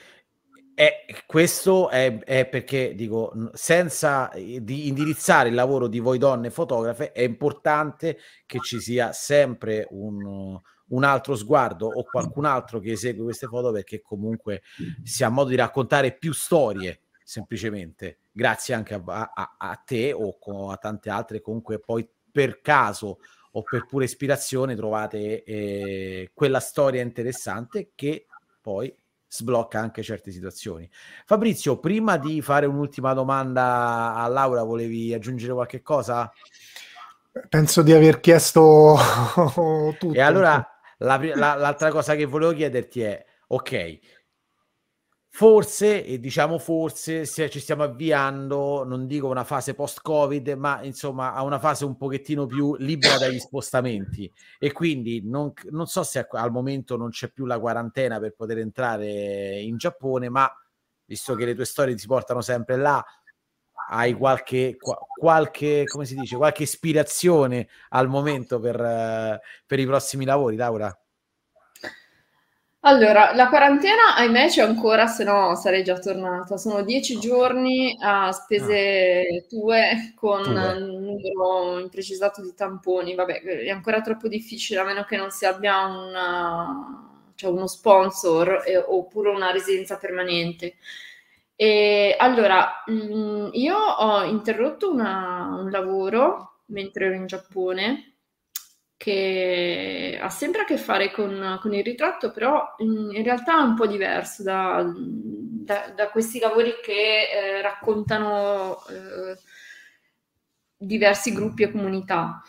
è, 0.73 1.05
questo 1.25 1.89
è, 1.89 2.19
è, 2.19 2.45
perché 2.47 2.95
dico, 2.95 3.33
senza 3.53 4.31
eh, 4.31 4.63
di 4.63 4.87
indirizzare 4.87 5.49
il 5.49 5.55
lavoro 5.55 5.87
di 5.87 5.99
voi 5.99 6.17
donne 6.17 6.49
fotografe, 6.49 7.11
è 7.11 7.21
importante 7.21 8.17
che 8.45 8.59
ci 8.59 8.79
sia 8.79 9.11
sempre 9.11 9.87
un, 9.91 10.59
un 10.87 11.03
altro 11.03 11.35
sguardo 11.35 11.87
o 11.87 12.03
qualcun 12.03 12.45
altro 12.45 12.79
che 12.79 12.91
esegue 12.91 13.23
queste 13.23 13.47
foto 13.47 13.71
perché 13.71 14.01
comunque 14.01 14.61
si 15.03 15.23
ha 15.23 15.29
modo 15.29 15.49
di 15.49 15.55
raccontare 15.55 16.15
più 16.15 16.33
storie 16.33 17.01
semplicemente. 17.23 18.19
Grazie 18.31 18.73
anche 18.73 18.93
a, 18.93 19.31
a, 19.33 19.55
a 19.57 19.75
te 19.75 20.13
o 20.13 20.69
a 20.69 20.77
tante 20.77 21.09
altre. 21.09 21.41
Comunque 21.41 21.79
poi 21.79 22.07
per 22.31 22.61
caso 22.61 23.19
o 23.53 23.63
per 23.63 23.85
pura 23.85 24.05
ispirazione 24.05 24.75
trovate 24.75 25.43
eh, 25.43 26.31
quella 26.33 26.59
storia 26.59 27.01
interessante 27.01 27.91
che 27.95 28.27
poi 28.61 28.93
sblocca 29.31 29.79
anche 29.79 30.03
certe 30.03 30.29
situazioni. 30.29 30.89
Fabrizio, 31.25 31.79
prima 31.79 32.17
di 32.17 32.41
fare 32.41 32.65
un'ultima 32.65 33.13
domanda 33.13 34.13
a 34.13 34.27
Laura, 34.27 34.63
volevi 34.63 35.13
aggiungere 35.13 35.53
qualche 35.53 35.81
cosa? 35.81 36.29
Penso 37.47 37.81
di 37.81 37.93
aver 37.93 38.19
chiesto 38.19 38.97
tutto. 39.97 40.13
E 40.13 40.19
allora 40.19 40.67
la, 40.97 41.17
la, 41.33 41.55
l'altra 41.55 41.89
cosa 41.91 42.15
che 42.15 42.25
volevo 42.25 42.51
chiederti 42.51 43.01
è, 43.01 43.25
ok, 43.47 43.99
Forse, 45.33 46.05
e 46.05 46.19
diciamo 46.19 46.59
forse, 46.59 47.25
se 47.25 47.49
ci 47.49 47.61
stiamo 47.61 47.83
avviando, 47.83 48.83
non 48.83 49.07
dico 49.07 49.27
una 49.27 49.45
fase 49.45 49.73
post-Covid, 49.73 50.49
ma 50.49 50.83
insomma 50.83 51.33
a 51.33 51.41
una 51.43 51.57
fase 51.57 51.85
un 51.85 51.95
pochettino 51.95 52.45
più 52.45 52.75
libera 52.75 53.17
dagli 53.17 53.39
spostamenti. 53.39 54.31
E 54.59 54.73
quindi 54.73 55.21
non, 55.23 55.53
non 55.69 55.87
so 55.87 56.03
se 56.03 56.27
al 56.29 56.51
momento 56.51 56.97
non 56.97 57.09
c'è 57.11 57.29
più 57.31 57.45
la 57.45 57.59
quarantena 57.59 58.19
per 58.19 58.33
poter 58.35 58.57
entrare 58.57 59.61
in 59.61 59.77
Giappone, 59.77 60.27
ma 60.29 60.51
visto 61.05 61.33
che 61.35 61.45
le 61.45 61.55
tue 61.55 61.65
storie 61.65 61.95
ti 61.95 62.05
portano 62.07 62.41
sempre 62.41 62.75
là, 62.75 63.03
hai 63.89 64.13
qualche, 64.13 64.75
qualche 65.17 65.85
come 65.85 66.05
si 66.05 66.15
dice, 66.15 66.35
qualche 66.35 66.63
ispirazione 66.63 67.69
al 67.89 68.09
momento 68.09 68.59
per, 68.59 69.39
per 69.65 69.79
i 69.79 69.85
prossimi 69.85 70.25
lavori, 70.25 70.57
Laura? 70.57 71.00
Allora, 72.83 73.35
la 73.35 73.47
quarantena, 73.47 74.15
ahimè, 74.15 74.47
c'è 74.47 74.63
ancora, 74.63 75.05
se 75.05 75.23
no 75.23 75.53
sarei 75.55 75.83
già 75.83 75.99
tornata. 75.99 76.57
Sono 76.57 76.81
dieci 76.81 77.19
giorni 77.19 77.95
a 77.99 78.31
spese 78.31 79.43
ah. 79.43 79.47
tue 79.47 80.13
con 80.15 80.47
un 80.47 81.03
numero 81.03 81.77
imprecisato 81.79 82.41
di 82.41 82.53
tamponi. 82.55 83.13
Vabbè, 83.13 83.41
è 83.41 83.69
ancora 83.69 84.01
troppo 84.01 84.27
difficile 84.27 84.79
a 84.79 84.83
meno 84.83 85.03
che 85.03 85.15
non 85.15 85.29
si 85.29 85.45
abbia 85.45 85.85
una, 85.85 87.31
cioè 87.35 87.51
uno 87.51 87.67
sponsor 87.67 88.63
eh, 88.65 88.77
oppure 88.77 89.29
una 89.29 89.51
residenza 89.51 89.97
permanente. 89.97 90.77
E 91.55 92.15
allora, 92.17 92.83
mh, 92.87 92.93
mm, 92.93 93.49
io 93.51 93.77
ho 93.77 94.23
interrotto 94.23 94.91
una, 94.91 95.55
un 95.61 95.69
lavoro 95.69 96.61
mentre 96.67 97.05
ero 97.05 97.13
in 97.15 97.27
Giappone 97.27 98.10
che 99.01 100.19
ha 100.21 100.29
sempre 100.29 100.61
a 100.61 100.63
che 100.63 100.77
fare 100.77 101.11
con, 101.11 101.57
con 101.59 101.73
il 101.73 101.83
ritratto, 101.83 102.29
però 102.29 102.75
in, 102.77 103.23
realtà 103.23 103.57
è 103.57 103.63
un 103.63 103.73
po' 103.73 103.87
diverso 103.87 104.43
da, 104.43 104.85
da, 104.95 105.91
da 105.95 106.09
questi 106.09 106.37
lavori 106.37 106.75
che 106.83 107.27
eh, 107.31 107.61
raccontano 107.63 108.85
eh, 108.89 109.39
diversi 110.77 111.33
gruppi 111.33 111.63
e 111.63 111.71
comunità. 111.71 112.43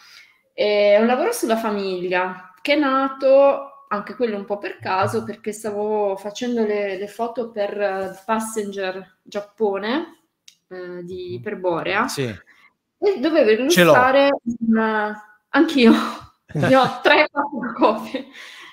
È 0.52 0.98
un 0.98 1.06
lavoro 1.06 1.32
sulla 1.32 1.56
famiglia 1.56 2.52
che 2.60 2.74
è 2.74 2.78
nato 2.78 3.86
anche 3.88 4.14
quello 4.14 4.36
un 4.36 4.44
po' 4.44 4.58
per 4.58 4.78
caso 4.78 5.24
perché 5.24 5.52
stavo 5.52 6.16
facendo 6.16 6.66
le, 6.66 6.98
le 6.98 7.08
foto 7.08 7.50
per 7.50 8.20
Passenger 8.26 9.20
Giappone 9.22 10.24
eh, 10.68 11.02
di 11.02 11.32
Iperborea 11.32 12.08
sì. 12.08 12.24
e 12.24 13.18
dovevo 13.20 13.50
illustrare 13.52 14.28
un... 14.42 15.14
Anch'io 15.54 15.92
ne 16.68 16.76
ho 16.76 17.00
tre 17.02 17.28
quattro 17.30 17.72
copie. 17.74 18.26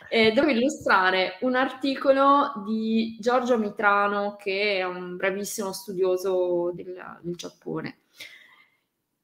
eh, 0.09 0.31
devo 0.31 0.49
illustrare 0.49 1.37
un 1.41 1.55
articolo 1.55 2.53
di 2.65 3.17
Giorgio 3.19 3.57
Mitrano, 3.57 4.35
che 4.37 4.77
è 4.77 4.83
un 4.83 5.15
bravissimo 5.17 5.71
studioso 5.71 6.71
del, 6.73 7.19
del 7.21 7.35
Giappone, 7.35 7.99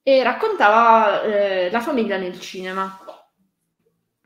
e 0.04 0.24
raccontava 0.24 1.24
eh, 1.24 1.70
la 1.72 1.82
famiglia 1.82 2.18
nel 2.18 2.40
cinema. 2.40 3.00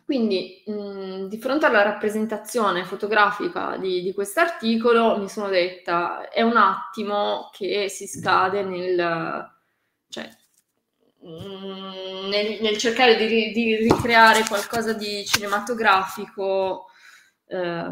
Quindi, 0.03 0.63
mh, 0.65 1.27
di 1.27 1.38
fronte 1.38 1.67
alla 1.67 1.84
rappresentazione 1.84 2.84
fotografica 2.84 3.77
di, 3.77 4.01
di 4.01 4.11
questo 4.13 4.39
articolo, 4.39 5.17
mi 5.19 5.30
sono 5.30 5.49
detta, 5.49 6.30
è 6.30 6.41
un 6.41 6.57
attimo 6.57 7.49
che 7.53 7.89
si 7.89 8.07
scade 8.07 8.63
nel... 8.63 9.55
Cioè, 10.09 10.27
nel, 11.22 12.61
nel, 12.61 12.78
cercare 12.78 13.17
di, 13.17 13.51
di, 13.51 13.76
ricreare 13.76 14.45
qualcosa 14.47 14.93
di 14.93 15.26
cinematografico 15.26 16.86
eh, 17.47 17.91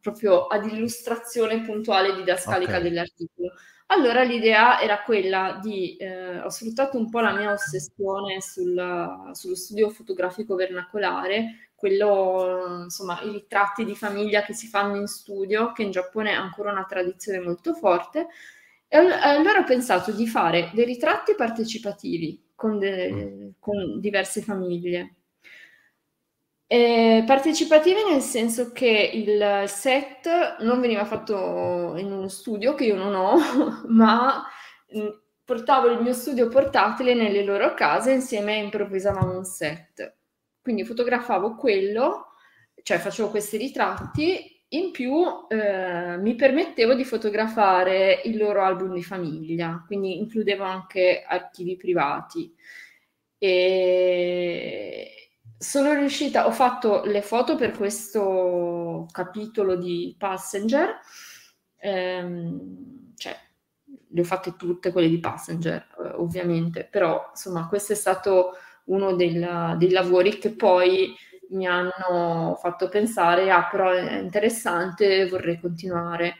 proprio 0.00 0.46
ad 0.46 0.66
illustrazione 0.66 1.62
puntuale 1.62 2.14
didascalica 2.14 2.76
okay. 2.76 2.82
dell'articolo. 2.82 3.52
Allora 3.86 4.22
l'idea 4.22 4.80
era 4.80 5.02
quella 5.02 5.58
di, 5.60 5.96
eh, 5.96 6.40
ho 6.40 6.48
sfruttato 6.48 6.96
un 6.96 7.10
po' 7.10 7.20
la 7.20 7.34
mia 7.34 7.52
ossessione 7.52 8.40
sul, 8.40 9.30
sullo 9.32 9.54
studio 9.54 9.90
fotografico 9.90 10.54
vernacolare, 10.54 11.70
quello, 11.74 12.84
insomma, 12.84 13.20
i 13.22 13.30
ritratti 13.30 13.84
di 13.84 13.94
famiglia 13.94 14.42
che 14.42 14.54
si 14.54 14.66
fanno 14.68 14.96
in 14.96 15.08
studio, 15.08 15.72
che 15.72 15.82
in 15.82 15.90
Giappone 15.90 16.34
ha 16.34 16.40
ancora 16.40 16.70
una 16.70 16.84
tradizione 16.84 17.40
molto 17.40 17.74
forte, 17.74 18.28
e 18.88 18.96
allora 18.96 19.58
ho 19.58 19.64
pensato 19.64 20.12
di 20.12 20.26
fare 20.26 20.70
dei 20.74 20.84
ritratti 20.84 21.34
partecipativi 21.34 22.51
con, 22.62 22.78
de, 22.78 23.12
mm. 23.12 23.48
con 23.58 23.98
diverse 23.98 24.40
famiglie. 24.40 25.16
Eh, 26.68 27.24
partecipativi 27.26 28.00
nel 28.08 28.20
senso 28.20 28.70
che 28.70 29.10
il 29.12 29.64
set 29.66 30.58
non 30.60 30.80
veniva 30.80 31.04
fatto 31.04 31.96
in 31.96 32.10
uno 32.10 32.28
studio 32.28 32.74
che 32.74 32.84
io 32.84 32.94
non 32.94 33.14
ho, 33.16 33.36
ma 33.88 34.44
mm, 34.96 35.08
portavo 35.44 35.88
il 35.88 36.00
mio 36.00 36.12
studio 36.12 36.46
portatile 36.46 37.14
nelle 37.14 37.42
loro 37.42 37.74
case 37.74 38.12
insieme 38.12 38.56
e 38.56 38.62
improvvisavamo 38.62 39.36
un 39.36 39.44
set. 39.44 40.18
Quindi 40.62 40.84
fotografavo 40.84 41.56
quello, 41.56 42.28
cioè 42.84 42.98
facevo 42.98 43.28
questi 43.28 43.56
ritratti, 43.56 44.51
in 44.74 44.90
più 44.90 45.22
eh, 45.48 46.16
mi 46.18 46.34
permettevo 46.34 46.94
di 46.94 47.04
fotografare 47.04 48.20
il 48.24 48.36
loro 48.36 48.62
album 48.62 48.94
di 48.94 49.02
famiglia, 49.02 49.82
quindi 49.86 50.18
includevo 50.18 50.64
anche 50.64 51.24
archivi 51.26 51.76
privati. 51.76 52.54
E 53.38 55.22
sono 55.58 55.92
riuscita, 55.94 56.46
ho 56.46 56.52
fatto 56.52 57.02
le 57.04 57.22
foto 57.22 57.56
per 57.56 57.72
questo 57.72 59.06
capitolo 59.10 59.76
di 59.76 60.14
Passenger, 60.18 60.98
ehm, 61.76 63.12
cioè 63.16 63.36
le 64.08 64.20
ho 64.20 64.24
fatte 64.24 64.56
tutte 64.56 64.90
quelle 64.90 65.08
di 65.08 65.20
Passenger, 65.20 65.86
eh, 65.98 66.08
ovviamente, 66.16 66.88
però 66.90 67.28
insomma 67.30 67.68
questo 67.68 67.92
è 67.92 67.96
stato 67.96 68.52
uno 68.84 69.14
del, 69.14 69.76
dei 69.78 69.90
lavori 69.90 70.38
che 70.38 70.50
poi 70.50 71.14
mi 71.52 71.66
hanno 71.66 72.56
fatto 72.60 72.88
pensare, 72.88 73.50
ah 73.50 73.68
però 73.70 73.90
è 73.90 74.18
interessante, 74.18 75.28
vorrei 75.28 75.60
continuare. 75.60 76.36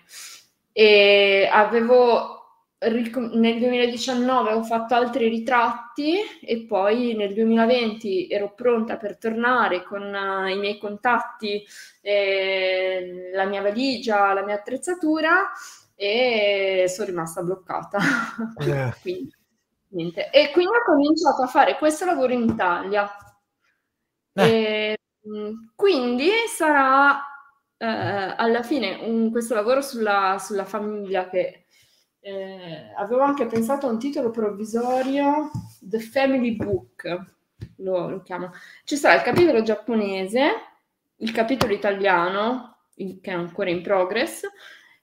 E 0.73 1.49
avevo 1.51 2.43
nel 2.91 3.59
2019 3.59 4.53
ho 4.53 4.63
fatto 4.65 4.95
altri 4.95 5.29
ritratti 5.29 6.17
e 6.41 6.65
poi 6.67 7.15
nel 7.15 7.33
2020 7.33 8.29
ero 8.29 8.53
pronta 8.55 8.97
per 8.97 9.19
tornare 9.19 9.85
con 9.85 10.03
uh, 10.03 10.49
i 10.49 10.59
miei 10.59 10.79
contatti, 10.79 11.65
eh, 12.01 13.31
la 13.33 13.45
mia 13.45 13.63
valigia, 13.63 14.33
la 14.33 14.45
mia 14.45 14.57
attrezzatura 14.57 15.53
e 15.95 16.87
sono 16.89 17.07
rimasta 17.07 17.43
bloccata. 17.43 17.99
Yeah. 18.59 18.97
quindi, 19.01 19.33
e 20.33 20.51
quindi 20.53 20.75
ho 20.75 20.85
cominciato 20.85 21.43
a 21.43 21.47
fare 21.47 21.77
questo 21.79 22.05
lavoro 22.05 22.33
in 22.33 22.43
Italia. 22.43 23.09
Eh. 24.35 24.97
Quindi 25.75 26.31
sarà 26.49 27.17
eh, 27.77 27.87
alla 27.87 28.63
fine 28.63 28.99
un, 29.03 29.31
questo 29.31 29.55
lavoro 29.55 29.81
sulla, 29.81 30.37
sulla 30.41 30.65
famiglia 30.65 31.29
che 31.29 31.67
eh, 32.21 32.93
avevo 32.97 33.23
anche 33.23 33.47
pensato 33.47 33.87
a 33.87 33.91
un 33.91 33.99
titolo 33.99 34.31
provvisorio, 34.31 35.51
The 35.81 36.01
Family 36.01 36.57
Book, 36.57 37.21
lo, 37.79 38.09
lo 38.09 38.23
chiamo. 38.23 38.51
Ci 38.85 38.97
sarà 38.97 39.15
il 39.15 39.23
capitolo 39.23 39.63
giapponese, 39.63 40.51
il 41.17 41.33
capitolo 41.33 41.73
italiano, 41.73 42.87
che 42.95 43.19
è 43.23 43.33
ancora 43.33 43.71
in 43.71 43.83
progress, 43.83 44.43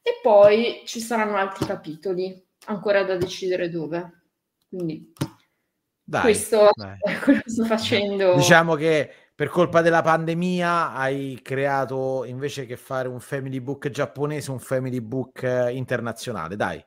e 0.02 0.20
poi 0.22 0.84
ci 0.86 1.00
saranno 1.00 1.38
altri 1.38 1.66
capitoli, 1.66 2.46
ancora 2.66 3.04
da 3.04 3.18
decidere 3.18 3.70
dove. 3.70 4.24
Quindi 4.70 5.14
dai, 6.04 6.22
questo 6.22 6.72
dai. 6.74 6.98
è 7.02 7.20
quello 7.20 7.42
che 7.42 7.50
sto 7.50 7.66
facendo. 7.66 8.36
Diciamo 8.36 8.76
che 8.76 9.29
per 9.40 9.48
colpa 9.48 9.80
della 9.80 10.02
pandemia 10.02 10.92
hai 10.92 11.40
creato 11.42 12.26
invece 12.26 12.66
che 12.66 12.76
fare 12.76 13.08
un 13.08 13.22
family 13.22 13.62
book 13.62 13.88
giapponese, 13.88 14.52
un 14.52 14.60
family 14.60 15.00
book 15.00 15.44
eh, 15.44 15.72
internazionale, 15.72 16.58
dai. 16.58 16.86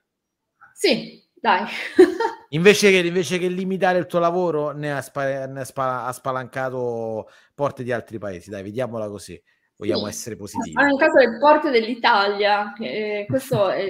Sì, 0.74 1.26
dai. 1.32 1.64
invece, 2.50 2.90
che, 2.90 2.98
invece, 2.98 3.38
che, 3.38 3.48
limitare 3.48 3.96
il 3.96 4.04
tuo 4.04 4.18
lavoro, 4.18 4.72
ne 4.72 4.92
ha, 4.92 5.00
spa, 5.00 5.46
ne 5.46 5.60
ha, 5.60 5.64
spa, 5.64 6.04
ha, 6.04 6.12
spalancato 6.12 7.30
porte 7.54 7.82
di 7.84 7.90
altri 7.90 8.18
paesi, 8.18 8.50
dai, 8.50 8.62
vediamola 8.62 9.08
così. 9.08 9.42
Vogliamo 9.74 10.02
sì. 10.02 10.08
essere 10.10 10.36
positivi. 10.36 10.76
Ha 10.76 10.80
spalancato 10.82 11.18
le 11.20 11.38
porte 11.38 11.70
dell'Italia, 11.70 12.74
eh, 12.74 13.24
questo 13.30 13.70
è... 13.72 13.86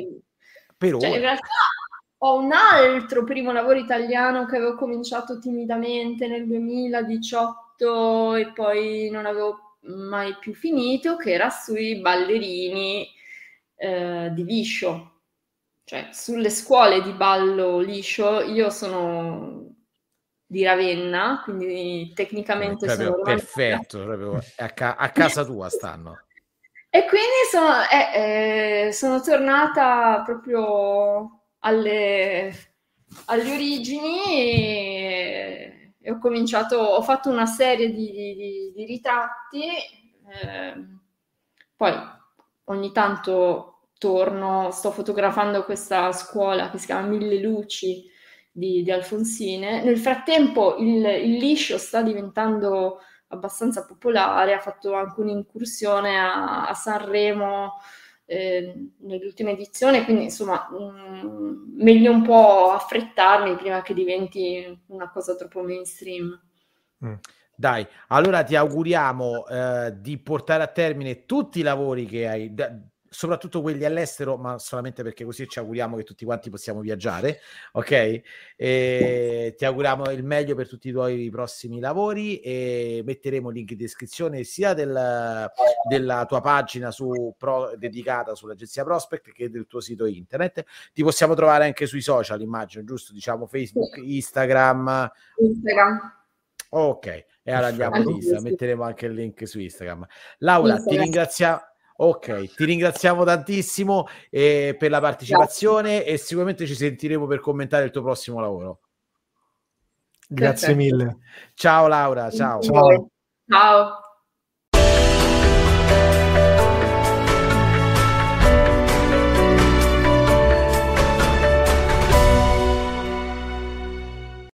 per 0.79 0.99
cioè, 0.99 1.09
in 1.09 1.19
realtà 1.19 1.49
ho 2.19 2.39
un 2.39 2.53
altro 2.53 3.25
primo 3.25 3.51
lavoro 3.51 3.81
italiano 3.81 4.47
che 4.47 4.55
avevo 4.55 4.77
cominciato 4.77 5.41
timidamente 5.41 6.29
nel 6.29 6.47
2018 6.47 7.62
fatto 7.83 8.35
e 8.37 8.53
poi 8.53 9.11
non 9.11 9.27
avevo 9.27 9.79
mai 9.83 10.37
più 10.39 10.55
finito, 10.55 11.17
che 11.17 11.33
era 11.33 11.51
sui 11.51 12.01
ballerini 12.01 13.09
eh, 13.77 14.31
di 14.33 14.45
liscio. 14.45 15.09
Cioè, 15.85 16.09
sulle 16.13 16.51
scuole 16.51 17.03
di 17.03 17.13
ballo 17.13 17.81
liscio, 17.81 18.41
io 18.41 18.71
sono 18.71 19.67
di 20.47 20.63
Ravenna, 20.65 21.41
quindi 21.43 22.13
tecnicamente 22.15 22.87
proprio 22.87 23.11
sono 23.11 23.23
perfetto, 23.23 24.05
proprio 24.05 24.39
a, 24.59 24.69
ca- 24.71 24.97
a, 24.97 25.11
casa 25.11 25.45
tua 25.45 25.69
stanno. 25.69 26.21
e 26.91 27.07
quindi 27.07 27.27
sono, 27.51 27.83
eh, 27.91 28.87
eh, 28.87 28.93
sono 28.93 29.21
tornata 29.23 30.23
proprio 30.25 31.47
alle, 31.61 32.53
alle 33.27 33.51
origini 33.51 35.02
e 36.03 36.11
ho 36.11 36.19
cominciato, 36.19 36.77
ho 36.77 37.03
fatto 37.03 37.31
una 37.31 37.47
serie 37.47 37.93
di, 37.93 38.11
di, 38.11 38.73
di 38.75 38.85
ritratti, 38.85 39.63
eh, 39.65 40.87
poi 41.77 41.93
ogni 42.65 42.93
tanto 42.93 43.89
torno, 43.99 44.71
sto 44.73 44.91
fotografando 44.91 45.65
questa 45.65 46.11
scuola 46.13 46.71
che 46.71 46.79
si 46.79 46.87
chiama 46.87 47.07
Mille 47.07 47.41
Luci 47.41 48.05
di, 48.51 48.83
di 48.83 48.91
Alfonsine. 48.91 49.83
Nel 49.85 49.99
frattempo 49.99 50.77
il, 50.79 51.05
il, 51.05 51.37
liscio 51.37 51.79
sta 51.79 52.03
diventando 52.03 52.99
abbastanza 53.29 53.87
popolare, 53.87 54.55
ha 54.55 54.61
fatto 54.61 54.95
anche 54.95 55.21
un'incursione 55.21 56.19
a, 56.19 56.67
a 56.67 56.75
Sanremo 56.75 57.75
eh, 58.33 58.75
nell'ultima 59.01 59.51
edizione, 59.51 60.05
quindi 60.05 60.25
insomma 60.25 60.67
mh, 60.71 61.27
mm, 61.27 61.83
meglio 61.83 62.13
un 62.13 62.23
po' 62.23 62.71
affrettarmi 62.71 63.57
prima 63.57 63.83
che 63.83 63.93
diventi 63.93 64.81
una 64.87 65.11
cosa 65.11 65.37
troppo 65.37 65.63
mainstream. 65.63 66.41
Mm. 67.05 67.15
Dai, 67.55 67.87
allora 68.09 68.43
ti 68.43 68.57
auguriamo 68.57 69.47
eh, 69.47 69.95
di 70.01 70.17
portare 70.17 70.63
a 70.63 70.69
termine 70.69 71.27
tutti 71.27 71.61
i 71.61 71.63
lavori 71.63 72.07
che 72.07 72.27
hai, 72.27 72.55
da, 72.55 72.75
soprattutto 73.13 73.61
quelli 73.61 73.85
all'estero, 73.85 74.37
ma 74.37 74.59
solamente 74.59 75.03
perché 75.03 75.25
così 75.25 75.47
ci 75.47 75.59
auguriamo 75.59 75.97
che 75.97 76.03
tutti 76.03 76.25
quanti 76.25 76.49
possiamo 76.49 76.81
viaggiare, 76.81 77.41
ok? 77.73 78.21
E 78.57 79.55
ti 79.57 79.65
auguriamo 79.65 80.11
il 80.11 80.25
meglio 80.25 80.55
per 80.55 80.67
tutti 80.67 80.89
i 80.89 80.93
tuoi 80.93 81.29
prossimi 81.31 81.79
lavori 81.79 82.41
e 82.41 83.03
metteremo 83.05 83.51
link 83.51 83.71
in 83.73 83.77
descrizione 83.77 84.45
sia 84.45 84.73
del, 84.73 85.51
della 85.89 86.25
tua 86.27 86.41
pagina 86.41 86.91
su 86.91 87.35
pro, 87.37 87.75
dedicata 87.77 88.35
sull'agenzia 88.35 88.83
Prospect 88.83 89.33
che 89.33 89.51
del 89.51 89.67
tuo 89.67 89.81
sito 89.81 90.07
internet. 90.07 90.65
Ti 90.93 91.03
possiamo 91.03 91.35
trovare 91.35 91.65
anche 91.65 91.87
sui 91.87 92.01
social, 92.01 92.41
immagino, 92.41 92.83
giusto? 92.85 93.13
Diciamo 93.13 93.47
Facebook, 93.47 93.99
Instagram. 93.99 95.11
Instagram. 95.37 96.21
Ok, 96.71 97.07
e 97.43 97.53
allora 97.53 97.67
andiamo 97.67 98.03
di 98.03 98.13
Instagram, 98.15 98.45
metteremo 98.45 98.83
anche 98.83 99.05
il 99.05 99.13
link 99.13 99.47
su 99.47 99.61
Instagram. 99.61 100.07
Laura, 100.39 100.73
Instagram. 100.73 100.97
ti 100.97 101.03
ringraziamo 101.03 101.61
Ok, 101.97 102.55
ti 102.55 102.65
ringraziamo 102.65 103.25
tantissimo 103.25 104.07
eh, 104.31 104.75
per 104.79 104.91
la 104.91 105.01
partecipazione 105.01 105.97
Grazie. 105.99 106.13
e 106.13 106.17
sicuramente 106.17 106.67
ci 106.67 106.75
sentiremo 106.75 107.27
per 107.27 107.41
commentare 107.41 107.85
il 107.85 107.91
tuo 107.91 108.03
prossimo 108.03 108.41
lavoro. 108.41 108.81
Grazie 110.29 110.75
Perfetto. 110.75 110.97
mille. 110.97 111.19
Ciao 111.55 111.87
Laura, 111.87 112.31
ciao. 112.31 112.61
Ciao. 112.63 113.11
ciao. 113.49 114.02